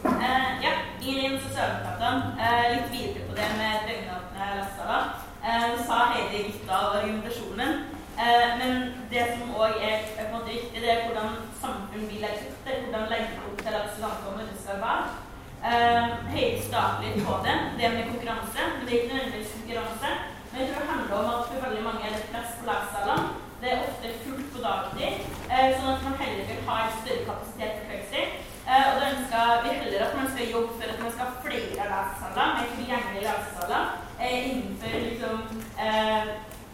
Uh, 0.03 0.49
ja, 0.61 0.73
Ingelin 1.01 1.39
Sosialdemokratene. 1.41 2.35
Uh, 2.37 2.65
litt 2.75 2.93
videre 2.93 3.25
på 3.25 3.39
det 3.39 3.49
med 3.57 3.89
døgnåpne 3.89 4.51
lesesaler. 4.59 5.09
Eh, 5.41 5.65
uh, 5.73 5.81
sa 5.87 5.99
Heidi 6.13 6.43
litt 6.51 6.69
av 6.69 6.99
argumentasjonen. 6.99 7.83
Uh, 8.13 8.47
men 8.61 8.87
det 9.09 9.25
som 9.31 9.57
òg 9.57 9.81
er, 9.81 10.05
er 10.05 10.21
på 10.21 10.27
en 10.27 10.33
måte 10.37 10.53
viktig, 10.53 10.85
det 10.85 10.93
er 10.93 11.05
hvordan 11.07 11.41
samfunn 11.63 12.05
vil 12.11 12.21
legge 12.27 12.51
opp 12.51 12.65
til. 12.67 12.85
Hvordan 12.85 13.09
legge 13.15 13.41
opp 13.47 13.61
til 13.65 13.81
at 13.81 13.93
studentene 13.97 14.59
skal 14.61 14.83
være. 14.85 15.32
Uh, 15.63 16.07
Heidi 16.33 16.61
starter 16.69 17.13
på 17.27 17.33
det, 17.45 17.57
det 17.77 17.89
med 17.95 18.09
konkurranse. 18.11 18.61
Men 18.75 18.83
det 18.85 18.93
er 18.93 19.01
ikke 19.01 19.13
nødvendigvis 19.13 19.55
konkurranse. 19.57 20.09
Men 20.49 20.57
jeg 20.61 20.67
tror 20.69 20.81
det 20.81 20.91
handler 20.93 21.15
om 21.19 21.27
at 21.35 21.45
for 21.49 21.65
veldig 21.65 21.83
mange 21.87 22.01
er 22.07 22.13
det 22.15 22.29
press 22.31 22.51
på 22.59 22.63
lagsalene. 22.71 23.27
Det 23.61 23.69
er 23.71 23.83
ofte 23.87 24.07
fullt 24.23 24.47
på 24.53 24.59
dagtid, 24.67 25.13
eh, 25.53 25.69
sånn 25.77 25.93
at 25.93 26.01
man 26.05 26.17
heller 26.21 26.45
vil 26.49 26.65
ha 26.67 26.75
en 26.83 26.97
større 26.99 27.27
kapasitet 27.29 27.77
på 27.77 27.85
kveldstid. 27.87 28.33
Eh, 28.67 28.85
og 28.89 28.95
da 28.99 29.11
ønsker 29.13 29.63
vi 29.63 29.75
heller 29.79 30.03
at 30.07 30.17
man 30.19 30.27
skal 30.33 30.51
jobbe 30.55 30.73
for 30.79 30.91
at 30.93 31.01
man 31.03 31.13
skal 31.13 31.29
ha 31.29 31.43
flere 31.45 31.85
lesesaler, 31.93 32.51
mer 32.57 32.73
tilgjengelige 32.75 33.27
lesesaler, 33.29 33.85
eh, 34.19 34.35
innenfor 34.49 34.91
liksom 35.07 35.37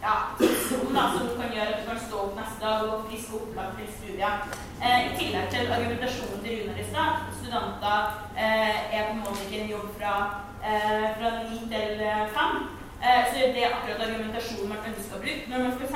ja, 0.02 0.14
tidsrom 0.38 0.96
som 1.14 1.28
kan 1.38 1.54
gjøre 1.54 1.68
at 1.74 1.80
du 1.80 1.86
kan 1.88 2.00
stå 2.06 2.16
opp 2.24 2.34
neste 2.38 2.64
dag 2.64 2.88
og 2.88 3.06
friske 3.08 3.38
opplagt 3.40 3.78
til 3.78 3.88
studier. 3.98 4.34
Eh, 4.80 4.98
I 5.06 5.14
tillegg 5.18 5.48
til 5.52 5.72
argumentasjonen 5.76 6.44
til 6.44 6.60
Runar 6.60 6.82
i 6.82 6.90
stad, 6.90 7.24
studenter 7.40 7.98
eh, 8.36 8.96
er 8.96 9.08
på 9.08 9.14
en 9.14 9.24
måte 9.24 9.46
ikke 9.46 9.62
en 9.62 9.72
jobb 9.74 9.88
fra, 9.98 10.14
eh, 10.64 11.08
fra 11.18 11.32
9 11.50 11.58
til 11.74 12.04
5. 12.36 12.60
Eh, 13.00 13.22
så 13.28 13.34
det 13.54 13.62
er 13.64 13.74
akkurat 13.74 14.02
argumentasjonen 14.06 14.72
man 14.72 14.88
ønsker 14.90 15.16
å 15.16 15.22
bruke. 15.24 15.46
Når 15.50 15.62
man 15.64 15.76
f.eks. 15.76 15.94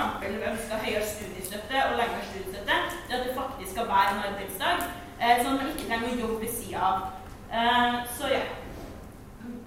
ønsker 0.50 0.84
høyere 0.86 1.08
studiestøtte 1.14 1.82
og 1.88 1.98
lengre 2.00 2.22
studiestøtte, 2.28 2.78
det 3.08 3.18
at 3.18 3.26
det 3.26 3.36
faktisk 3.40 3.70
skal 3.74 3.90
være 3.90 4.14
en 4.14 4.24
arbeidsdag, 4.28 4.86
eh, 5.20 5.36
sånn 5.42 5.52
at 5.52 5.60
man 5.60 5.72
ikke 5.72 5.88
trenger 5.90 6.14
å 6.14 6.20
jobbe 6.22 6.40
ved 6.44 6.54
sida 6.58 6.86
av. 6.90 7.04
Eh, 7.52 7.98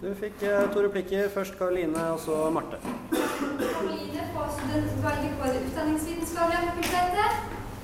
Du 0.02 0.12
fikk 0.14 0.44
eh, 0.46 0.66
to 0.74 0.82
replikker. 0.86 1.30
Først 1.34 1.58
Karoline, 1.58 2.02
og 2.14 2.20
så 2.22 2.50
Marte. 2.54 2.78
Karoline 3.12 4.26
fra 4.34 4.44
studentutvalget 4.58 5.32
på 5.40 5.48
Det 5.54 5.62
utdanningsvitenskapelige 5.68 6.68
fakultetet. 6.70 7.32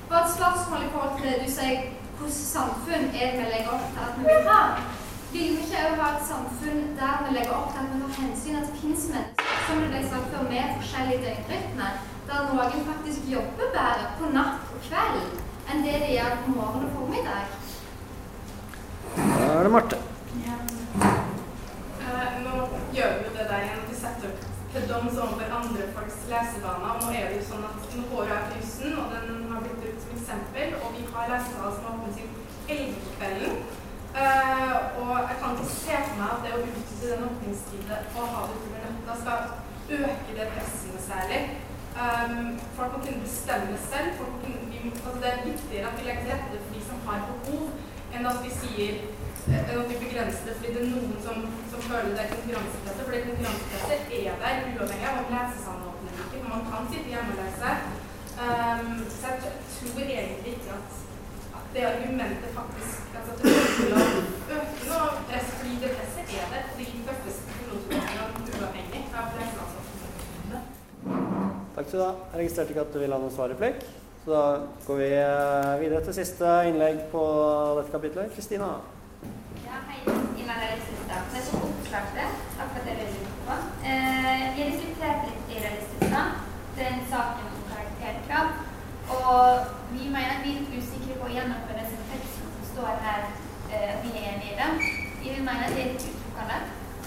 Bare 0.08 0.24
et 0.26 0.34
spørsmål 0.36 0.84
i 0.86 0.90
forhold 0.94 1.14
til 1.22 1.32
du 1.42 1.48
sier 1.56 1.80
hvilket 2.18 2.36
samfunn 2.54 3.08
er 3.22 3.26
det 3.32 3.40
vi 3.40 3.48
legger 3.54 3.72
opp 3.76 3.88
til 3.94 4.04
at 4.06 4.14
vi 4.18 4.22
vil 4.28 4.46
ha. 4.50 4.60
Vil 5.32 5.48
vi 5.56 5.64
ikke 5.64 5.82
også 5.88 6.02
ha 6.02 6.12
et 6.14 6.28
samfunn 6.30 6.80
der 7.00 7.14
vi 7.24 7.34
legger 7.38 7.56
opp 7.58 7.68
til 7.72 7.82
at 7.82 7.90
vi 7.90 8.00
tar 8.04 8.14
hensyn 8.22 8.60
at 8.60 8.70
det 8.70 8.80
finnes 8.84 9.10
mennesker 9.16 9.52
som 9.66 9.82
det 9.82 9.90
ble 9.90 10.06
sagt 10.12 10.30
før, 10.32 10.48
med 10.52 10.72
forskjellige 10.78 11.22
døgnrytmer, 11.26 12.00
der 12.28 12.48
noen 12.48 12.88
faktisk 12.92 13.20
jobber 13.34 13.76
bedre 13.76 14.08
på 14.20 14.32
natt 14.38 14.72
og 14.76 14.88
kveld 14.88 15.20
enn 15.72 15.86
det 15.86 16.00
de 16.06 16.16
gjør 16.16 16.42
på 16.46 16.58
morgen 16.62 16.86
og 16.86 16.98
formiddag? 16.98 17.54
Da 19.16 19.54
er 19.58 19.62
det 19.66 19.78
Marte. 19.80 20.13
Eh, 22.24 22.36
nå 22.44 22.56
gjør 22.96 23.10
vi 23.18 23.24
jo 23.26 23.32
det 23.36 23.46
der 23.50 23.64
igjen 23.64 23.88
vi 23.88 23.96
setter 23.98 24.30
opp 24.30 24.44
pedoms 24.74 25.18
overfor 25.22 25.56
andre 25.58 25.88
folks 25.96 26.20
lesevaner. 26.30 26.94
Nå 27.00 27.10
er 27.12 27.26
det 27.30 27.40
jo 27.40 27.48
sånn 27.50 27.66
at 27.68 27.96
nå 27.96 28.04
går 28.12 28.30
jeg 28.30 28.46
til 28.46 28.62
jussen, 28.62 28.94
og 29.00 29.12
den 29.12 29.42
har 29.50 29.64
blitt 29.64 29.80
brukt 29.82 30.04
som 30.04 30.14
eksempel. 30.16 30.76
Og 30.80 30.96
vi 30.96 31.04
har 31.12 31.32
lesevaner 31.32 31.76
som 31.76 31.90
åpner 31.90 32.16
til 32.16 32.28
11 32.76 32.96
på 33.04 33.12
kvelden. 33.18 33.60
Eh, 34.22 34.74
og 35.02 35.12
jeg 35.28 35.36
kan 35.42 35.58
ikke 35.58 35.70
se 35.74 36.00
for 36.06 36.18
meg 36.22 36.32
at 36.32 36.42
det 36.46 36.56
å 36.56 36.64
utvide 36.64 37.12
den 37.12 37.28
åpningstiden 37.28 38.10
og 38.14 38.34
ha 38.34 38.42
det 38.48 38.58
utover 38.60 38.84
natta 38.86 39.16
skal 39.20 39.38
øke 40.00 40.36
det 40.38 40.50
presset 40.54 41.00
særlig. 41.10 41.40
Um, 41.94 42.56
folk 42.74 42.94
må 42.94 43.00
kunne 43.04 43.22
bestemme 43.22 43.76
selv. 43.90 44.16
Kunne, 44.18 44.62
vi, 44.70 44.78
altså 44.90 45.18
det 45.22 45.28
er 45.30 45.44
viktigere 45.50 45.90
at 45.90 45.98
vi 45.98 46.06
legger 46.08 46.24
til 46.24 46.32
rette 46.32 46.62
for 46.62 46.72
de 46.74 46.80
som 46.88 47.04
har 47.06 47.26
behov, 47.28 47.68
enn 48.14 48.26
at 48.30 48.40
vi 48.44 48.50
sier 48.62 48.94
enn 49.44 49.80
at 49.80 49.90
vi 49.90 49.96
begrenser 50.00 50.46
det 50.48 50.56
fordi 50.58 50.72
det 50.74 50.82
er 50.82 50.90
noen 50.92 51.16
som, 51.24 51.46
som 51.72 51.86
føler 51.88 52.12
det 52.14 52.22
er 52.24 52.34
konkurransepresset. 52.34 53.02
For 53.04 53.16
konkurransepresset 53.28 54.12
er 54.18 54.38
der 54.42 54.60
uavhengig 54.70 55.08
av 55.10 55.20
om 55.22 55.32
lesesalen 55.34 55.88
åpner 55.90 56.12
eller 56.14 56.36
ikke. 56.38 56.52
Man 56.52 56.68
kan 56.70 56.92
sitte 56.92 57.12
hjemme 57.12 57.34
og 57.34 57.40
lese. 57.42 57.72
Um, 58.34 58.94
så 59.14 59.32
jeg 59.32 59.40
tror 59.74 60.00
egentlig 60.04 60.54
ikke 60.54 60.78
at 60.78 61.02
at 61.54 61.66
det 61.74 61.82
argumentet 61.86 62.50
faktisk 62.54 63.18
altså 63.18 63.34
at 63.34 63.42
det 63.42 63.52
å 63.94 64.06
øke 64.56 64.88
noe 64.88 65.20
press, 65.28 65.52
fordi 65.58 65.74
det 65.82 65.90
presset 65.98 66.32
er 66.38 66.54
der. 66.54 66.64
Det 66.78 66.88
tøffeste 67.08 67.58
profesjonsutdanningene 67.58 68.62
uavhengig 68.62 69.02
av 69.20 69.36
lesesalene. 69.38 70.62
Takk 71.74 71.86
skal 71.88 71.98
du 71.98 72.04
ha. 72.04 72.14
Jeg 72.32 72.40
registrerte 72.40 72.74
ikke 72.74 72.86
at 72.86 72.96
du 72.96 72.98
ville 73.02 73.18
ha 73.18 73.22
noen 73.22 73.36
svarreplikk. 73.36 73.86
Så 74.24 74.30
da 74.30 74.60
går 74.86 74.96
vi 74.96 75.08
eh, 75.20 75.80
videre 75.80 76.00
til 76.04 76.14
siste 76.16 76.48
innlegg 76.68 77.00
på 77.12 77.24
dette 77.76 77.92
kapitlet. 77.92 78.30
Kristina. 78.32 78.68
Ja, 79.66 79.80
hei. 79.88 79.98
Innan 80.40 80.62
jeg 80.64 80.78
Det 81.08 81.40
er 81.40 81.44
så 81.48 81.58
oppslag 81.66 82.06
akkurat 82.62 82.86
det 82.86 82.94
vi 83.00 83.04
lurer 83.10 83.34
på. 83.48 83.56
Eh, 83.90 84.44
vi 84.54 84.62
har 84.62 84.70
diskutert 84.70 85.26
litt 85.28 85.52
i 85.52 85.60
Realistista, 85.64 86.22
den 86.78 86.96
saken 87.10 87.50
om 87.52 87.66
karakterkrav. 87.72 88.48
Og 89.18 89.42
vi 89.92 90.08
mener 90.16 90.40
vi 90.44 90.54
er 90.56 90.72
usikre 90.78 91.18
på 91.20 91.28
å 91.28 91.34
gjennomføre 91.36 91.84
tekstene 91.84 92.22
som 92.56 92.64
står 92.72 93.04
her, 93.08 93.28
eh, 93.72 93.92
vi 94.06 94.14
er 94.14 94.24
enige 94.30 94.54
i 94.54 94.58
dem. 94.62 94.72
Vi 95.20 95.36
mener 95.50 95.68
det 95.68 95.84
er 95.84 95.92
litt 95.92 96.08
utelukkende. 96.08 96.58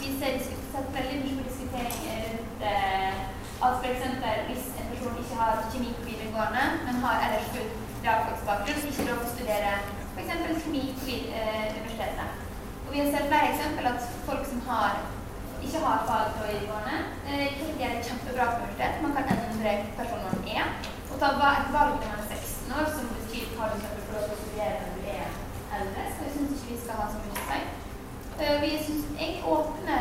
Vi 0.03 0.13
ser 0.19 0.37
diskutert 0.37 0.93
veldig 0.99 1.17
mye 1.23 1.37
på 1.39 1.49
diskuteringer 1.49 2.23
rundt 2.29 2.69
eh, 2.73 3.36
at 3.65 3.73
f.eks. 3.81 4.03
hvis 4.47 4.65
en 4.79 4.89
person 4.91 5.19
ikke 5.21 5.35
har 5.41 5.61
kjemi 5.71 5.93
på 5.97 6.07
videregående, 6.09 6.65
men 6.85 7.03
har 7.05 7.23
ellers 7.25 7.47
full 7.53 7.69
realfagsbakgrunn, 8.05 8.81
så 8.81 8.91
ikke 8.91 9.07
lov 9.09 9.23
å 9.23 9.31
studere 9.35 9.71
f.eks. 10.15 10.33
kjemi 10.63 10.83
på 10.99 11.15
eh, 11.39 11.63
universitetet. 11.77 12.43
Og 12.85 12.91
vi 12.93 13.01
har 13.01 13.09
sett 13.13 13.31
flere 13.31 13.53
eksempel 13.53 13.89
at 13.91 14.11
folk 14.27 14.43
som 14.51 14.61
har, 14.69 14.99
ikke 15.65 15.81
har 15.85 16.05
fag 16.09 16.35
på 16.35 16.45
videregående, 16.49 16.99
eh, 17.31 17.47
kan 17.57 17.81
gjøre 17.81 17.97
det 17.97 18.05
kjempebra 18.09 18.45
på 18.51 18.61
universitet. 18.67 19.01
Man 19.05 19.17
kan 19.17 19.33
endre 19.33 19.73
personen 19.97 20.29
man 20.29 20.53
er, 20.57 20.71
og 21.09 21.19
ta 21.21 21.33
et 21.57 21.73
valg 21.77 21.97
når 21.97 22.13
man 22.13 22.23
er 22.23 22.29
16 22.37 22.75
år, 22.77 22.91
som 22.93 23.09
betyr 23.15 23.57
har 23.59 23.73
du 23.73 23.77
lov 24.13 24.23
til 24.27 24.37
å 24.37 24.41
studere 24.43 24.73
når 24.83 24.99
du 24.99 25.09
er 25.17 25.27
eldre. 25.79 26.05
Så 26.13 26.27
jeg 26.27 26.35
syns 26.35 26.53
ikke 26.57 26.73
vi 26.75 26.81
skal 26.83 27.01
ha 27.01 27.09
så 27.13 27.23
mye 27.25 27.47
å. 27.49 27.65
Eh, 28.37 28.61
Vi 28.61 28.71
syns 28.85 29.09
egentlig 29.17 29.49
åpne 29.57 29.97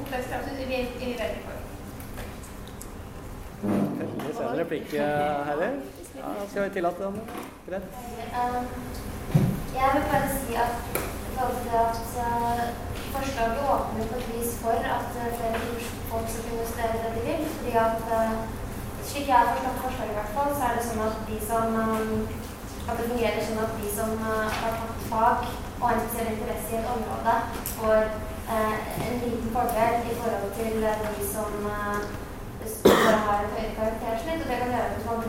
oppvekstkrav 0.00 0.48
vi, 0.56 0.80
er 0.80 1.20
veldig 1.20 1.44
for. 1.44 1.71
En 4.50 4.58
replikk 4.58 4.92
eh, 4.92 5.46
heller. 5.48 5.70
Ja, 6.16 6.30
skal 6.50 6.62
vi 6.62 6.70
tillate 6.70 7.04
den? 7.04 7.20
Greit. 7.68 7.84
Um, 8.40 8.64
jeg 9.78 9.88
vil 9.94 10.04
bare 10.12 10.28
si 10.38 10.54
at 10.64 10.74
uh, 12.22 12.62
forslaget 13.14 13.62
åpner 13.74 14.04
på 14.10 14.18
et 14.20 14.28
vis 14.32 14.50
for 14.62 14.76
at 14.96 15.10
uh, 15.20 15.28
flere 15.38 15.60
folk 16.10 16.26
skal 16.32 16.44
kunne 16.48 16.66
studere 16.70 17.02
det 17.02 17.12
de 17.16 17.22
vil. 17.28 17.46
fordi 17.54 17.72
at 17.86 18.00
uh, 18.18 18.32
slik 19.08 19.28
jeg 19.28 19.36
har 19.36 19.52
forstått 19.52 19.82
forslaget 19.84 20.12
i 20.12 20.18
hvert 20.18 20.34
fall, 20.36 20.50
så 20.56 20.62
er 20.68 20.74
det 20.76 20.88
sånn 20.88 21.06
at 21.08 21.16
de 21.28 21.38
som 21.50 21.66
um, 21.84 22.12
at 22.88 22.98
det 22.98 23.08
fungerer 23.12 23.46
sånn 23.46 23.64
at 23.64 23.78
de 23.78 23.94
som 23.96 24.10
har 24.26 24.76
tatt 24.82 25.06
fag 25.12 25.48
og 25.78 25.86
har 25.86 25.96
en 25.96 26.04
spesiell 26.04 26.34
interesse 26.34 26.74
i 26.74 26.80
et 26.80 26.92
område, 26.96 27.34
får 27.78 27.98
en 28.52 29.20
liten 29.22 29.50
fordel 29.54 30.06
i 30.10 30.14
forhold 30.18 30.50
til 30.58 30.82
de 30.82 31.26
som 31.30 31.52
bare 32.86 33.20
har 33.26 33.40
et 33.44 33.54
høyt 33.58 33.74
karaktersnitt, 33.78 34.42
og 34.42 34.48
det 34.50 34.56
kan 34.60 34.70
gjøre 34.74 34.88
at 34.90 35.06
man 35.06 35.22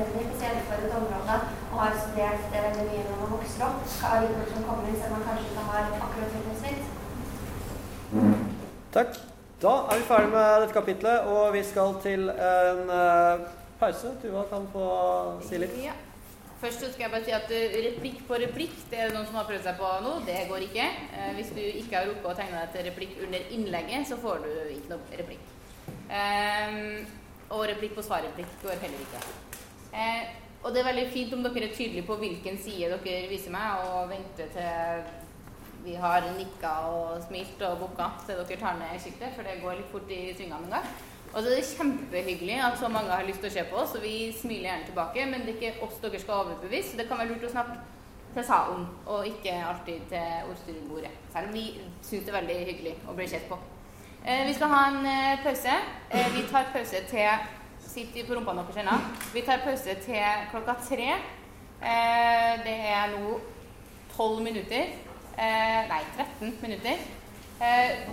og 1.73 1.79
har 1.81 1.93
studert 2.03 2.43
det 2.53 2.59
veldig 2.65 2.85
mye 2.89 3.03
når 3.09 3.17
man 3.21 3.31
vokser 3.33 3.61
opp, 3.67 3.79
skal 3.95 4.27
som 4.53 4.65
kommer 4.67 4.89
inn, 4.89 4.97
selv 5.01 5.13
om 5.13 5.17
man 5.17 5.27
kanskje 5.29 5.63
har 5.69 5.83
akkurat 6.05 6.29
snitt. 6.61 6.83
Takk. 8.93 9.11
Da 9.63 9.73
er 9.89 9.99
vi 9.99 10.05
ferdig 10.05 10.31
med 10.33 10.61
dette 10.61 10.75
kapitlet, 10.75 11.29
og 11.33 11.53
vi 11.55 11.61
skal 11.63 11.95
til 12.03 12.29
en 12.29 12.81
uh, 12.91 13.45
pause. 13.79 14.11
Tuva 14.21 14.43
kan 14.51 14.67
få 14.73 14.87
si 15.47 15.61
litt. 15.61 15.77
Ja. 15.85 15.95
Først 16.61 16.83
så 16.83 16.91
skal 16.91 17.05
jeg 17.05 17.11
bare 17.11 17.25
si 17.25 17.33
at 17.35 17.49
eh, 17.51 17.73
replikk 17.87 18.21
på 18.27 18.37
replikk, 18.39 18.75
det 18.91 18.99
er 18.99 19.09
det 19.09 19.15
noen 19.17 19.25
som 19.27 19.39
har 19.39 19.47
prøvd 19.47 19.65
seg 19.65 19.79
på 19.79 19.89
nå. 20.03 20.13
Det 20.27 20.37
går 20.51 20.67
ikke. 20.67 20.85
Uh, 21.15 21.31
hvis 21.39 21.51
du 21.55 21.63
ikke 21.63 21.97
har 21.97 22.07
rukket 22.11 22.29
å 22.29 22.37
tegne 22.37 22.59
deg 22.59 22.75
til 22.75 22.87
replikk 22.91 23.17
under 23.25 23.49
innlegget, 23.57 24.07
så 24.11 24.19
får 24.21 24.45
du 24.45 24.51
ikke 24.75 24.93
noe 24.93 25.19
replikk. 25.23 25.49
Ehm, 26.13 27.07
og 27.53 27.67
replikk 27.69 27.95
på 27.97 28.05
svarreplikk 28.05 28.55
går 28.63 28.81
heller 28.81 29.03
ikke. 29.05 29.21
Eh, 29.93 30.31
og 30.63 30.71
det 30.73 30.81
er 30.81 30.89
veldig 30.89 31.09
fint 31.11 31.33
om 31.35 31.43
dere 31.43 31.67
er 31.67 31.75
tydelige 31.75 32.07
på 32.07 32.17
hvilken 32.21 32.57
side 32.61 32.97
dere 33.03 33.29
viser 33.29 33.53
meg, 33.53 33.83
og 33.93 34.09
venter 34.11 34.51
til 34.55 35.03
vi 35.83 35.97
har 35.99 36.23
nikka 36.37 36.69
og 36.87 37.23
smilt 37.25 37.59
og 37.67 37.81
booka 37.81 38.05
til 38.23 38.37
dere 38.39 38.59
tar 38.59 38.77
ned 38.79 39.01
skiltet, 39.03 39.33
for 39.35 39.43
det 39.43 39.59
går 39.63 39.81
litt 39.81 39.89
fort 39.91 40.13
i 40.15 40.21
svingene 40.31 40.69
en 40.69 40.77
gang. 40.77 40.93
Og 41.33 41.41
så 41.41 41.49
er 41.49 41.57
det 41.57 41.65
kjempehyggelig 41.65 42.59
at 42.61 42.77
så 42.79 42.87
mange 42.93 43.11
har 43.11 43.25
lyst 43.27 43.41
til 43.43 43.49
å 43.49 43.55
se 43.57 43.65
på 43.67 43.81
oss, 43.81 43.95
og 43.97 44.05
vi 44.05 44.15
smiler 44.37 44.69
gjerne 44.69 44.87
tilbake, 44.87 45.25
men 45.27 45.43
det 45.43 45.55
er 45.55 45.59
ikke 45.73 45.87
oss 45.87 45.99
dere 46.03 46.21
skal 46.21 46.45
overbevise. 46.45 46.95
Det 46.97 47.07
kan 47.09 47.19
være 47.19 47.33
lurt 47.33 47.47
å 47.49 47.51
snakke 47.51 47.79
til 48.33 48.47
salen, 48.47 48.85
og 49.09 49.27
ikke 49.27 49.59
alltid 49.67 50.07
til 50.13 50.51
ordstyrebordet. 50.53 51.13
Selv 51.33 51.51
om 51.51 51.57
vi 51.57 51.65
syns 52.05 52.23
det 52.23 52.31
er 52.31 52.39
veldig 52.39 52.59
hyggelig 52.69 52.95
å 53.09 53.17
bli 53.17 53.27
sett 53.33 53.49
på. 53.49 53.59
Eh, 54.25 54.45
vi 54.47 54.53
skal 54.53 54.69
ha 54.71 54.83
en 54.87 55.05
eh, 55.05 55.39
pause. 55.43 55.71
Eh, 56.09 56.27
vi 56.35 56.45
tar 56.47 56.69
pause 56.71 56.99
til 57.09 57.49
Sitt 57.83 58.13
på 58.27 58.33
rumpa 58.33 58.53
deres 58.55 58.77
ennå. 58.79 58.93
Vi 59.33 59.41
tar 59.43 59.59
pause 59.65 59.95
til 60.05 60.45
klokka 60.51 60.73
tre. 60.87 61.09
Det 62.63 62.75
er 62.93 63.11
nå 63.11 63.33
tolv 64.15 64.39
minutter. 64.41 64.95
Nei, 65.89 65.99
13 66.39 66.55
minutter. 66.61 67.03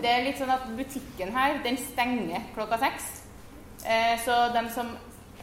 Det 0.02 0.10
er 0.10 0.26
litt 0.26 0.42
sånn 0.42 0.50
at 0.50 0.66
butikken 0.76 1.30
her, 1.32 1.62
den 1.64 1.78
stenger 1.78 2.42
klokka 2.56 2.80
seks. 2.82 3.08
Så 4.26 4.36
de 4.52 4.66
som 4.74 4.90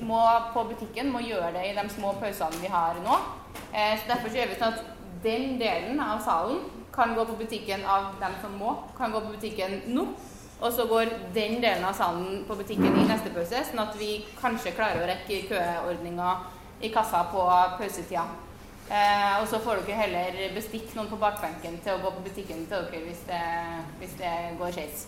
må 0.04 0.22
på 0.54 0.68
butikken, 0.70 1.10
må 1.10 1.24
gjøre 1.24 1.56
det 1.56 1.66
i 1.72 1.76
de 1.80 1.90
små 1.96 2.14
pausene 2.20 2.62
vi 2.62 2.70
har 2.76 3.00
nå. 3.02 3.18
Så 3.72 4.12
derfor 4.12 4.36
gjør 4.36 4.52
vi 4.52 4.60
sånn 4.60 4.76
at 4.76 4.84
den 5.24 5.56
delen 5.58 6.04
av 6.04 6.20
salen 6.28 6.62
kan 6.94 7.16
gå 7.16 7.26
på 7.26 7.40
butikken 7.40 7.88
av 7.88 8.12
dem 8.20 8.42
som 8.44 8.60
må, 8.60 8.76
kan 9.00 9.16
gå 9.16 9.24
på 9.24 9.38
butikken 9.38 9.82
nå. 9.96 10.12
Og 10.58 10.74
så 10.74 10.88
går 10.90 11.12
den 11.36 11.60
delen 11.62 11.86
av 11.86 11.94
salen 11.94 12.44
på 12.48 12.56
butikken 12.58 12.96
i 12.98 13.06
neste 13.06 13.30
pause, 13.36 13.62
sånn 13.68 13.84
at 13.84 13.98
vi 14.00 14.24
kanskje 14.40 14.74
klarer 14.78 15.04
å 15.04 15.10
rekke 15.10 15.44
køordninga 15.52 16.32
i 16.82 16.90
kassa 16.94 17.24
på 17.32 17.44
pausetida. 17.78 18.26
Eh, 18.88 19.34
og 19.42 19.46
så 19.52 19.60
får 19.60 19.84
dere 19.84 20.00
heller 20.00 20.56
bestikke 20.56 20.96
noen 20.96 21.10
på 21.12 21.20
bakbenken 21.20 21.76
til 21.84 21.98
å 21.98 22.02
gå 22.06 22.14
på 22.16 22.24
butikken 22.30 22.64
til 22.70 22.88
dere 22.88 23.04
hvis 23.04 23.26
det, 23.28 23.44
hvis 24.00 24.18
det 24.22 24.34
går 24.62 24.74
skeis. 24.78 25.08